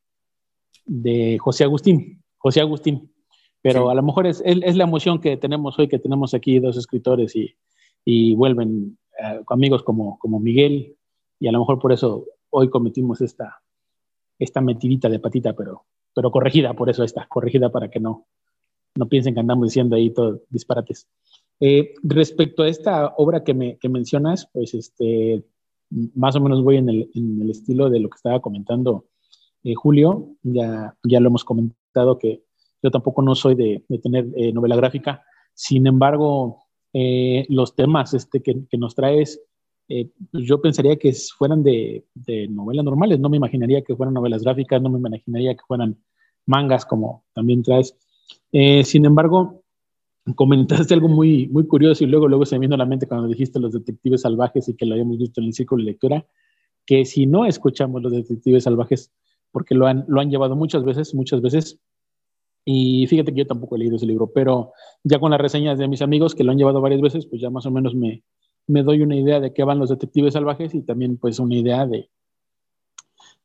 de 0.85 1.39
José 1.39 1.65
Agustín, 1.65 2.23
José 2.39 2.61
Agustín. 2.61 3.13
Pero 3.61 3.91
a 3.91 3.95
lo 3.95 4.05
mejor 4.05 4.27
es, 4.29 4.41
es, 4.45 4.77
la 4.77 4.85
emoción 4.85 5.21
que 5.21 5.37
tenemos 5.37 5.77
hoy, 5.79 5.89
que 5.89 5.99
tenemos 5.99 6.33
aquí 6.33 6.61
dos 6.61 6.77
escritores 6.77 7.35
y, 7.35 7.57
y 8.05 8.37
vuelven 8.37 8.97
eh, 9.19 9.43
amigos 9.49 9.83
como, 9.83 10.19
como 10.19 10.41
Miguel, 10.41 10.97
y 11.41 11.49
a 11.49 11.53
lo 11.53 11.61
mejor 11.61 11.79
por 11.79 11.93
eso 11.93 12.27
hoy 12.51 12.71
cometimos 12.71 13.21
esta, 13.21 13.61
esta 14.39 14.61
metidita 14.61 15.09
de 15.09 15.21
patita, 15.21 15.55
pero 15.55 15.85
pero 16.19 16.33
corregida, 16.33 16.75
por 16.75 16.91
eso 16.91 17.05
está, 17.05 17.29
corregida 17.29 17.71
para 17.71 17.91
que 17.91 18.01
no, 18.01 18.27
no 18.97 19.09
piensen 19.09 19.35
que 19.35 19.41
andamos 19.41 19.69
diciendo 19.69 19.95
ahí 19.95 20.11
todo 20.11 20.43
disparates. 20.51 21.07
Eh, 21.61 21.95
respecto 22.03 22.65
a 22.65 22.69
esta 22.69 23.15
obra 23.17 23.45
que, 23.45 23.55
me, 23.55 23.79
que 23.79 23.89
mencionas, 23.89 24.49
pues 24.53 24.75
este, 24.75 25.45
más 26.17 26.35
o 26.35 26.41
menos 26.41 26.65
voy 26.65 26.77
en 26.77 26.89
el, 26.89 27.11
en 27.15 27.41
el 27.43 27.51
estilo 27.51 27.89
de 27.89 28.01
lo 28.01 28.11
que 28.11 28.17
estaba 28.17 28.41
comentando 28.41 29.07
eh, 29.63 29.75
Julio, 29.77 30.31
ya, 30.43 30.97
ya 31.05 31.21
lo 31.21 31.29
hemos 31.29 31.45
comentado 31.45 32.19
que 32.19 32.43
yo 32.83 32.91
tampoco 32.91 33.23
no 33.23 33.37
soy 33.37 33.55
de, 33.55 33.85
de 33.89 33.99
tener 33.99 34.27
eh, 34.35 34.53
novela 34.53 34.75
gráfica, 34.75 35.23
sin 35.55 35.87
embargo, 35.87 36.65
los 37.49 37.75
temas 37.75 38.15
este, 38.15 38.43
que, 38.43 38.67
que 38.69 38.79
nos 38.79 38.95
traes, 38.95 39.41
pues 39.87 40.45
yo 40.45 40.61
pensaría 40.61 40.97
que 40.97 41.13
fueran 41.37 41.63
de, 41.63 42.05
de 42.15 42.49
novelas 42.49 42.85
normales, 42.85 43.19
no 43.21 43.29
me 43.29 43.39
imaginaría 43.39 43.83
que 43.83 43.97
fueran 43.97 44.15
novelas 44.15 44.43
gráficas, 44.43 44.83
no 44.83 44.91
me 44.91 44.99
imaginaría 44.99 45.55
que 45.55 45.63
fueran 45.67 45.97
mangas, 46.49 46.85
como 46.85 47.25
también 47.33 47.63
traes. 47.63 47.97
Eh, 48.53 48.83
sin 48.85 49.05
embargo, 49.05 49.63
comentaste 50.35 50.95
algo 50.95 51.09
muy, 51.09 51.47
muy 51.49 51.67
curioso 51.67 52.05
y 52.05 52.07
luego, 52.07 52.29
luego 52.29 52.45
se 52.45 52.57
me 52.57 52.61
vino 52.61 52.75
a 52.75 52.79
la 52.79 52.87
mente 52.87 53.07
cuando 53.07 53.29
dijiste 53.29 53.61
los 53.61 53.73
detectives 53.73 54.23
salvajes 54.23 54.69
y 54.69 54.75
que 54.75 54.87
lo 54.87 54.95
habíamos 54.95 55.19
visto 55.19 55.41
en 55.41 55.49
el 55.49 55.53
círculo 55.53 55.83
de 55.83 55.91
lectura, 55.91 56.27
que 56.85 57.05
si 57.05 57.27
no 57.27 57.45
escuchamos 57.45 58.03
los 58.03 58.13
detectives 58.13 58.65
salvajes, 58.65 59.13
porque 59.53 59.75
lo 59.75 59.87
han, 59.87 60.05
lo 60.09 60.21
han 60.21 60.31
llevado 60.31 60.57
muchas 60.57 60.85
veces, 60.85 61.15
muchas 61.15 61.41
veces, 61.41 61.79
y 62.71 63.07
fíjate 63.07 63.33
que 63.33 63.39
yo 63.39 63.47
tampoco 63.47 63.77
he 63.77 63.79
leído 63.79 63.97
ese 63.97 64.05
libro, 64.05 64.31
pero 64.31 64.73
ya 65.03 65.19
con 65.19 65.31
las 65.31 65.41
reseñas 65.41 65.79
de 65.79 65.89
mis 65.89 66.03
amigos 66.03 66.35
que 66.35 66.45
lo 66.45 66.53
han 66.53 66.59
llevado 66.59 66.83
varias 66.83 67.01
veces, 67.01 67.25
pues 67.25 67.41
ya 67.41 67.49
más 67.49 67.65
o 67.65 67.71
menos 67.71 67.95
me, 67.95 68.23
me 68.67 68.83
doy 68.83 69.01
una 69.01 69.17
idea 69.17 69.41
de 69.41 69.55
qué 69.55 69.65
van 69.65 69.79
los 69.79 69.89
detectives 69.89 70.35
salvajes 70.35 70.75
y 70.75 70.83
también 70.83 71.17
pues 71.17 71.39
una 71.39 71.57
idea 71.57 71.87
de, 71.87 72.11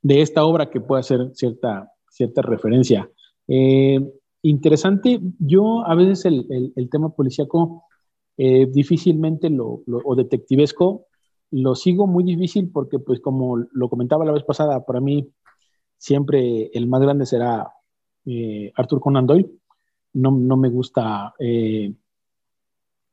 de 0.01 0.21
esta 0.21 0.43
obra 0.43 0.69
que 0.69 0.81
pueda 0.81 1.01
ser 1.03 1.31
cierta, 1.35 1.89
cierta 2.09 2.41
referencia. 2.41 3.09
Eh, 3.47 4.01
interesante, 4.41 5.21
yo 5.39 5.87
a 5.87 5.95
veces 5.95 6.25
el, 6.25 6.73
el, 6.75 6.89
tema 6.89 7.15
policíaco 7.15 7.85
eh, 8.35 8.65
difícilmente 8.65 9.49
lo, 9.49 9.83
o 9.87 10.15
detectivesco 10.17 11.05
lo 11.49 11.75
sigo 11.75 12.07
muy 12.07 12.25
difícil 12.25 12.69
porque 12.73 12.99
pues 12.99 13.21
como 13.21 13.55
lo 13.71 13.87
comentaba 13.87 14.25
la 14.25 14.33
vez 14.33 14.43
pasada, 14.43 14.85
para 14.85 14.99
mí 14.99 15.31
siempre 15.97 16.71
el 16.73 16.87
más 16.87 17.01
grande 17.01 17.25
será 17.25 17.71
eh, 18.25 18.71
Arthur 18.75 18.99
Conan 18.99 19.27
Doyle. 19.27 19.49
No, 20.13 20.31
no 20.31 20.57
me 20.57 20.69
gusta, 20.69 21.33
he 21.39 21.91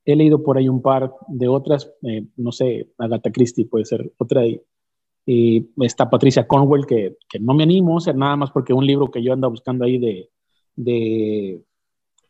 leído 0.05 0.43
por 0.43 0.57
ahí 0.57 0.69
un 0.69 0.83
par 0.83 1.11
de 1.27 1.47
otras, 1.47 1.91
no 2.37 2.51
sé, 2.51 2.91
Agatha 2.99 3.31
Christie 3.31 3.65
puede 3.65 3.85
ser 3.85 4.13
otra, 4.17 4.43
y 5.25 5.69
está 5.77 6.11
Patricia 6.11 6.47
Cornwell, 6.47 6.85
que, 6.85 7.17
que, 7.27 7.39
no 7.39 7.55
me 7.55 7.63
animo, 7.63 7.95
o 7.95 7.99
sea, 7.99 8.13
nada 8.13 8.35
más 8.35 8.51
porque 8.51 8.73
un 8.73 8.85
libro 8.85 9.09
que 9.09 9.23
yo 9.23 9.33
ando 9.33 9.49
buscando 9.49 9.85
ahí 9.85 9.97
de, 9.97 10.29
de, 10.75 11.63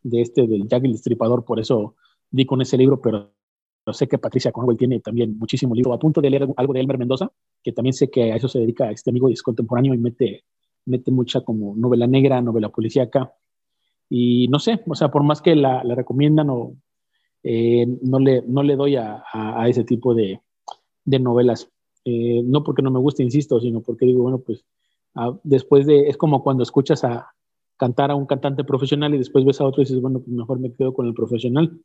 de 0.03 0.21
este, 0.21 0.47
del 0.47 0.67
Jack 0.67 0.83
el 0.85 0.93
Destripador, 0.93 1.45
por 1.45 1.59
eso 1.59 1.95
di 2.29 2.45
con 2.45 2.61
ese 2.61 2.77
libro, 2.77 3.01
pero, 3.01 3.31
sé 3.93 4.07
que 4.07 4.17
Patricia 4.17 4.51
Cornwell 4.51 4.77
tiene 4.77 4.99
también 4.99 5.37
muchísimo 5.37 5.73
libro. 5.73 5.91
A 5.93 5.99
punto 5.99 6.21
de 6.21 6.29
leer 6.29 6.47
algo 6.55 6.73
de 6.73 6.79
Elmer 6.79 6.97
Mendoza, 6.97 7.31
que 7.63 7.71
también 7.71 7.93
sé 7.93 8.09
que 8.09 8.31
a 8.31 8.35
eso 8.35 8.47
se 8.47 8.59
dedica 8.59 8.91
este 8.91 9.09
amigo 9.09 9.27
y 9.29 9.33
es 9.33 9.41
contemporáneo 9.41 9.93
y 9.93 9.97
mete, 9.97 10.43
mete 10.85 11.11
mucha 11.11 11.41
como 11.41 11.75
novela 11.75 12.07
negra, 12.07 12.41
novela 12.41 12.69
policíaca. 12.69 13.33
Y 14.09 14.47
no 14.49 14.59
sé, 14.59 14.81
o 14.87 14.95
sea, 14.95 15.09
por 15.09 15.23
más 15.23 15.41
que 15.41 15.55
la, 15.55 15.83
recomiendan 15.83 16.49
o 16.49 16.75
eh, 17.43 17.87
no, 18.01 18.19
le, 18.19 18.43
no 18.47 18.63
le 18.63 18.75
doy 18.75 18.97
a, 18.97 19.23
a, 19.31 19.67
ese 19.69 19.83
tipo 19.83 20.13
de, 20.13 20.41
de 21.05 21.19
novelas. 21.19 21.71
Eh, 22.03 22.41
no 22.43 22.63
porque 22.63 22.81
no 22.81 22.91
me 22.91 22.99
guste, 22.99 23.23
insisto, 23.23 23.59
sino 23.59 23.81
porque 23.81 24.05
digo, 24.05 24.23
bueno, 24.23 24.39
pues 24.39 24.65
ah, 25.15 25.37
después 25.43 25.85
de, 25.85 26.09
es 26.09 26.17
como 26.17 26.43
cuando 26.43 26.63
escuchas 26.63 27.03
a 27.03 27.33
cantar 27.77 28.11
a 28.11 28.15
un 28.15 28.25
cantante 28.25 28.63
profesional 28.63 29.13
y 29.15 29.17
después 29.17 29.45
ves 29.45 29.61
a 29.61 29.65
otro 29.65 29.81
y 29.81 29.85
dices, 29.85 30.01
bueno, 30.01 30.19
pues 30.19 30.31
mejor 30.31 30.59
me 30.59 30.73
quedo 30.73 30.93
con 30.93 31.07
el 31.07 31.13
profesional. 31.13 31.79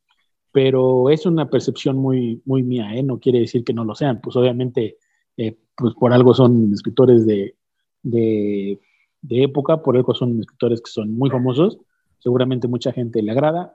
Pero 0.51 1.09
es 1.09 1.25
una 1.25 1.49
percepción 1.49 1.97
muy, 1.97 2.41
muy 2.45 2.63
mía, 2.63 2.95
¿eh? 2.95 3.03
no 3.03 3.19
quiere 3.19 3.39
decir 3.39 3.63
que 3.63 3.73
no 3.73 3.83
lo 3.83 3.95
sean, 3.95 4.21
pues 4.21 4.35
obviamente, 4.37 4.97
pues 5.35 5.93
por 5.99 6.13
algo 6.13 6.33
son 6.33 6.73
escritores 6.73 7.27
de, 7.27 7.56
de, 8.11 8.79
de 9.21 9.43
época, 9.43 9.81
por 9.81 9.97
algo 9.97 10.13
son 10.13 10.39
escritores 10.39 10.81
que 10.81 10.91
son 10.91 11.15
muy 11.15 11.29
famosos, 11.29 11.79
seguramente 12.19 12.67
mucha 12.67 12.91
gente 12.91 13.21
le 13.21 13.31
agrada. 13.31 13.73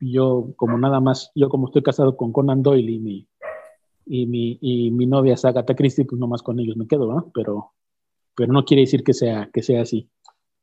Yo, 0.00 0.52
como 0.56 0.76
nada 0.78 1.00
más, 1.00 1.30
yo 1.34 1.48
como 1.48 1.66
estoy 1.66 1.82
casado 1.82 2.16
con 2.16 2.32
Conan 2.32 2.62
Doyle 2.62 2.92
y 2.92 2.98
mi, 2.98 3.28
y 4.06 4.26
mi, 4.26 4.58
y 4.60 4.90
mi 4.90 5.06
novia 5.06 5.34
es 5.34 5.44
Agatha 5.44 5.74
Christie, 5.74 6.04
pues 6.04 6.18
nomás 6.18 6.42
con 6.42 6.58
ellos 6.58 6.76
me 6.76 6.86
quedo, 6.86 7.12
¿no? 7.12 7.30
Pero, 7.32 7.72
pero 8.34 8.52
no 8.52 8.64
quiere 8.64 8.82
decir 8.82 9.02
que 9.02 9.14
sea, 9.14 9.50
que 9.52 9.62
sea 9.62 9.82
así. 9.82 10.08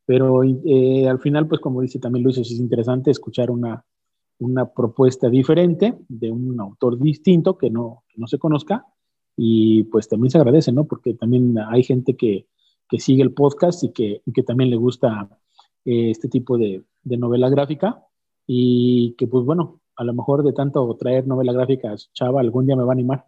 Pero 0.04 0.42
eh, 0.44 1.08
al 1.08 1.20
final, 1.20 1.48
pues 1.48 1.60
como 1.60 1.80
dice 1.80 1.98
también 1.98 2.24
Luis, 2.24 2.38
es 2.38 2.50
interesante 2.52 3.10
escuchar 3.10 3.50
una, 3.50 3.84
una 4.38 4.72
propuesta 4.72 5.28
diferente 5.28 5.96
de 6.08 6.30
un 6.30 6.60
autor 6.60 6.98
distinto 6.98 7.56
que 7.56 7.70
no, 7.70 8.04
que 8.08 8.20
no 8.20 8.26
se 8.26 8.38
conozca 8.38 8.84
y 9.36 9.84
pues 9.84 10.08
también 10.08 10.30
se 10.30 10.38
agradece, 10.38 10.72
¿no? 10.72 10.84
Porque 10.84 11.14
también 11.14 11.56
hay 11.58 11.82
gente 11.84 12.16
que, 12.16 12.46
que 12.92 13.00
sigue 13.00 13.22
el 13.22 13.32
podcast 13.32 13.82
y 13.82 13.92
que, 13.92 14.22
que 14.32 14.42
también 14.42 14.70
le 14.70 14.76
gusta 14.76 15.28
eh, 15.84 16.10
este 16.10 16.28
tipo 16.28 16.58
de, 16.58 16.84
de 17.02 17.16
novela 17.16 17.48
gráfica 17.48 18.04
y 18.46 19.14
que 19.16 19.26
pues 19.26 19.44
bueno, 19.44 19.80
a 19.96 20.04
lo 20.04 20.12
mejor 20.12 20.44
de 20.44 20.52
tanto 20.52 20.94
traer 20.96 21.26
novela 21.26 21.52
gráfica, 21.52 21.94
Chava 22.12 22.40
algún 22.40 22.66
día 22.66 22.76
me 22.76 22.84
va 22.84 22.90
a 22.90 22.92
animar. 22.92 23.26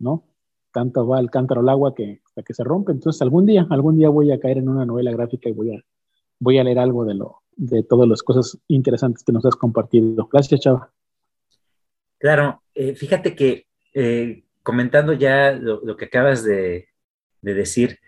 ¿no? 0.00 0.24
Tanto 0.72 1.06
va 1.06 1.20
el 1.20 1.30
cántaro 1.30 1.60
al 1.60 1.68
agua 1.68 1.94
que 1.94 2.20
hasta 2.24 2.42
que 2.42 2.54
se 2.54 2.64
rompe. 2.64 2.92
Entonces 2.92 3.22
algún 3.22 3.46
día, 3.46 3.66
algún 3.70 3.96
día 3.96 4.08
voy 4.08 4.32
a 4.32 4.40
caer 4.40 4.58
en 4.58 4.68
una 4.68 4.84
novela 4.84 5.12
gráfica 5.12 5.48
y 5.48 5.52
voy 5.52 5.74
a, 5.74 5.84
voy 6.38 6.58
a 6.58 6.64
leer 6.64 6.78
algo 6.78 7.04
de 7.04 7.14
lo, 7.14 7.42
de 7.56 7.82
todas 7.82 8.08
las 8.08 8.22
cosas 8.22 8.58
interesantes 8.68 9.22
que 9.22 9.32
nos 9.32 9.44
has 9.44 9.56
compartido. 9.56 10.28
Gracias, 10.32 10.60
Chava. 10.60 10.92
Claro, 12.18 12.62
eh, 12.74 12.94
fíjate 12.94 13.34
que 13.34 13.66
eh, 13.94 14.44
comentando 14.62 15.12
ya 15.12 15.52
lo, 15.52 15.96
que 15.96 16.06
acabas 16.06 16.44
de, 16.44 16.88
decir, 17.42 17.98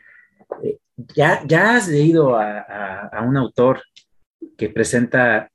eh, 0.63 0.79
ya, 0.97 1.43
ya 1.47 1.77
has 1.77 1.89
leído 1.89 2.37
a, 2.37 3.23
un 3.27 3.37
autor 3.37 3.83
que 4.57 4.69
presenta 4.69 5.51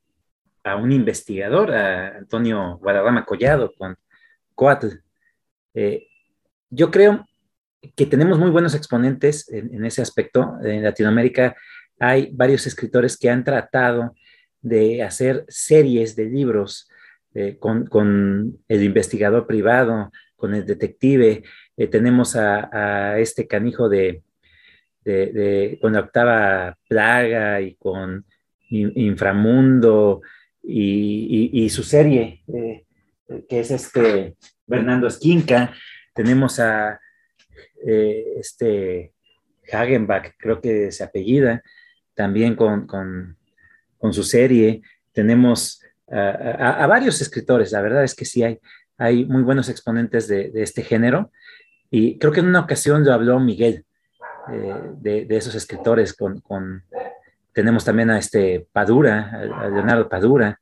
a 0.63 0.75
un 0.75 0.91
investigador, 0.91 1.71
a 1.71 2.17
Antonio 2.17 2.77
Guadarrama 2.77 3.25
Collado, 3.25 3.71
con 3.77 3.95
Coatl. 4.55 4.99
yo 6.69 6.91
creo 6.91 7.25
que 7.95 8.05
tenemos 8.05 8.39
muy 8.39 8.49
buenos 8.49 8.75
exponentes 8.75 9.49
en, 9.49 9.85
ese 9.85 10.01
aspecto. 10.01 10.53
En 10.63 10.83
Latinoamérica 10.83 11.55
hay 11.99 12.29
varios 12.33 12.67
escritores 12.67 13.17
que 13.17 13.29
han 13.29 13.43
tratado 13.43 14.13
de 14.61 15.03
hacer 15.03 15.45
series 15.47 16.15
de 16.15 16.25
libros 16.25 16.89
eh, 17.33 17.57
con, 17.59 18.57
el 18.67 18.83
investigador 18.83 19.45
privado, 19.47 20.11
con 20.35 20.53
el 20.53 20.65
detective. 20.65 21.43
Eh, 21.75 21.87
tenemos 21.87 22.35
a, 22.35 23.19
este 23.19 23.47
canijo 23.47 23.89
de, 23.89 24.23
con 25.81 25.93
la 25.93 25.99
octava 26.01 26.77
plaga 26.87 27.61
y 27.61 27.75
con 27.75 28.25
Inframundo 28.69 30.21
y, 30.61 31.69
su 31.69 31.83
serie, 31.83 32.43
eh, 32.53 32.85
que 33.47 33.59
es 33.61 33.71
este 33.71 34.35
Fernando 34.67 35.07
Esquinca. 35.07 35.73
Tenemos 36.13 36.59
a 36.59 36.99
este 37.85 39.13
Hagenbach, 39.71 40.33
creo 40.37 40.59
que 40.59 40.91
se 40.91 41.03
apellida, 41.03 41.63
también 42.13 42.55
con, 42.55 43.37
su 44.11 44.23
serie. 44.23 44.81
Tenemos 45.13 45.81
a, 46.09 46.85
varios 46.87 47.21
escritores, 47.21 47.71
la 47.71 47.81
verdad 47.81 48.03
es 48.03 48.15
que 48.15 48.25
sí 48.25 48.43
hay, 48.43 48.59
hay 48.97 49.25
muy 49.25 49.43
buenos 49.43 49.69
exponentes 49.69 50.27
de, 50.27 50.51
este 50.55 50.83
género. 50.83 51.31
Y 51.89 52.17
creo 52.17 52.33
que 52.33 52.41
en 52.41 52.47
una 52.47 52.61
ocasión 52.61 53.05
lo 53.05 53.13
habló 53.13 53.39
Miguel 53.39 53.85
eh, 54.51 55.25
de, 55.27 55.37
esos 55.37 55.55
escritores 55.55 56.13
con, 56.13 56.83
tenemos 57.53 57.83
también 57.83 58.09
a 58.09 58.19
este 58.19 58.67
Padura, 58.71 59.31
a 59.31 59.67
Leonardo 59.67 60.07
Padura. 60.07 60.59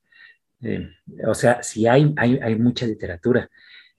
Eh, 0.62 0.90
o 1.28 1.34
sea, 1.34 1.62
sí 1.62 1.88
hay, 1.88 2.14
hay, 2.18 2.56
mucha 2.56 2.86
literatura 2.86 3.50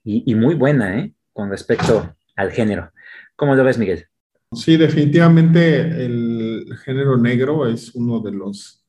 y, 0.02 0.30
y, 0.30 0.34
muy 0.34 0.54
buena 0.54 0.98
¿eh? 0.98 1.12
con 1.32 1.50
respecto 1.50 2.16
al 2.34 2.50
género. 2.50 2.90
¿Cómo 3.36 3.54
lo 3.54 3.62
ves, 3.62 3.78
Miguel? 3.78 4.06
Sí, 4.52 4.76
definitivamente 4.76 5.80
el 6.04 6.76
género 6.84 7.16
negro 7.16 7.68
es 7.68 7.94
uno 7.94 8.20
de 8.20 8.32
los, 8.32 8.84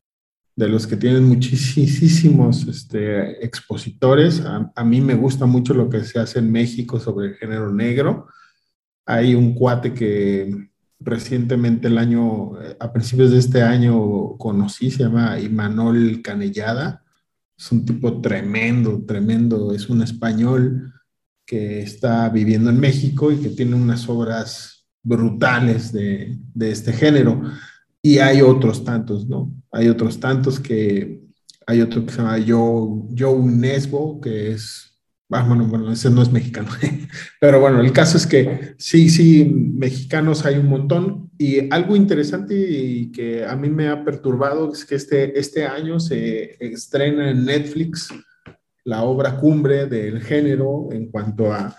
de 0.56 0.70
los 0.70 0.88
que 0.88 0.96
tienen 0.96 1.24
muchísimos 1.24 2.68
este, 2.68 3.44
expositores. 3.44 4.42
A, 4.42 4.84
mí 4.84 5.02
me 5.02 5.16
gusta 5.16 5.46
mucho 5.46 5.74
lo 5.74 5.90
que 5.90 6.04
se 6.04 6.20
hace 6.20 6.40
en 6.40 6.52
México 6.52 7.00
sobre 7.00 7.28
el 7.28 7.36
género 7.36 7.72
negro. 7.74 8.28
Hay 9.06 9.36
un 9.36 9.54
cuate 9.54 9.94
que 9.94 10.70
recientemente 11.00 11.88
el 11.88 11.98
año, 11.98 12.54
a 12.80 12.92
principios 12.92 13.32
de 13.32 13.40
este 13.40 13.62
año 13.62 14.38
conocí, 14.38 14.92
se 14.92 15.04
llama 15.04 15.40
Imanol 15.40 16.22
Canellada. 16.22 17.04
Es 17.58 17.72
un 17.72 17.86
tipo 17.86 18.22
tremendo, 18.22 19.04
tremendo. 19.06 19.74
Es 19.74 19.90
un 19.90 20.02
español 20.02 20.94
que 21.46 21.82
está 21.82 22.30
viviendo 22.30 22.70
en 22.70 22.80
México 22.80 23.32
y 23.32 23.38
que 23.38 23.50
tiene 23.50 23.76
unas 23.76 24.08
obras 24.10 24.86
brutales 25.02 25.94
de, 25.94 26.38
este 26.60 26.92
género. 26.92 27.42
Y 28.02 28.20
hay 28.20 28.42
otros 28.42 28.84
tantos, 28.84 29.28
¿no? 29.28 29.54
Hay 29.72 29.88
otros 29.88 30.20
tantos 30.20 30.60
que, 30.60 31.22
hay 31.66 31.82
otro 31.82 32.06
que 32.06 32.12
se 32.12 32.18
llama 32.18 32.38
Joe, 32.46 33.04
Joe 33.18 33.42
Nesbo, 33.44 34.20
que 34.20 34.52
es, 34.52 34.97
ah, 35.32 35.44
bueno, 35.48 35.66
bueno, 35.66 35.92
ese 35.92 36.10
no 36.10 36.22
es 36.22 36.32
mexicano, 36.32 36.70
pero 37.40 37.60
bueno, 37.60 37.82
el 37.82 37.92
caso 37.92 38.18
es 38.18 38.26
que 38.26 38.76
sí, 38.78 39.10
sí, 39.10 39.46
mexicanos 39.46 40.46
hay 40.46 40.58
un 40.58 40.68
montón. 40.68 41.32
Y 41.38 41.72
algo 41.72 41.96
interesante 41.96 42.56
y 42.56 43.12
que 43.12 43.46
a 43.46 43.56
mí 43.56 43.70
me 43.70 43.90
ha 43.90 44.04
perturbado 44.04 44.72
es 44.72 44.86
que 44.86 44.96
este, 44.96 45.38
este 45.38 45.66
año 45.66 46.00
se 46.00 46.58
estrena 46.60 47.30
en 47.30 47.46
Netflix 47.46 48.10
la 48.88 49.04
obra 49.04 49.38
cumbre 49.38 49.86
del 49.86 50.22
género 50.22 50.88
en 50.92 51.12
cuanto 51.12 51.52
a, 51.54 51.76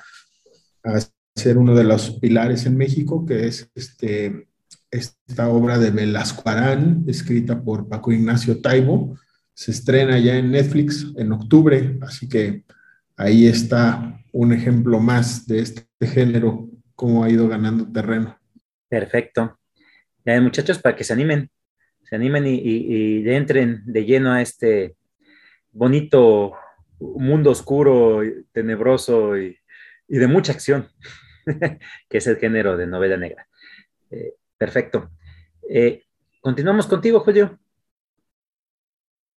ser 1.34 1.56
uno 1.56 1.74
de 1.74 1.84
los 1.84 2.10
pilares 2.18 2.66
en 2.66 2.76
México, 2.76 3.24
que 3.24 3.46
es 3.46 3.70
este, 3.74 4.48
esta 4.90 5.48
obra 5.48 5.78
de 5.78 5.90
Velasco 5.90 6.42
Arán, 6.48 7.04
escrita 7.06 7.62
por 7.62 7.88
Paco 7.88 8.10
Ignacio 8.12 8.60
Taibo. 8.60 9.16
Se 9.54 9.70
estrena 9.70 10.18
ya 10.18 10.36
en 10.36 10.50
Netflix 10.50 11.06
en 11.16 11.32
octubre, 11.32 11.98
así 12.02 12.28
que 12.28 12.64
ahí 13.18 13.46
está 13.46 14.18
un 14.32 14.52
ejemplo 14.52 15.00
más 15.00 15.46
de 15.46 15.58
este 15.60 15.84
género, 16.00 16.68
cómo 16.94 17.24
ha 17.24 17.30
ido 17.30 17.48
ganando 17.48 17.90
terreno. 17.90 18.38
Perfecto. 18.88 19.58
Ya, 20.24 20.40
muchachos, 20.40 20.78
para 20.78 20.96
que 20.96 21.04
se 21.04 21.12
animen, 21.12 21.50
se 22.04 22.16
animen 22.16 22.46
y, 22.46 22.54
y, 22.54 23.18
y 23.18 23.30
entren 23.30 23.82
de 23.84 24.04
lleno 24.04 24.32
a 24.32 24.40
este 24.40 24.96
bonito 25.72 26.54
mundo 27.00 27.50
oscuro, 27.50 28.20
tenebroso 28.52 29.36
y, 29.36 29.58
de 30.08 30.26
mucha 30.26 30.52
acción, 30.52 30.88
que 32.08 32.18
es 32.18 32.26
el 32.26 32.36
género 32.36 32.76
de 32.76 32.86
novela 32.86 33.16
negra. 33.16 33.48
Eh, 34.10 34.34
perfecto. 34.56 35.10
Eh, 35.68 36.04
continuamos 36.40 36.86
contigo, 36.86 37.20
Julio. 37.20 37.58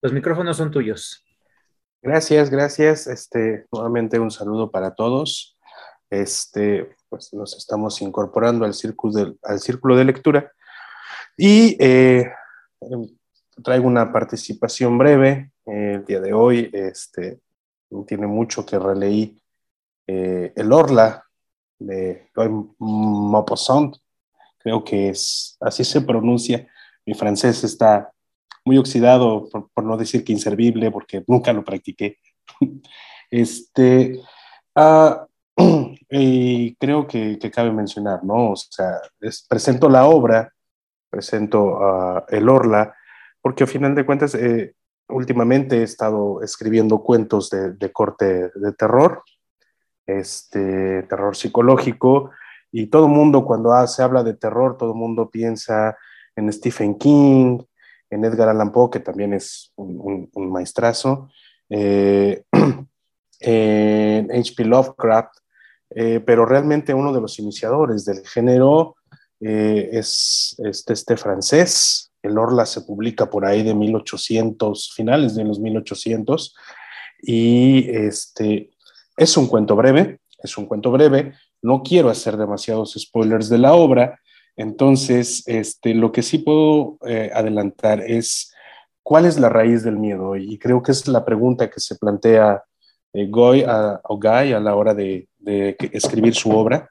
Los 0.02 0.12
micrófonos 0.12 0.56
son 0.56 0.70
tuyos. 0.70 1.24
Gracias, 2.02 2.48
gracias. 2.48 3.06
Este, 3.06 3.66
nuevamente 3.70 4.18
un 4.18 4.30
saludo 4.30 4.70
para 4.70 4.94
todos. 4.94 5.58
Este, 6.08 6.96
pues 7.10 7.32
nos 7.34 7.54
estamos 7.56 8.00
incorporando 8.00 8.64
al 8.64 8.72
círculo 8.72 9.12
de, 9.12 9.36
al 9.42 9.60
círculo 9.60 9.96
de 9.96 10.04
lectura 10.04 10.52
y 11.36 11.76
eh, 11.78 12.32
traigo 13.62 13.86
una 13.86 14.12
participación 14.12 14.96
breve 14.96 15.52
el 15.66 16.04
día 16.06 16.20
de 16.20 16.32
hoy. 16.32 16.70
Este, 16.72 17.40
tiene 18.06 18.26
mucho 18.26 18.64
que 18.64 18.78
releí 18.78 19.40
eh, 20.06 20.52
El 20.56 20.72
Orla 20.72 21.24
de 21.78 22.30
Maupassant, 22.78 23.96
creo 24.58 24.82
que 24.84 25.10
es, 25.10 25.56
así 25.60 25.84
se 25.84 26.00
pronuncia. 26.00 26.66
Mi 27.04 27.14
francés 27.14 27.62
está 27.62 28.10
muy 28.70 28.78
oxidado, 28.78 29.48
por, 29.74 29.84
no 29.84 29.96
decir 29.96 30.22
que 30.22 30.32
inservible, 30.32 30.92
porque 30.92 31.24
nunca 31.26 31.52
lo 31.52 31.64
practiqué. 31.64 32.18
este, 33.30 34.20
ah, 34.76 35.26
y 36.08 36.76
creo 36.76 37.04
que, 37.08 37.36
cabe 37.52 37.72
mencionar, 37.72 38.22
¿no? 38.22 38.52
O 38.52 38.56
sea, 38.56 39.00
presento 39.48 39.88
la 39.88 40.06
obra, 40.06 40.52
presento 41.10 41.82
a 41.82 42.24
El 42.28 42.48
Orla, 42.48 42.94
porque 43.42 43.64
al 43.64 43.68
final 43.68 43.96
de 43.96 44.06
cuentas 44.06 44.36
eh, 44.36 44.76
últimamente 45.08 45.78
he 45.78 45.82
estado 45.82 46.40
escribiendo 46.40 47.02
cuentos 47.02 47.50
de, 47.50 47.92
corte 47.92 48.52
de 48.54 48.72
terror, 48.78 49.24
este, 50.06 51.02
terror 51.08 51.34
psicológico, 51.34 52.30
y 52.70 52.86
todo 52.86 53.08
mundo 53.08 53.44
cuando 53.44 53.84
se 53.88 54.04
habla 54.04 54.22
de 54.22 54.34
terror, 54.34 54.76
todo 54.76 54.94
mundo 54.94 55.28
piensa 55.28 55.98
en 56.36 56.52
Stephen 56.52 56.96
King, 56.96 57.58
en 58.10 58.24
Edgar 58.24 58.48
Allan 58.48 58.72
Poe, 58.72 58.90
que 58.90 59.00
también 59.00 59.32
es 59.32 59.72
un, 59.76 60.28
maestrazo, 60.34 61.28
eh, 61.68 62.42
en 63.40 64.30
H.P. 64.30 64.64
Lovecraft, 64.64 65.34
eh, 65.90 66.20
pero 66.20 66.44
realmente 66.44 66.92
uno 66.92 67.12
de 67.12 67.20
los 67.20 67.38
iniciadores 67.38 68.04
del 68.04 68.26
género 68.26 68.96
eh, 69.40 69.88
es 69.92 70.56
este, 70.58 70.92
este 70.92 71.16
francés, 71.16 72.12
el 72.22 72.36
Orla 72.36 72.66
se 72.66 72.82
publica 72.82 73.30
por 73.30 73.46
ahí 73.46 73.62
de 73.62 73.74
1800, 73.74 74.92
finales 74.94 75.34
de 75.34 75.44
los 75.44 75.58
1800, 75.58 76.54
y 77.22 77.88
este, 77.90 78.70
es 79.16 79.36
un 79.36 79.46
cuento 79.46 79.76
breve, 79.76 80.20
es 80.42 80.58
un 80.58 80.66
cuento 80.66 80.90
breve, 80.90 81.34
no 81.62 81.82
quiero 81.82 82.10
hacer 82.10 82.36
demasiados 82.36 82.94
spoilers 82.98 83.48
de 83.48 83.58
la 83.58 83.74
obra, 83.74 84.20
entonces 84.60 85.42
este, 85.46 85.94
lo 85.94 86.12
que 86.12 86.22
sí 86.22 86.38
puedo 86.38 86.98
eh, 87.06 87.30
adelantar 87.34 88.02
es 88.02 88.52
cuál 89.02 89.24
es 89.24 89.40
la 89.40 89.48
raíz 89.48 89.82
del 89.82 89.96
miedo, 89.96 90.36
y 90.36 90.58
creo 90.58 90.82
que 90.82 90.92
es 90.92 91.08
la 91.08 91.24
pregunta 91.24 91.70
que 91.70 91.80
se 91.80 91.96
plantea 91.96 92.62
eh, 93.14 93.26
Goy 93.30 93.62
a, 93.66 94.00
Guy 94.06 94.52
a 94.52 94.60
la 94.60 94.76
hora 94.76 94.94
de, 94.94 95.28
escribir 95.92 96.34
su 96.34 96.50
obra. 96.50 96.90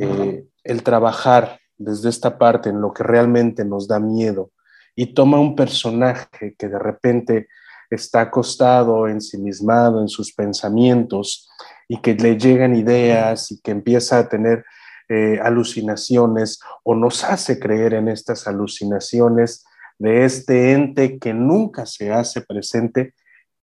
Eh, 0.00 0.44
el 0.64 0.82
trabajar 0.82 1.60
desde 1.78 2.08
esta 2.08 2.36
parte 2.36 2.70
en 2.70 2.80
lo 2.80 2.92
que 2.92 3.04
realmente 3.04 3.64
nos 3.64 3.86
da 3.86 4.00
miedo 4.00 4.50
y 4.96 5.14
toma 5.14 5.38
un 5.38 5.54
personaje 5.54 6.56
que 6.58 6.68
de 6.68 6.78
repente 6.78 7.46
está 7.88 8.22
acostado, 8.22 9.06
ensimismado 9.06 10.00
en 10.00 10.08
sus 10.08 10.32
pensamientos 10.32 11.48
y 11.86 12.00
que 12.00 12.14
le 12.14 12.36
llegan 12.36 12.74
ideas 12.74 13.52
y 13.52 13.60
que 13.60 13.70
empieza 13.70 14.18
a 14.18 14.28
tener 14.28 14.64
eh, 15.08 15.38
alucinaciones 15.42 16.60
o 16.82 16.94
nos 16.94 17.24
hace 17.24 17.58
creer 17.58 17.94
en 17.94 18.08
estas 18.08 18.46
alucinaciones 18.46 19.64
de 19.98 20.24
este 20.24 20.72
ente 20.72 21.18
que 21.18 21.34
nunca 21.34 21.86
se 21.86 22.12
hace 22.12 22.40
presente 22.40 23.14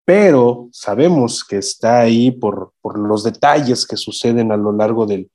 pero 0.06 0.70
sabemos 0.72 1.44
que 1.44 1.58
está 1.58 2.02
ahí 2.02 2.32
por, 2.32 2.74
los 2.96 3.24
detalles 3.24 3.88
que 3.88 3.98
suceden 3.98 4.52
a 4.52 4.58
lo 4.58 4.72
largo 4.72 5.08
del, 5.08 5.32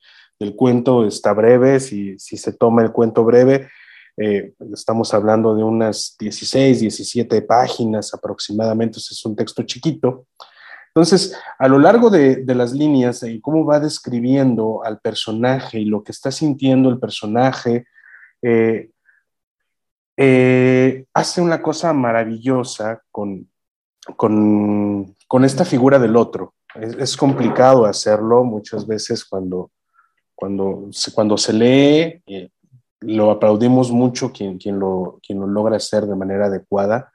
cuento, 0.57 1.05
está 1.05 1.34
breve, 1.34 1.80
si, 1.80 2.18
si, 2.18 2.38
se 2.38 2.53
toma 2.53 2.82
el 2.82 2.92
cuento 2.92 3.24
breve, 3.24 3.68
eh, 4.16 4.55
estamos 4.72 5.12
hablando 5.12 5.55
de 5.55 5.64
unas 5.64 6.16
16, 6.18 6.80
17 6.80 7.42
páginas 7.42 8.14
aproximadamente, 8.14 8.98
es 8.98 9.24
un 9.26 9.36
texto 9.36 9.64
chiquito. 9.64 10.26
Entonces, 10.95 11.38
a 11.59 11.68
lo 11.68 11.78
largo 11.78 12.11
de, 12.11 12.43
las 12.47 12.72
líneas 12.72 13.22
y 13.22 13.41
cómo 13.41 13.64
va 13.64 13.78
describiendo 13.78 14.82
al 14.84 14.99
personaje 14.99 15.78
y 15.78 15.84
lo 15.84 16.03
que 16.03 16.11
está 16.11 16.32
sintiendo 16.32 16.88
el 16.88 16.99
personaje, 16.99 17.86
eh, 18.43 18.91
eh, 20.16 21.05
hace 21.14 21.41
una 21.41 21.62
cosa 21.62 21.93
maravillosa 21.93 23.03
con, 23.12 23.49
con, 24.16 25.45
esta 25.45 25.64
figura 25.64 25.99
del 26.01 26.16
otro. 26.16 26.55
Es, 26.74 27.16
complicado 27.16 27.86
hacerlo 27.86 28.43
muchas 28.43 28.86
veces 28.86 29.24
cuando, 29.24 29.70
cuando, 30.34 30.91
cuando 31.14 31.38
se 31.38 31.53
lee, 31.53 32.22
eh, 32.26 32.51
lo 33.01 33.30
aplaudimos 33.30 33.93
mucho 33.93 34.32
quien, 34.32 34.59
quien, 34.59 34.78
lo, 34.78 35.20
quien 35.24 35.38
lo 35.38 35.47
logra 35.47 35.76
hacer 35.76 36.07
de 36.07 36.16
manera 36.16 36.47
adecuada. 36.47 37.12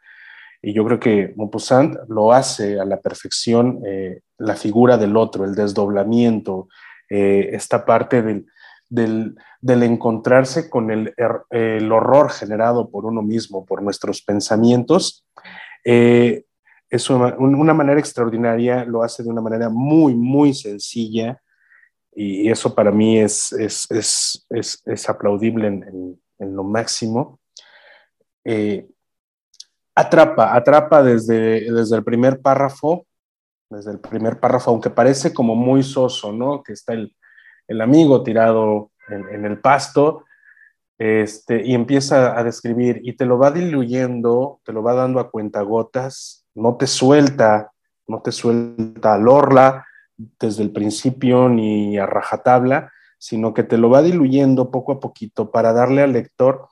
Y 0.66 0.74
yo 0.74 0.84
creo 0.84 1.00
que 1.00 1.32
Maupassant 1.38 1.96
lo 2.08 2.34
hace 2.34 2.80
a 2.80 2.86
la 2.86 3.00
perfección, 3.00 3.84
eh, 3.86 4.22
la 4.40 4.56
figura 4.56 4.98
del 4.98 5.16
otro, 5.16 5.46
el 5.46 5.54
desdoblamiento, 5.54 6.70
eh, 7.08 7.50
esta 7.52 7.86
parte 7.86 8.24
del, 8.24 8.48
del, 8.90 9.84
encontrarse 9.84 10.68
con 10.68 10.90
el, 10.90 11.14
el, 11.52 11.92
horror 11.92 12.32
generado 12.32 12.90
por 12.90 13.06
uno 13.06 13.22
mismo, 13.22 13.64
por 13.64 13.84
nuestros 13.84 14.24
pensamientos. 14.24 15.24
Eh, 15.84 16.46
es 16.90 17.12
una, 17.12 17.74
manera 17.76 18.00
extraordinaria, 18.00 18.86
lo 18.86 19.04
hace 19.04 19.22
de 19.22 19.30
una 19.30 19.42
manera 19.42 19.70
muy, 19.70 20.16
muy 20.16 20.56
sencilla 20.56 21.40
y 22.12 22.50
eso 22.50 22.74
para 22.74 22.90
mí 22.90 23.20
es, 23.20 23.52
es, 23.52 23.86
es, 23.92 24.84
es 24.84 25.10
aplaudible 25.10 25.68
en, 25.68 26.20
en, 26.40 26.56
lo 26.56 26.64
máximo. 26.64 27.40
Atrapa, 29.96 30.54
atrapa 30.56 31.02
desde, 31.02 31.72
desde 31.72 31.96
el 31.96 32.04
primer 32.04 32.42
párrafo, 32.42 33.08
desde 33.70 33.92
el 33.92 34.00
primer 34.00 34.40
párrafo, 34.40 34.72
aunque 34.72 34.90
parece 34.90 35.34
como 35.34 35.56
muy 35.56 35.82
soso, 35.82 36.32
¿no? 36.32 36.62
Que 36.62 36.74
está 36.74 36.94
el, 36.94 37.16
el 37.68 37.82
amigo 37.82 38.22
tirado 38.24 38.92
en, 39.08 39.46
el 39.46 39.60
pasto, 39.60 40.26
este, 40.98 41.66
y 41.66 41.74
empieza 41.74 42.38
a 42.38 42.44
describir, 42.44 43.02
y 43.04 43.14
te 43.14 43.26
lo 43.26 43.38
va 43.38 43.52
diluyendo, 43.52 44.60
te 44.64 44.74
lo 44.74 44.84
va 44.84 44.94
dando 44.94 45.20
a 45.20 45.30
cuentagotas, 45.30 46.46
no 46.56 46.76
te 46.76 46.88
suelta, 46.88 47.72
no 48.08 48.22
te 48.22 48.32
suelta 48.32 49.14
al 49.14 49.28
orla 49.28 49.86
desde 50.18 50.64
el 50.64 50.72
principio 50.72 51.50
ni 51.50 51.98
a 51.98 52.06
rajatabla, 52.06 52.92
sino 53.18 53.54
que 53.54 53.64
te 53.64 53.78
lo 53.78 53.90
va 53.90 54.02
diluyendo 54.02 54.72
poco 54.72 54.94
a 54.94 55.00
poquito 55.00 55.52
para 55.52 55.74
darle 55.74 56.02
al 56.02 56.14
lector 56.14 56.68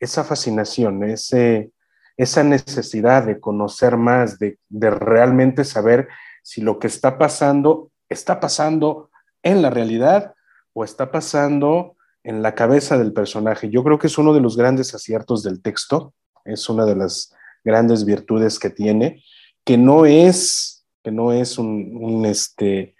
esa 0.00 0.24
fascinación, 0.24 1.04
ese, 1.04 1.72
esa 2.18 2.44
necesidad 2.44 3.24
de 3.24 3.40
conocer 3.40 3.96
más, 3.96 4.38
de, 4.38 4.58
de 4.68 4.90
realmente 4.90 5.64
saber 5.64 6.08
si 6.42 6.60
lo 6.60 6.78
que 6.78 6.88
está 6.88 7.16
pasando 7.16 7.90
está 8.08 8.40
pasando 8.40 9.10
en 9.42 9.62
la 9.62 9.70
realidad 9.70 10.34
o 10.72 10.84
está 10.84 11.10
pasando 11.10 11.96
en 12.24 12.42
la 12.42 12.54
cabeza 12.54 12.98
del 12.98 13.12
personaje. 13.12 13.70
Yo 13.70 13.84
creo 13.84 13.98
que 13.98 14.06
es 14.06 14.18
uno 14.18 14.34
de 14.34 14.40
los 14.40 14.56
grandes 14.56 14.94
aciertos 14.94 15.42
del 15.42 15.62
texto, 15.62 16.14
es 16.44 16.68
una 16.68 16.84
de 16.84 16.96
las 16.96 17.34
grandes 17.64 18.04
virtudes 18.04 18.58
que 18.58 18.70
tiene, 18.70 19.22
que 19.64 19.78
no 19.78 20.06
es, 20.06 20.86
que 21.02 21.10
no 21.10 21.32
es 21.32 21.58
un, 21.58 22.24
este, 22.26 22.94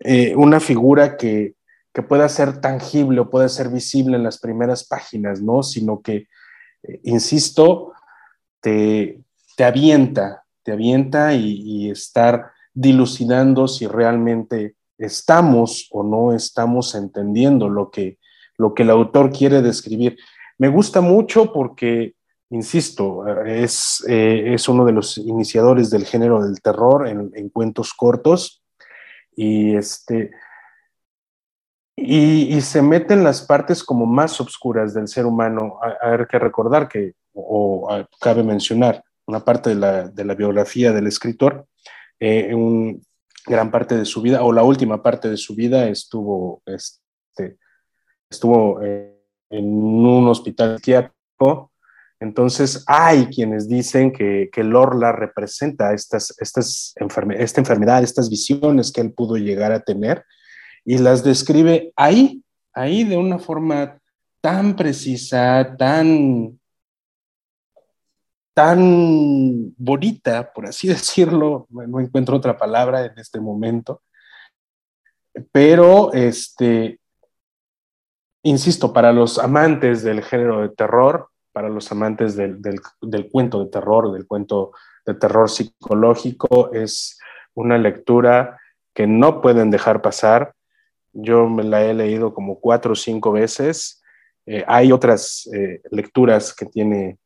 eh, 0.00 0.34
una 0.36 0.60
figura 0.60 1.16
que, 1.16 1.54
que, 1.92 2.02
pueda 2.02 2.28
ser 2.28 2.60
tangible 2.60 3.20
o 3.20 3.30
pueda 3.30 3.48
ser 3.48 3.68
visible 3.68 4.16
en 4.16 4.24
las 4.24 4.38
primeras 4.38 4.84
páginas, 4.84 5.40
¿no? 5.40 5.62
Sino 5.62 6.00
que, 6.00 6.26
eh, 6.82 7.00
insisto, 7.04 7.92
te, 8.60 9.20
te, 9.56 9.64
avienta, 9.64 10.44
te 10.62 10.72
avienta 10.72 11.34
y, 11.34 11.62
y 11.62 11.90
estar 11.90 12.52
dilucidando 12.72 13.68
si 13.68 13.86
realmente 13.86 14.76
estamos 14.98 15.88
o 15.90 16.02
no 16.02 16.34
estamos 16.34 16.94
entendiendo 16.94 17.68
lo 17.68 17.90
que, 17.90 18.18
lo 18.56 18.74
que 18.74 18.82
el 18.82 18.90
autor 18.90 19.32
quiere 19.32 19.62
describir. 19.62 20.16
Me 20.58 20.68
gusta 20.68 21.00
mucho 21.00 21.52
porque 21.52 22.14
insisto, 22.50 23.26
es, 23.44 24.04
eh, 24.08 24.54
es 24.54 24.68
uno 24.68 24.84
de 24.84 24.92
los 24.92 25.16
iniciadores 25.18 25.88
del 25.88 26.04
género 26.04 26.44
del 26.44 26.60
terror 26.60 27.06
en, 27.08 27.48
cuentos 27.50 27.94
cortos 27.94 28.62
y, 29.34 29.76
este, 29.76 30.32
y, 31.96 32.60
se 32.60 32.82
mete 32.82 33.14
en 33.14 33.24
las 33.24 33.42
partes 33.42 33.84
como 33.84 34.04
más 34.04 34.40
oscuras 34.40 34.94
del 34.94 35.06
ser 35.06 35.26
humano. 35.26 35.78
Hay 36.02 36.26
que 36.26 36.38
recordar 36.38 36.88
que, 36.88 37.14
cabe 38.20 38.42
mencionar, 38.42 39.02
una 39.26 39.44
parte 39.44 39.70
de 39.70 39.76
la, 39.76 40.08
de 40.08 40.24
la 40.24 40.34
biografía 40.34 40.92
del 40.92 41.06
escritor, 41.06 41.66
eh, 42.18 42.54
gran 43.46 43.70
parte 43.70 43.96
de 43.96 44.04
su 44.04 44.22
vida, 44.22 44.42
o 44.42 44.52
la 44.52 44.62
última 44.62 45.02
parte 45.02 45.30
de 45.30 45.36
su 45.36 45.54
vida, 45.54 45.88
estuvo, 45.88 46.62
este, 46.66 47.56
estuvo 48.28 48.82
eh, 48.82 49.16
en 49.50 49.64
un 49.64 50.28
hospital 50.28 50.76
psiquiátrico. 50.76 51.72
Entonces, 52.20 52.84
hay 52.86 53.26
quienes 53.26 53.66
dicen 53.66 54.12
que, 54.12 54.50
que 54.52 54.62
Lorla 54.62 55.12
representa 55.12 55.94
estas, 55.94 56.34
estas 56.38 56.94
esta 57.38 57.60
enfermedad, 57.60 58.02
estas 58.02 58.28
visiones 58.28 58.92
que 58.92 59.00
él 59.00 59.12
pudo 59.12 59.36
llegar 59.36 59.72
a 59.72 59.80
tener 59.80 60.24
y 60.84 60.98
las 60.98 61.24
describe 61.24 61.92
ahí, 61.96 62.42
ahí 62.74 63.04
de 63.04 63.16
una 63.16 63.38
forma 63.38 63.98
tan 64.42 64.76
precisa, 64.76 65.76
tan, 65.78 66.59
tan 68.60 69.74
bonita, 69.78 70.52
por 70.52 70.66
así 70.66 70.86
decirlo, 70.98 71.66
no 71.70 71.98
encuentro 71.98 72.36
otra 72.36 72.58
palabra 72.58 73.06
en 73.06 73.18
este 73.18 73.40
momento, 73.40 74.02
pero 75.50 76.12
este, 76.12 77.00
insisto, 78.42 78.92
para 78.92 79.14
los 79.14 79.38
amantes 79.38 80.02
del 80.02 80.22
género 80.22 80.60
de 80.60 80.68
terror, 80.68 81.30
para 81.52 81.70
los 81.70 81.90
amantes 81.90 82.36
del, 82.36 82.60
del, 82.60 83.30
cuento 83.30 83.64
de 83.64 83.70
terror, 83.70 84.12
del 84.12 84.26
cuento 84.26 84.72
de 85.06 85.14
terror 85.14 85.48
psicológico. 85.48 86.70
Es 86.72 87.18
una 87.54 87.78
lectura 87.78 88.60
que 88.94 89.06
no 89.06 89.40
pueden 89.40 89.70
dejar 89.70 90.02
pasar. 90.02 90.54
Yo 91.12 91.48
me 91.48 91.64
la 91.64 91.82
he 91.82 91.94
leído 91.94 92.34
como 92.34 92.60
cuatro 92.60 92.92
o 92.92 92.96
cinco 92.96 93.32
veces. 93.32 94.02
Eh, 94.44 94.64
hay 94.68 94.92
otras 94.92 95.48
eh, 95.54 95.80
lecturas 95.90 96.54
que 96.54 96.66
tiene 96.66 97.18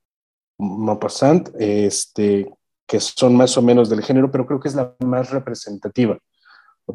Maupassant, 0.59 1.51
este, 1.59 2.51
que 2.87 3.01
son 3.01 3.37
más 3.37 3.57
o 3.57 3.63
menos 3.63 3.89
del 3.91 4.03
género, 4.03 4.31
pero 4.31 4.47
creo 4.47 4.61
que 4.61 4.69
es 4.69 4.75
la 4.75 4.95
más 5.01 5.31
representativa. 5.31 6.19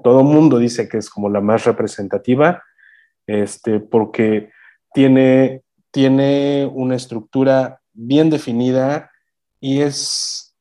Todo 0.04 0.24
mundo 0.24 0.60
dice 0.60 0.88
que 0.88 0.98
es 0.98 1.10
como 1.10 1.30
la 1.30 1.42
más 1.42 1.66
representativa, 1.66 2.64
este, 3.26 3.80
porque 3.80 4.52
tiene 4.94 5.64
tiene 5.92 6.70
una 6.72 6.96
estructura 6.96 7.82
bien 7.94 8.30
definida 8.30 9.12
y 9.60 9.82
es 9.82 10.56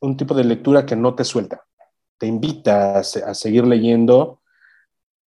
un 0.00 0.16
tipo 0.16 0.34
de 0.34 0.44
lectura 0.44 0.86
que 0.86 0.96
no 0.96 1.14
te 1.14 1.24
suelta. 1.24 1.64
Te 2.18 2.26
invita 2.26 2.98
a, 2.98 3.02
seguir 3.02 3.66
leyendo, 3.66 4.40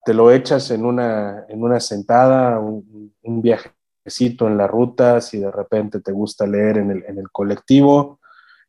te 0.04 0.14
lo 0.14 0.30
echas 0.30 0.70
en 0.70 0.84
una, 0.84 1.44
en 1.48 1.62
una 1.62 1.80
sentada, 1.80 2.58
un, 2.58 3.12
viajecito 3.22 3.77
en 4.04 4.56
la 4.56 4.66
ruta, 4.66 5.20
si 5.20 5.38
de 5.38 5.50
repente 5.50 6.00
te 6.00 6.12
gusta 6.12 6.46
leer 6.46 6.78
en 6.78 6.90
el, 6.90 7.30
colectivo, 7.30 8.20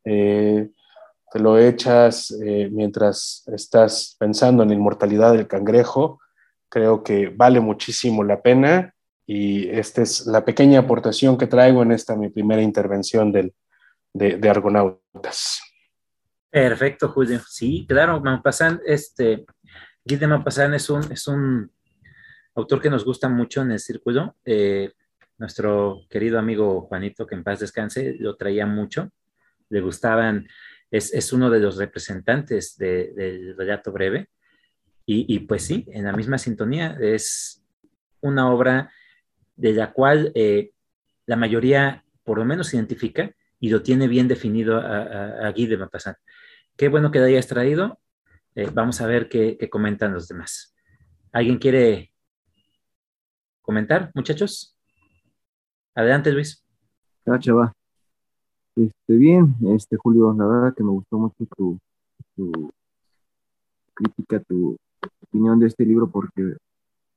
eh, 0.04 0.70
te 1.32 1.40
lo 1.40 1.58
echas 1.58 2.32
eh, 2.44 2.70
mientras 2.72 3.44
estás 3.48 4.16
pensando 4.20 4.64
en 4.64 4.70
la 4.70 4.76
inmortalidad 4.76 5.34
del 5.34 5.48
cangrejo. 5.48 6.20
Creo 6.70 7.04
que 7.04 7.30
vale 7.30 7.60
muchísimo 7.60 8.24
la 8.24 8.42
pena 8.42 8.94
y 9.26 9.70
esta 9.70 10.02
es 10.02 10.26
la 10.26 10.44
pequeña 10.44 10.80
aportación 10.80 11.38
que 11.38 11.48
traigo 11.48 11.84
en 11.84 11.92
esta 11.92 12.16
mi 12.16 12.30
primera 12.30 12.62
intervención 12.62 13.32
del, 13.32 13.54
de, 14.14 14.50
Argonautas. 14.50 15.62
Perfecto, 16.50 17.10
Julio. 17.10 17.40
Sí, 17.48 17.86
claro, 17.88 18.20
Maupassant, 18.22 18.82
este, 18.86 19.46
Guy 20.04 20.18
de 20.18 20.76
es 20.76 20.90
un, 20.90 21.12
es 21.12 21.28
un 21.28 21.72
autor 22.56 22.82
que 22.82 22.90
nos 22.90 23.06
gusta 23.06 23.30
mucho 23.30 23.62
en 23.62 23.72
el 23.72 23.80
círculo. 23.80 24.36
Eh, 24.44 24.92
nuestro 25.40 26.06
querido 26.10 26.38
amigo 26.38 26.82
Juanito, 26.82 27.26
que 27.26 27.36
en 27.36 27.44
paz 27.44 27.60
descanse, 27.60 28.16
lo 28.20 28.36
traía 28.36 28.66
mucho. 28.66 29.10
Le 29.70 29.82
gustaban, 29.82 30.48
es, 30.92 31.14
es 31.14 31.34
uno 31.34 31.50
de 31.50 31.60
los 31.60 31.78
representantes 31.78 32.78
del 32.78 33.56
relato 33.58 33.92
breve. 33.92 34.30
Y, 35.06 35.34
y, 35.34 35.40
pues 35.40 35.64
sí, 35.64 35.86
en 35.92 36.06
la 36.06 36.14
misma 36.14 36.38
sintonía, 36.38 36.96
es 37.02 37.64
una 38.22 38.52
obra 38.52 38.92
de 39.56 39.74
la 39.74 39.92
cual 39.92 40.32
eh, 40.36 40.72
la 41.26 41.36
mayoría 41.36 42.06
por 42.24 42.38
lo 42.38 42.46
menos 42.46 42.74
identifica 42.74 43.32
y 43.60 43.70
lo 43.70 43.82
tiene 43.82 44.08
bien 44.08 44.28
definido 44.28 44.78
a, 44.78 45.52
Guy 45.52 45.68
de 45.68 45.78
Maupassant. 45.78 46.18
qué 46.78 46.88
bueno 46.88 47.12
que 47.12 47.20
lo 47.20 47.26
hayas 47.26 47.48
traído. 47.48 48.00
Eh, 48.56 48.70
vamos 48.74 49.02
a 49.02 49.08
ver 49.08 49.28
qué, 49.30 49.58
comentan 49.70 50.14
los 50.14 50.28
demás. 50.28 50.76
¿Alguien 51.32 51.58
quiere 51.58 52.14
comentar, 53.62 54.12
muchachos? 54.14 54.79
Adelante, 56.00 56.32
Luis. 56.32 56.64
Gracias, 57.26 57.54
va. 57.54 57.74
Este, 58.74 59.18
bien, 59.18 59.54
este, 59.76 59.98
Julio, 59.98 60.34
la 60.34 60.46
verdad 60.46 60.74
que 60.74 60.82
me 60.82 60.92
gustó 60.92 61.18
mucho 61.18 61.46
tu, 61.58 61.78
crítica, 63.94 64.40
tu 64.48 64.78
opinión 65.24 65.60
de 65.60 65.68
este 65.68 65.86
libro, 65.86 66.10
porque 66.10 66.56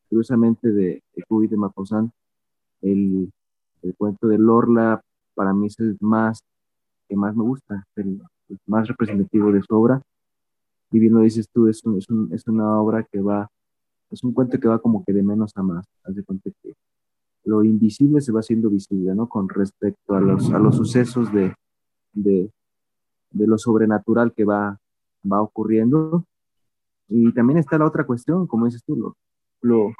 curiosamente 0.08 0.72
de, 0.72 1.00
de 1.14 1.48
de 1.48 1.56
Maposan, 1.56 2.10
el, 2.80 3.30
el 3.82 3.94
cuento 3.94 4.26
de 4.26 4.38
Lorla 4.38 5.00
para 5.36 5.54
mí 5.54 5.68
es 5.68 5.78
el 5.78 5.96
más 6.00 6.40
que 7.08 7.14
más 7.14 7.36
me 7.36 7.44
gusta, 7.44 7.86
el, 7.94 8.20
más 8.66 8.88
representativo 8.88 9.52
de 9.52 9.62
su 9.62 9.76
obra. 9.76 10.02
Y 10.90 10.98
bien 10.98 11.14
lo 11.14 11.20
dices 11.20 11.46
tú, 11.52 11.68
es, 11.68 11.80
es, 11.86 12.06
es, 12.32 12.48
una 12.48 12.80
obra 12.80 13.04
que 13.04 13.20
va, 13.20 13.48
es 14.10 14.24
un 14.24 14.32
cuento 14.32 14.58
que 14.58 14.66
va 14.66 14.80
como 14.80 15.04
que 15.04 15.12
de 15.12 15.22
menos 15.22 15.52
a 15.54 15.62
más. 15.62 15.86
Haz 16.02 16.16
de 16.16 16.24
cuenta 16.24 16.50
que 16.60 16.74
lo 17.44 17.64
invisible 17.64 18.20
se 18.20 18.32
va 18.32 18.40
haciendo 18.40 18.70
visible, 18.70 19.14
¿no? 19.14 19.28
Con 19.28 19.48
respecto 19.48 20.14
a 20.14 20.20
los, 20.20 20.50
a 20.52 20.58
los 20.58 20.76
sucesos 20.76 21.32
de, 21.32 21.54
de, 22.12 22.50
lo 23.32 23.58
sobrenatural 23.58 24.32
que 24.32 24.44
va, 24.44 24.78
va 25.30 25.42
ocurriendo. 25.42 26.24
Y 27.08 27.32
también 27.32 27.58
está 27.58 27.78
la 27.78 27.86
otra 27.86 28.04
cuestión, 28.04 28.46
como 28.46 28.66
dices 28.66 28.82
tú, 28.84 28.96
lo, 28.96 29.16
lo, 29.60 29.92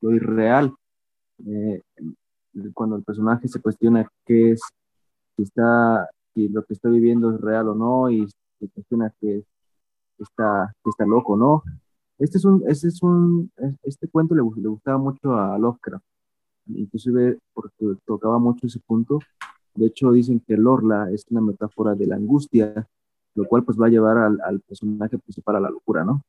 lo 0.00 0.14
irreal. 0.14 0.74
Eh, 1.46 1.82
cuando 2.74 2.96
el 2.96 3.02
personaje 3.02 3.48
se 3.48 3.60
cuestiona 3.60 4.08
qué 4.24 4.52
es, 4.52 4.60
si 5.36 5.42
está, 5.42 6.08
si 6.34 6.48
lo 6.48 6.64
que 6.64 6.74
está 6.74 6.88
viviendo 6.88 7.34
es 7.34 7.40
real 7.40 7.68
o 7.68 7.74
no, 7.74 8.10
y 8.10 8.26
se 8.58 8.68
cuestiona 8.68 9.12
que 9.20 9.44
está, 10.18 10.74
que 10.82 10.90
está 10.90 11.06
loco, 11.06 11.36
¿no? 11.36 11.62
Este 12.18 12.38
es 12.38 12.44
un, 12.44 12.62
este 12.68 12.88
es 12.88 13.02
un, 13.02 13.50
este 13.82 14.08
cuento 14.08 14.34
le, 14.34 14.42
le 14.42 14.68
gustaba 14.68 14.98
mucho 14.98 15.34
a 15.34 15.58
Lovecraft, 15.58 16.04
inclusive 16.66 17.38
porque 17.52 17.96
tocaba 18.04 18.38
mucho 18.38 18.66
ese 18.66 18.80
punto. 18.80 19.18
De 19.74 19.86
hecho, 19.86 20.12
dicen 20.12 20.40
que 20.46 20.56
Lorla 20.56 21.10
es 21.10 21.24
una 21.30 21.40
metáfora 21.40 21.94
de 21.94 22.06
la 22.06 22.16
angustia, 22.16 22.86
lo 23.34 23.44
cual 23.46 23.64
pues 23.64 23.80
va 23.80 23.86
a 23.86 23.90
llevar 23.90 24.18
al, 24.18 24.38
al 24.44 24.60
personaje 24.60 25.18
principal 25.18 25.56
a 25.56 25.60
la 25.60 25.70
locura, 25.70 26.04
¿no? 26.04 26.22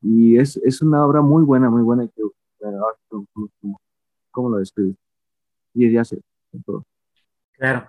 Y 0.00 0.38
es, 0.38 0.56
es 0.58 0.82
una 0.82 1.04
obra 1.04 1.20
muy 1.20 1.42
buena, 1.44 1.68
muy 1.68 1.82
buena. 1.82 2.06
Que, 2.06 2.22
¿Cómo 4.30 4.50
lo 4.50 4.58
describes? 4.58 4.96
Y 5.74 5.90
ya 5.90 6.04
sé. 6.04 6.20
Claro. 7.52 7.86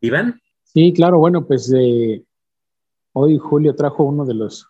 Iván. 0.00 0.40
Sí, 0.64 0.92
claro, 0.92 1.18
bueno, 1.18 1.46
pues 1.46 1.72
eh, 1.74 2.24
hoy 3.12 3.38
Julio 3.38 3.74
trajo 3.74 4.04
uno 4.04 4.24
de 4.24 4.34
los, 4.34 4.68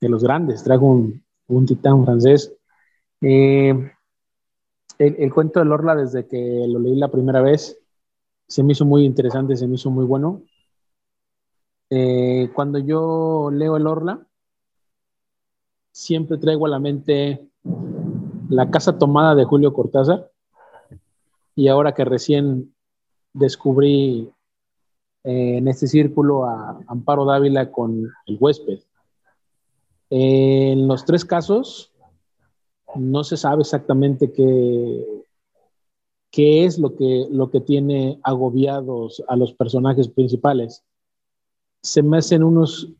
de 0.00 0.08
los 0.08 0.22
grandes, 0.22 0.62
trajo 0.62 0.86
un, 0.86 1.22
un 1.46 1.66
titán 1.66 2.04
francés. 2.04 2.54
Eh, 3.20 3.92
el, 4.98 5.32
cuento 5.32 5.60
de 5.60 5.66
Lorla, 5.66 5.94
desde 5.94 6.26
que 6.26 6.66
lo 6.68 6.78
leí 6.78 6.96
la 6.96 7.10
primera 7.10 7.40
vez, 7.40 7.78
se 8.46 8.62
me 8.62 8.72
hizo 8.72 8.84
muy 8.84 9.04
interesante, 9.04 9.56
se 9.56 9.66
me 9.66 9.76
hizo 9.76 9.90
muy 9.90 10.04
bueno. 10.04 10.42
Eh, 11.90 12.50
cuando 12.54 12.78
yo 12.78 13.50
leo 13.52 13.76
el 13.76 13.86
Orla, 13.86 14.26
siempre 15.92 16.38
traigo 16.38 16.66
a 16.66 16.70
la 16.70 16.78
mente 16.78 17.48
la 18.48 18.70
casa 18.70 18.98
tomada 18.98 19.34
de 19.34 19.44
Julio 19.44 19.72
Cortázar. 19.72 20.30
Y 21.54 21.68
ahora 21.68 21.92
que 21.92 22.04
recién 22.04 22.74
descubrí 23.32 24.30
eh, 25.24 25.58
en 25.58 25.68
este 25.68 25.86
círculo 25.86 26.44
a 26.44 26.80
Amparo 26.86 27.24
Dávila 27.24 27.70
con 27.70 28.10
el 28.26 28.36
huésped. 28.40 28.80
en 30.10 30.88
los 30.88 31.04
tres 31.04 31.24
casos, 31.24 31.92
no 32.96 33.24
se 33.24 33.36
sabe 33.36 33.62
exactamente 33.62 34.32
qué, 34.32 35.04
qué 36.30 36.64
es 36.64 36.78
lo 36.78 36.94
que, 36.96 37.26
lo 37.30 37.50
que 37.50 37.60
tiene 37.60 38.18
agobiados 38.22 39.22
a 39.28 39.36
los 39.36 39.52
personajes 39.52 40.08
principales. 40.08 40.84
Se 41.82 42.02
me 42.02 42.18
hacen 42.18 42.42
unos 42.42 42.92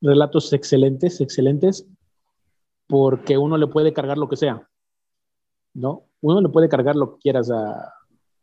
relatos 0.00 0.52
excelentes, 0.52 1.20
excelentes, 1.20 1.86
porque 2.86 3.38
uno 3.38 3.56
le 3.56 3.66
puede 3.66 3.92
cargar 3.92 4.18
lo 4.18 4.28
que 4.28 4.36
sea, 4.36 4.68
¿no? 5.74 6.04
Uno 6.20 6.40
le 6.40 6.48
puede 6.48 6.68
cargar 6.68 6.96
lo 6.96 7.14
que 7.14 7.20
quieras 7.20 7.50
a, 7.50 7.92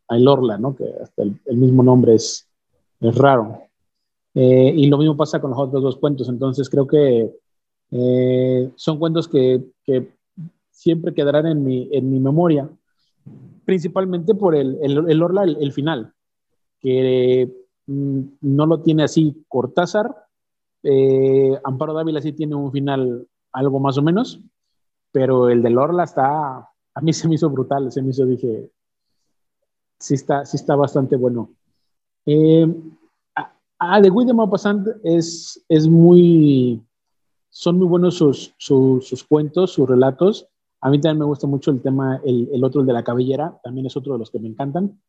a 0.07 0.15
El 0.15 0.27
Orla, 0.27 0.57
¿no? 0.57 0.75
Que 0.75 0.85
hasta 1.01 1.23
el, 1.23 1.57
mismo 1.57 1.83
nombre 1.83 2.15
es, 2.15 2.47
es 2.99 3.15
raro. 3.15 3.61
Eh, 4.33 4.73
y 4.75 4.87
lo 4.87 4.97
mismo 4.97 5.17
pasa 5.17 5.41
con 5.41 5.51
los 5.51 5.59
otros 5.59 5.83
dos 5.83 5.97
cuentos, 5.97 6.29
entonces 6.29 6.69
creo 6.69 6.87
que 6.87 7.31
eh, 7.91 8.71
son 8.75 8.97
cuentos 8.97 9.27
que, 9.27 9.63
que, 9.83 10.13
siempre 10.71 11.13
quedarán 11.13 11.45
en 11.47 11.63
mi, 11.63 11.89
en 11.91 12.09
mi 12.09 12.19
memoria, 12.19 12.69
principalmente 13.65 14.33
por 14.33 14.55
el, 14.55 14.79
el, 14.81 15.21
Orla, 15.21 15.43
el, 15.43 15.71
final, 15.71 16.13
que 16.79 17.51
mm, 17.85 18.21
no 18.41 18.65
lo 18.65 18.81
tiene 18.81 19.03
así 19.03 19.45
Cortázar, 19.47 20.15
eh, 20.83 21.59
Amparo 21.63 21.93
Dávila 21.93 22.21
sí 22.21 22.33
tiene 22.33 22.55
un 22.55 22.71
final 22.71 23.27
algo 23.51 23.79
más 23.79 23.97
o 23.97 24.01
menos, 24.01 24.39
pero 25.11 25.49
el 25.49 25.61
del 25.61 25.77
Orla 25.77 26.03
está, 26.03 26.57
a 26.57 27.01
mí 27.01 27.13
se 27.13 27.27
me 27.27 27.35
hizo 27.35 27.49
brutal, 27.49 27.91
se 27.91 28.01
me 28.01 28.09
hizo, 28.09 28.25
dije, 28.25 28.71
sí 29.99 30.15
está, 30.15 30.45
sí 30.45 30.57
está 30.57 30.75
bastante 30.75 31.15
bueno. 31.15 31.51
Eh, 32.25 32.67
a, 33.79 34.01
The 34.01 34.09
Guy 34.09 34.25
de 34.25 34.33
Maupassant 34.33 34.87
es, 35.03 35.63
es 35.67 35.87
muy, 35.87 36.81
son 37.49 37.77
muy 37.77 37.87
buenos 37.87 38.15
sus, 38.15 38.53
sus, 38.57 39.23
cuentos, 39.23 39.71
sus 39.71 39.87
relatos. 39.87 40.47
A 40.81 40.89
mí 40.89 40.99
también 40.99 41.19
me 41.19 41.25
gusta 41.25 41.47
mucho 41.47 41.71
el 41.71 41.81
tema, 41.81 42.19
el, 42.25 42.49
el, 42.51 42.63
otro, 42.63 42.81
el 42.81 42.87
de 42.87 42.93
la 42.93 43.03
cabellera, 43.03 43.59
también 43.63 43.85
es 43.85 43.95
otro 43.95 44.13
de 44.13 44.19
los 44.19 44.31
que 44.31 44.39
me 44.39 44.47
encantan. 44.47 44.99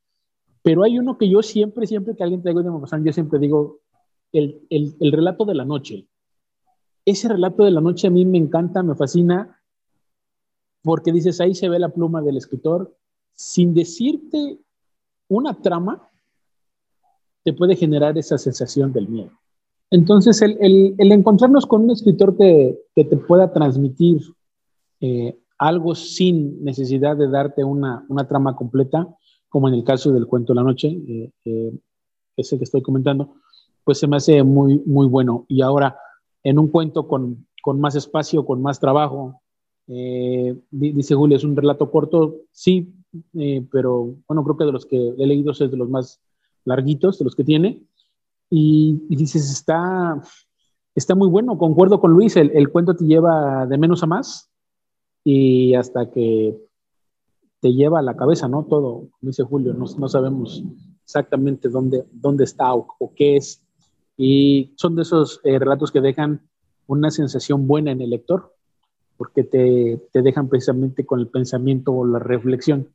Pero 0.63 0.85
hay 0.85 0.99
uno 0.99 1.19
que 1.19 1.29
yo 1.29 1.43
siempre, 1.43 1.87
siempre 1.87 2.15
que 2.15 2.23
alguien 2.23 2.43
te 2.43 2.53
de 2.53 2.65
yo 2.65 3.13
siempre 3.13 3.39
digo, 3.39 3.81
el, 4.33 4.67
el, 4.71 4.95
el 5.01 5.13
relato 5.13 5.45
de 5.45 5.55
la 5.55 5.65
noche 5.65 6.07
ese 7.05 7.29
relato 7.29 7.65
de 7.65 7.71
la 7.71 7.81
noche 7.81 8.07
a 8.07 8.11
mí 8.11 8.25
me 8.25 8.39
encanta, 8.39 8.83
me 8.83 8.95
fascina, 8.95 9.61
porque 10.83 11.13
dices, 11.13 11.41
ahí 11.41 11.55
se 11.55 11.69
ve 11.69 11.79
la 11.79 11.89
pluma 11.89 12.23
del 12.23 12.37
escritor, 12.37 12.97
sin 13.35 13.75
decirte 13.75 14.59
una 15.29 15.61
trama, 15.61 16.09
te 17.45 17.53
puede 17.53 17.77
generar 17.77 18.17
esa 18.19 18.39
sensación 18.39 18.93
del 18.93 19.09
miedo. 19.09 19.33
Entonces, 19.91 20.41
el, 20.43 20.95
encontrarnos 20.99 21.67
con 21.67 21.83
un 21.83 21.91
escritor 21.91 22.37
que, 22.37 22.79
te 22.95 23.17
pueda 23.17 23.53
transmitir 23.53 24.21
eh, 25.01 25.39
algo 25.63 25.95
sin 25.95 26.63
necesidad 26.65 27.17
de 27.17 27.29
darte 27.29 27.63
una, 27.63 28.05
trama 28.29 28.57
completa, 28.57 29.07
como 29.49 29.69
en 29.69 29.75
el 29.75 29.85
caso 29.85 30.13
del 30.13 30.27
cuento 30.27 30.53
de 30.53 30.57
la 30.57 30.65
noche, 30.65 30.89
eh, 30.89 31.31
eh, 31.45 31.73
ese 32.37 32.59
que 32.59 32.65
estoy 32.65 32.83
comentando, 32.83 33.35
pues 33.85 33.99
se 33.99 34.09
me 34.09 34.17
hace 34.17 34.43
muy, 34.43 34.83
muy 34.85 35.07
bueno. 35.07 35.45
Y 35.49 35.63
ahora, 35.63 35.97
en 36.43 36.59
un 36.59 36.69
cuento 36.69 37.07
con, 37.07 37.47
con 37.63 37.81
más 37.81 37.95
espacio, 37.95 38.45
con 38.45 38.61
más 38.61 38.81
trabajo. 38.81 39.41
Eh, 39.87 40.59
dice 40.71 41.15
Julio, 41.15 41.37
es 41.37 41.45
un 41.45 41.57
relato 41.57 41.91
corto, 41.91 42.41
sí, 42.51 42.93
eh, 43.35 43.65
pero 43.71 44.17
bueno, 44.27 44.43
creo 44.43 44.57
que 44.57 44.65
de 44.65 44.73
los 44.73 44.85
que 44.85 45.15
he 45.17 45.27
leído 45.27 45.53
es 45.53 45.59
de 45.59 45.77
los 45.77 45.89
más 45.89 46.21
larguitos, 46.65 47.19
de 47.19 47.25
los 47.25 47.37
que 47.37 47.45
tiene. 47.45 47.83
Y, 48.51 49.01
dices, 49.09 49.51
está, 49.51 50.21
está 50.95 51.15
muy 51.15 51.29
bueno, 51.29 51.57
concuerdo 51.57 52.01
con 52.01 52.13
Luis, 52.13 52.37
el, 52.37 52.51
el, 52.51 52.71
cuento 52.71 52.97
te 52.97 53.05
lleva 53.05 53.67
de 53.67 53.79
menos 53.79 54.03
a 54.03 54.07
más 54.07 54.52
y 55.25 55.75
hasta 55.75 56.11
que 56.11 56.59
te 57.61 57.73
lleva 57.73 58.01
a 58.01 58.03
la 58.03 58.17
cabeza, 58.17 58.49
¿no? 58.49 58.65
Todo, 58.65 59.09
como 59.11 59.31
dice 59.31 59.45
Julio, 59.45 59.73
no, 59.73 59.87
no 59.99 60.09
sabemos 60.09 60.65
exactamente 61.05 61.69
dónde, 61.69 62.05
dónde 62.13 62.45
está 62.45 62.75
o, 62.75 62.87
o 62.99 63.15
qué 63.15 63.37
es 63.37 63.63
y 64.17 64.73
son 64.77 64.95
de 64.97 65.03
esos 65.03 65.41
eh, 65.45 65.59
relatos 65.59 65.91
que 65.91 66.01
dejan 66.01 66.43
una 66.87 67.11
sensación 67.11 67.67
buena 67.67 67.93
en 67.93 68.01
el 68.01 68.11
lector, 68.11 68.55
porque 69.17 69.43
te, 69.43 70.01
te, 70.13 70.23
dejan 70.23 70.49
precisamente 70.49 71.07
con 71.07 71.21
el 71.21 71.29
pensamiento 71.29 71.93
o 71.93 72.07
la 72.07 72.19
reflexión 72.19 72.89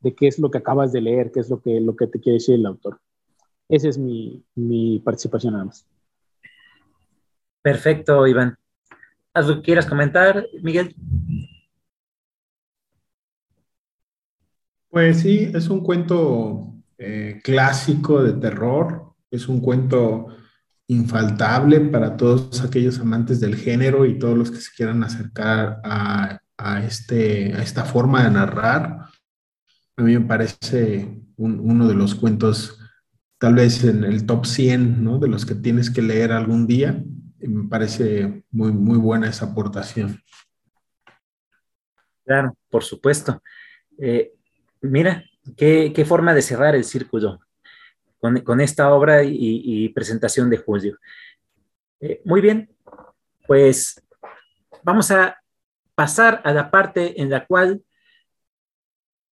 de 0.00 0.14
qué 0.14 0.28
es 0.28 0.38
lo 0.38 0.50
que 0.50 0.58
acabas 0.58 0.92
de 0.92 1.00
leer, 1.00 1.30
qué 1.32 1.40
es 1.40 1.50
lo 1.50 1.60
que, 1.60 1.80
lo 1.80 1.96
que 1.96 2.06
te 2.06 2.20
quiere 2.20 2.34
decir 2.34 2.54
el 2.54 2.66
autor. 2.66 3.00
Esa 3.68 3.88
es 3.88 3.98
mi, 3.98 4.44
mi 4.54 4.98
participación 5.00 5.52
nada 5.52 5.66
más. 5.66 5.86
Perfecto, 7.62 8.26
Iván. 8.26 8.56
¿Algo 9.34 9.62
quieras 9.62 9.86
comentar, 9.86 10.46
Miguel? 10.62 10.94
Pues 14.92 15.20
sí, 15.20 15.50
es 15.54 15.70
un 15.70 15.80
cuento 15.80 16.74
eh, 16.98 17.40
clásico 17.42 18.22
de 18.22 18.34
terror, 18.34 19.14
es 19.30 19.48
un 19.48 19.62
cuento 19.62 20.26
infaltable 20.86 21.80
para 21.80 22.14
todos 22.14 22.62
aquellos 22.62 22.98
amantes 22.98 23.40
del 23.40 23.56
género 23.56 24.04
y 24.04 24.18
todos 24.18 24.36
los 24.36 24.50
que 24.50 24.58
se 24.58 24.70
quieran 24.76 25.02
acercar 25.02 25.80
a, 25.82 26.40
este, 26.86 27.54
a 27.54 27.62
esta 27.62 27.86
forma 27.86 28.22
de 28.22 28.32
narrar. 28.32 29.06
A 29.96 30.02
mí 30.02 30.12
me 30.12 30.26
parece 30.26 31.22
uno 31.38 31.88
de 31.88 31.94
los 31.94 32.14
cuentos, 32.14 32.78
tal 33.38 33.54
vez 33.54 33.82
en 33.84 34.04
el 34.04 34.26
top 34.26 34.44
100, 34.44 35.02
¿no? 35.02 35.18
De 35.18 35.28
los 35.28 35.46
que 35.46 35.54
tienes 35.54 35.88
que 35.90 36.02
leer 36.02 36.32
algún 36.32 36.66
día. 36.66 37.02
me 37.38 37.66
parece 37.66 38.44
muy, 38.50 38.72
muy 38.72 38.98
buena 38.98 39.30
esa 39.30 39.46
aportación. 39.46 40.20
Claro, 42.26 42.54
por 42.68 42.84
supuesto. 42.84 43.42
Eh, 43.96 44.34
mira, 44.82 45.24
qué, 45.56 46.04
forma 46.06 46.34
de 46.34 46.42
cerrar 46.42 46.74
el 46.74 46.84
círculo 46.84 47.40
con, 48.18 48.60
esta 48.60 48.92
obra 48.92 49.24
y, 49.24 49.88
presentación 49.90 50.50
de 50.50 50.58
Julio. 50.58 50.98
Eh, 52.00 52.20
muy 52.24 52.40
bien, 52.40 52.70
pues 53.46 54.00
vamos 54.82 55.10
a 55.10 55.40
pasar 55.94 56.40
a 56.44 56.52
la 56.52 56.70
parte 56.70 57.20
en 57.20 57.30
la 57.30 57.46
cual 57.46 57.82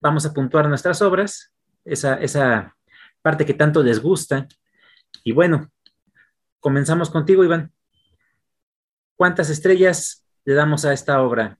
vamos 0.01 0.25
a 0.25 0.33
puntuar 0.33 0.67
nuestras 0.67 1.01
obras, 1.01 1.51
esa, 1.83 2.15
esa 2.15 2.75
parte 3.21 3.45
que 3.45 3.53
tanto 3.53 3.83
les 3.83 4.01
gusta. 4.01 4.47
Y 5.23 5.31
bueno, 5.31 5.71
comenzamos 6.59 7.09
contigo, 7.09 7.43
Iván. 7.43 7.71
¿Cuántas 9.15 9.49
estrellas 9.49 10.25
le 10.45 10.53
damos 10.53 10.85
a 10.85 10.93
esta 10.93 11.21
obra? 11.21 11.59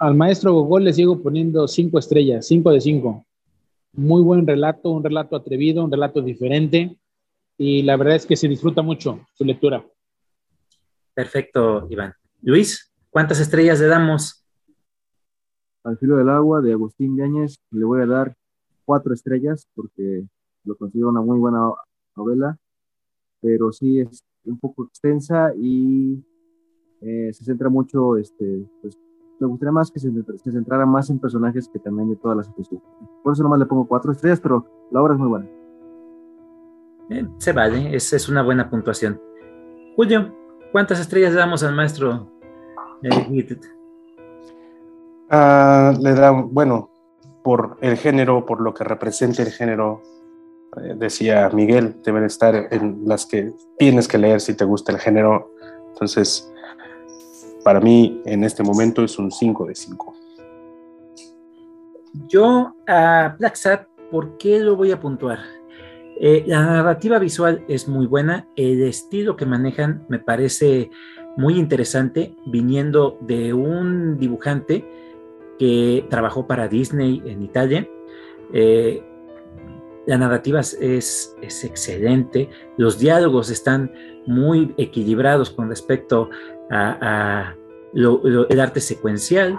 Al 0.00 0.14
maestro 0.14 0.54
Gogol 0.54 0.84
le 0.84 0.94
sigo 0.94 1.22
poniendo 1.22 1.68
cinco 1.68 1.98
estrellas, 1.98 2.46
cinco 2.46 2.70
de 2.70 2.80
cinco. 2.80 3.26
Muy 3.92 4.22
buen 4.22 4.46
relato, 4.46 4.88
un 4.88 5.04
relato 5.04 5.36
atrevido, 5.36 5.84
un 5.84 5.92
relato 5.92 6.22
diferente 6.22 6.98
y 7.58 7.82
la 7.82 7.98
verdad 7.98 8.16
es 8.16 8.24
que 8.24 8.34
se 8.34 8.48
disfruta 8.48 8.80
mucho 8.80 9.20
su 9.34 9.44
lectura. 9.44 9.84
Perfecto, 11.12 11.86
Iván. 11.90 12.14
Luis, 12.40 12.90
¿cuántas 13.10 13.40
estrellas 13.40 13.78
le 13.78 13.88
damos? 13.88 14.42
Al 15.84 15.98
filo 15.98 16.16
del 16.16 16.30
agua 16.30 16.62
de 16.62 16.72
Agustín 16.72 17.18
Yáñez 17.18 17.58
le 17.70 17.84
voy 17.84 18.00
a 18.00 18.06
dar 18.06 18.34
cuatro 18.86 19.12
estrellas 19.12 19.68
porque 19.74 20.24
lo 20.64 20.76
considero 20.76 21.10
una 21.10 21.20
muy 21.20 21.38
buena 21.38 21.74
novela, 22.16 22.56
pero 23.42 23.70
sí 23.70 24.00
es 24.00 24.24
un 24.44 24.58
poco 24.58 24.84
extensa 24.84 25.52
y 25.54 26.24
eh, 27.02 27.34
se 27.34 27.44
centra 27.44 27.68
mucho, 27.68 28.16
este, 28.16 28.64
pues, 28.80 28.98
me 29.40 29.46
gustaría 29.46 29.72
más 29.72 29.90
que 29.90 29.98
se, 29.98 30.10
centrara 30.44 30.86
más 30.86 31.10
en 31.10 31.18
personajes 31.18 31.68
que 31.68 31.78
también 31.78 32.10
de 32.10 32.16
todas 32.16 32.36
las 32.36 32.48
especies. 32.48 32.80
Por 33.22 33.32
eso 33.32 33.42
nomás 33.42 33.58
le 33.58 33.66
pongo 33.66 33.86
cuatro 33.86 34.12
estrellas, 34.12 34.40
pero 34.40 34.66
la 34.90 35.02
obra 35.02 35.14
es 35.14 35.20
muy 35.20 35.28
buena. 35.28 35.48
se 37.38 37.52
vale, 37.52 37.96
es, 37.96 38.12
es 38.12 38.28
una 38.28 38.42
buena 38.42 38.68
puntuación. 38.68 39.20
Julio, 39.96 40.34
¿cuántas 40.72 41.00
estrellas 41.00 41.32
le 41.32 41.38
damos 41.38 41.62
al 41.62 41.74
maestro 41.74 42.28
eh, 43.02 43.58
ah, 45.30 45.94
le 45.98 46.14
da, 46.14 46.30
bueno, 46.30 46.90
por 47.42 47.78
el 47.80 47.96
género, 47.96 48.44
por 48.44 48.60
lo 48.60 48.74
que 48.74 48.84
representa 48.84 49.42
el 49.42 49.50
género, 49.50 50.02
eh, 50.76 50.94
decía 50.96 51.48
Miguel, 51.52 51.96
deben 52.04 52.24
estar 52.24 52.68
en 52.70 53.02
las 53.06 53.24
que 53.26 53.52
tienes 53.78 54.06
que 54.06 54.18
leer 54.18 54.40
si 54.40 54.54
te 54.54 54.64
gusta 54.64 54.92
el 54.92 54.98
género. 54.98 55.50
Entonces, 55.92 56.52
para 57.64 57.80
mí 57.80 58.20
en 58.24 58.44
este 58.44 58.62
momento 58.62 59.04
es 59.04 59.18
un 59.18 59.30
5 59.30 59.66
de 59.66 59.74
5. 59.74 60.14
Yo 62.28 62.74
a 62.86 63.36
Black 63.38 63.54
Sat, 63.56 63.86
¿por 64.10 64.36
qué 64.36 64.60
lo 64.60 64.76
voy 64.76 64.90
a 64.90 65.00
puntuar? 65.00 65.38
Eh, 66.20 66.44
la 66.46 66.64
narrativa 66.64 67.18
visual 67.18 67.64
es 67.68 67.88
muy 67.88 68.06
buena, 68.06 68.46
el 68.56 68.82
estilo 68.82 69.36
que 69.36 69.46
manejan 69.46 70.04
me 70.08 70.18
parece 70.18 70.90
muy 71.36 71.58
interesante, 71.58 72.34
viniendo 72.46 73.16
de 73.22 73.54
un 73.54 74.18
dibujante 74.18 74.84
que 75.58 76.04
trabajó 76.10 76.46
para 76.46 76.68
Disney 76.68 77.22
en 77.24 77.42
Italia. 77.42 77.88
Eh, 78.52 79.02
la 80.06 80.18
narrativa 80.18 80.60
es, 80.60 81.36
excelente, 81.40 82.48
los 82.76 82.98
diálogos 82.98 83.48
están 83.50 83.92
muy 84.26 84.74
equilibrados 84.76 85.50
con 85.50 85.68
respecto 85.68 86.30
el 86.70 88.60
arte 88.60 88.80
secuencial 88.80 89.58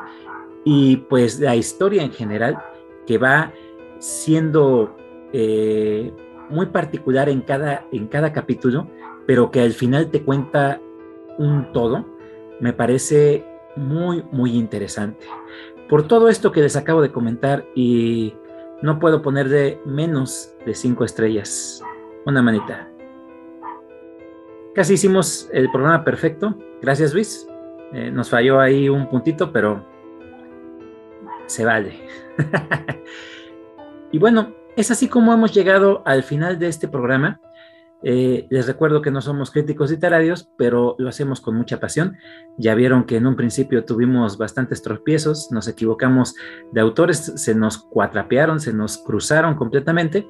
y 0.64 0.98
pues 0.98 1.40
la 1.40 1.56
historia 1.56 2.04
en 2.04 2.12
general 2.12 2.58
que 3.06 3.18
va 3.18 3.52
siendo 4.00 4.96
eh, 5.34 6.12
muy 6.50 6.68
particular 6.68 7.30
en 7.30 7.42
cada, 7.42 7.86
en 7.92 8.08
cada 8.08 8.34
capítulo, 8.34 8.88
pero 9.26 9.52
que 9.52 9.62
al 9.62 9.74
final 9.74 10.10
te 10.12 10.24
cuenta 10.24 10.80
un 11.38 11.72
todo, 11.72 12.06
me 12.60 12.74
parece 12.74 13.46
muy, 13.76 14.24
muy 14.32 14.58
interesante. 14.58 15.26
Por 15.90 16.08
todo 16.08 16.30
esto 16.30 16.52
que 16.52 16.62
les 16.62 16.76
acabo 16.76 17.02
de 17.02 17.12
comentar 17.12 17.66
y 17.76 18.34
no 18.82 19.00
puedo 19.00 19.22
poner 19.22 19.50
de 19.50 19.80
menos 19.86 20.54
de 20.66 20.74
cinco 20.74 21.04
estrellas. 21.04 21.84
Una 22.26 22.42
manita. 22.42 22.90
Casi 24.74 24.94
hicimos 24.94 25.50
el 25.52 25.70
programa 25.72 26.04
perfecto. 26.04 26.58
Gracias, 26.82 27.14
Luis. 27.14 27.48
Eh, 27.94 28.10
nos 28.12 28.30
falló 28.30 28.60
ahí 28.60 28.90
un 28.90 29.08
puntito, 29.08 29.52
pero 29.52 29.86
se 31.46 31.66
vale. 31.66 32.00
y 34.12 34.18
bueno, 34.18 34.56
es 34.76 34.90
así 34.90 35.08
como 35.08 35.34
hemos 35.34 35.54
llegado 35.54 36.02
al 36.06 36.24
final 36.24 36.58
de 36.58 36.68
este 36.68 36.88
programa. 36.88 37.40
Eh, 38.04 38.48
les 38.50 38.66
recuerdo 38.66 39.02
que 39.02 39.12
no 39.12 39.22
somos 39.22 39.52
críticos 39.52 39.92
literarios, 39.92 40.50
pero 40.58 40.96
lo 40.98 41.10
hacemos 41.10 41.40
con 41.40 41.56
mucha 41.56 41.80
pasión. 41.80 42.18
Ya 42.58 42.74
vieron 42.74 43.04
que 43.04 43.18
en 43.18 43.28
un 43.28 43.36
principio 43.36 43.86
tuvimos 43.86 44.38
bastantes 44.38 44.82
tropiezos, 44.82 45.52
nos 45.52 45.68
equivocamos 45.68 46.34
de 46.72 46.82
autores, 46.82 47.20
se 47.36 47.54
nos 47.54 47.78
cuatrapearon, 47.78 48.60
se 48.60 48.74
nos 48.74 48.98
cruzaron 48.98 49.56
completamente, 49.56 50.28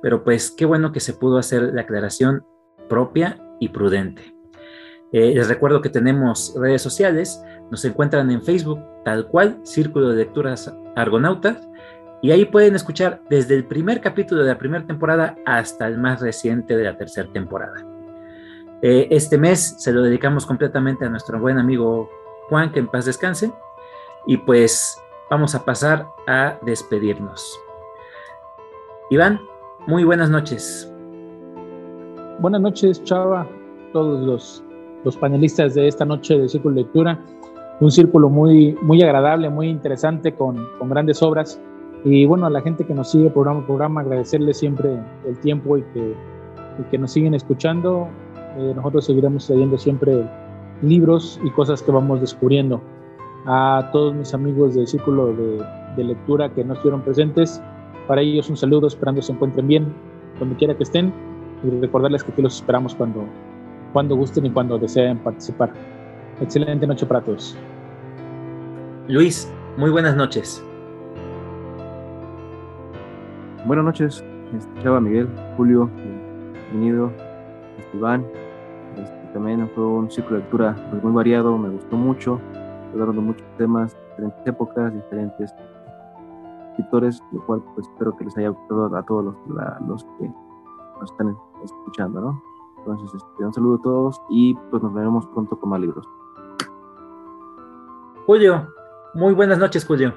pero 0.00 0.22
pues 0.22 0.52
qué 0.52 0.64
bueno 0.64 0.92
que 0.92 1.00
se 1.00 1.14
pudo 1.14 1.38
hacer 1.38 1.74
la 1.74 1.80
aclaración 1.80 2.44
propia 2.88 3.36
y 3.58 3.70
prudente. 3.70 4.37
Eh, 5.12 5.32
les 5.34 5.48
recuerdo 5.48 5.80
que 5.80 5.88
tenemos 5.88 6.54
redes 6.56 6.82
sociales, 6.82 7.42
nos 7.70 7.84
encuentran 7.84 8.30
en 8.30 8.42
Facebook, 8.42 8.80
tal 9.04 9.26
cual, 9.28 9.58
Círculo 9.62 10.10
de 10.10 10.16
Lecturas 10.16 10.74
Argonautas, 10.96 11.68
y 12.20 12.30
ahí 12.32 12.44
pueden 12.44 12.74
escuchar 12.74 13.22
desde 13.30 13.54
el 13.54 13.64
primer 13.64 14.00
capítulo 14.00 14.42
de 14.42 14.48
la 14.48 14.58
primera 14.58 14.84
temporada 14.86 15.36
hasta 15.46 15.86
el 15.86 15.98
más 15.98 16.20
reciente 16.20 16.76
de 16.76 16.84
la 16.84 16.96
tercera 16.96 17.28
temporada. 17.32 17.86
Eh, 18.82 19.08
este 19.10 19.38
mes 19.38 19.74
se 19.78 19.92
lo 19.92 20.02
dedicamos 20.02 20.46
completamente 20.46 21.04
a 21.04 21.08
nuestro 21.08 21.40
buen 21.40 21.58
amigo 21.58 22.08
Juan, 22.48 22.72
que 22.72 22.80
en 22.80 22.88
paz 22.88 23.04
descanse. 23.04 23.52
Y 24.26 24.36
pues 24.38 25.00
vamos 25.30 25.54
a 25.54 25.64
pasar 25.64 26.06
a 26.26 26.58
despedirnos. 26.62 27.58
Iván, 29.10 29.40
muy 29.86 30.04
buenas 30.04 30.30
noches. 30.30 30.92
Buenas 32.40 32.60
noches, 32.60 33.02
Chava, 33.04 33.48
todos 33.92 34.20
los, 34.20 34.64
los 35.04 35.16
panelistas 35.16 35.74
de 35.74 35.88
esta 35.88 36.04
noche 36.04 36.38
de 36.38 36.48
Círculo 36.48 36.74
de 36.74 36.82
Lectura. 36.82 37.18
Un 37.80 37.90
círculo 37.90 38.28
muy, 38.28 38.76
muy 38.82 39.02
agradable, 39.02 39.48
muy 39.50 39.68
interesante, 39.68 40.32
con, 40.32 40.56
con 40.78 40.88
grandes 40.88 41.22
obras 41.22 41.60
y 42.04 42.26
bueno, 42.26 42.46
a 42.46 42.50
la 42.50 42.60
gente 42.60 42.84
que 42.84 42.94
nos 42.94 43.10
sigue 43.10 43.30
programa 43.30 43.66
programa, 43.66 44.00
agradecerle 44.02 44.54
siempre 44.54 44.98
el 45.26 45.38
tiempo 45.40 45.76
y 45.76 45.82
que, 45.94 46.14
que 46.90 46.98
nos 46.98 47.10
siguen 47.12 47.34
escuchando. 47.34 48.08
Eh, 48.56 48.72
nosotros 48.74 49.06
seguiremos 49.06 49.48
leyendo 49.50 49.76
siempre 49.78 50.24
libros 50.82 51.40
y 51.44 51.50
cosas 51.50 51.82
que 51.82 51.90
vamos 51.90 52.20
descubriendo. 52.20 52.80
A 53.46 53.88
todos 53.92 54.14
mis 54.14 54.32
amigos 54.34 54.74
del 54.74 54.86
círculo 54.86 55.32
de, 55.32 55.64
de 55.96 56.04
lectura 56.04 56.48
que 56.50 56.64
no 56.64 56.74
estuvieron 56.74 57.02
presentes, 57.02 57.60
para 58.06 58.20
ellos 58.20 58.48
un 58.48 58.56
saludo, 58.56 58.86
esperando 58.86 59.22
se 59.22 59.32
encuentren 59.32 59.66
bien, 59.66 59.86
donde 60.38 60.56
quiera 60.56 60.76
que 60.76 60.82
estén, 60.82 61.12
y 61.64 61.70
recordarles 61.80 62.22
que 62.22 62.32
aquí 62.32 62.42
los 62.42 62.56
esperamos 62.56 62.94
cuando, 62.94 63.24
cuando 63.92 64.16
gusten 64.16 64.46
y 64.46 64.50
cuando 64.50 64.78
deseen 64.78 65.18
participar. 65.18 65.72
Excelente 66.40 66.86
noche 66.86 67.06
para 67.06 67.20
todos. 67.20 67.56
Luis, 69.08 69.50
muy 69.76 69.90
buenas 69.90 70.16
noches. 70.16 70.62
Buenas 73.66 73.84
noches, 73.84 74.24
este, 74.54 74.82
Chava, 74.82 75.00
Miguel, 75.00 75.28
Julio, 75.56 75.90
bienvenido, 76.70 77.12
este, 77.78 77.96
Iván. 77.96 78.24
Este, 78.96 79.32
también 79.34 79.68
fue 79.74 79.84
un 79.84 80.10
ciclo 80.10 80.36
de 80.36 80.42
lectura 80.42 80.74
pues, 80.90 81.02
muy 81.02 81.12
variado, 81.12 81.58
me 81.58 81.68
gustó 81.68 81.96
mucho, 81.96 82.40
hablaron 82.92 83.16
de 83.16 83.22
muchos 83.22 83.46
temas, 83.58 83.96
diferentes 84.10 84.46
épocas, 84.46 84.94
diferentes 84.94 85.54
escritores, 86.70 87.22
lo 87.32 87.44
cual 87.44 87.62
pues 87.74 87.86
espero 87.88 88.16
que 88.16 88.24
les 88.24 88.38
haya 88.38 88.48
gustado 88.50 88.96
a 88.96 89.02
todos 89.02 89.24
los, 89.24 89.36
los 89.86 90.04
que 90.18 90.30
nos 91.00 91.10
están 91.10 91.36
escuchando, 91.62 92.20
¿no? 92.20 92.47
Entonces, 92.78 93.10
este, 93.14 93.44
un 93.44 93.52
saludo 93.52 93.76
a 93.76 93.82
todos 93.82 94.22
y 94.30 94.54
pues 94.70 94.82
nos 94.82 94.94
veremos 94.94 95.26
pronto 95.26 95.58
con 95.58 95.70
más 95.70 95.80
libros. 95.80 96.06
Julio, 98.26 98.68
muy 99.14 99.34
buenas 99.34 99.58
noches, 99.58 99.84
Julio. 99.84 100.14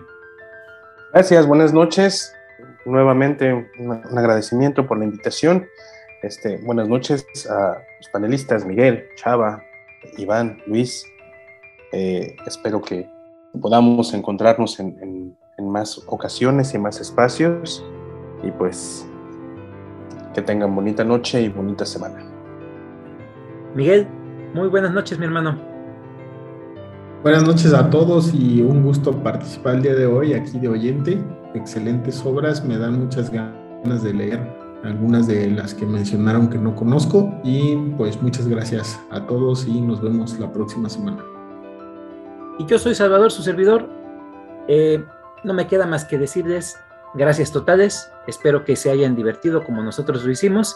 Gracias, 1.14 1.48
buenas 1.48 1.74
noches 1.74 2.34
nuevamente 2.86 3.54
un, 3.80 4.18
agradecimiento 4.18 4.88
por 4.88 4.98
la 4.98 5.06
invitación. 5.06 5.68
Este, 6.22 6.58
buenas 6.58 6.88
noches 6.88 7.26
a 7.50 7.82
los 7.98 8.10
panelistas 8.10 8.66
Miguel, 8.66 9.06
Chava, 9.16 9.64
Iván, 10.18 10.62
Luis. 10.68 11.06
Eh, 11.92 12.36
espero 12.46 12.82
que 12.82 13.10
podamos 13.60 14.14
encontrarnos 14.14 14.80
en, 14.80 15.38
más 15.60 16.02
ocasiones 16.08 16.74
y 16.74 16.80
más 16.80 17.00
espacios. 17.00 17.86
Y 18.44 18.50
pues 18.50 19.06
que 20.34 20.42
tengan 20.42 20.74
bonita 20.76 21.04
noche 21.04 21.42
y 21.42 21.50
bonita 21.50 21.86
semana. 21.86 22.31
Miguel, 23.74 24.06
Muy 24.54 24.68
buenas 24.68 24.92
noches, 24.92 25.18
mi 25.18 25.24
hermano. 25.24 25.58
Buenas 27.24 27.44
noches 27.44 27.74
a 27.74 27.90
todos 27.90 28.34
y 28.34 28.62
un 28.62 28.84
gusto 28.84 29.14
participar 29.24 29.76
el 29.76 29.84
día 29.84 29.96
de 29.96 30.06
hoy 30.06 30.34
aquí 30.34 30.60
de 30.60 30.68
oyente. 30.68 31.18
Excelentes 31.54 32.22
obras, 32.26 32.66
me 32.66 32.78
dan 32.78 33.00
muchas 33.00 33.32
ganas 33.32 34.04
de 34.04 34.14
leer 34.14 34.40
algunas 34.84 35.26
de 35.28 35.52
las 35.52 35.74
que 35.74 35.86
mencionaron 35.86 36.50
que 36.50 36.58
no 36.58 36.76
conozco 36.76 37.34
y 37.46 37.78
pues 37.98 38.22
muchas 38.22 38.46
gracias 38.50 39.00
a 39.10 39.26
todos 39.26 39.66
y 39.66 39.80
nos 39.80 40.02
vemos 40.02 40.38
la 40.38 40.52
próxima 40.52 40.90
semana. 40.90 41.24
Y 42.60 42.66
yo 42.66 42.78
soy 42.78 42.94
Salvador, 42.94 43.32
su 43.32 43.42
servidor. 43.42 43.88
Eh, 44.68 45.02
no 45.46 45.54
me 45.54 45.68
queda 45.68 45.86
más 45.86 46.04
que 46.04 46.18
decirles 46.18 46.78
gracias 47.14 47.54
totales. 47.54 48.12
Espero 48.28 48.66
que 48.66 48.76
se 48.76 48.92
hayan 48.92 49.16
divertido 49.16 49.64
como 49.64 49.82
nosotros 49.82 50.26
lo 50.26 50.32
hicimos 50.32 50.76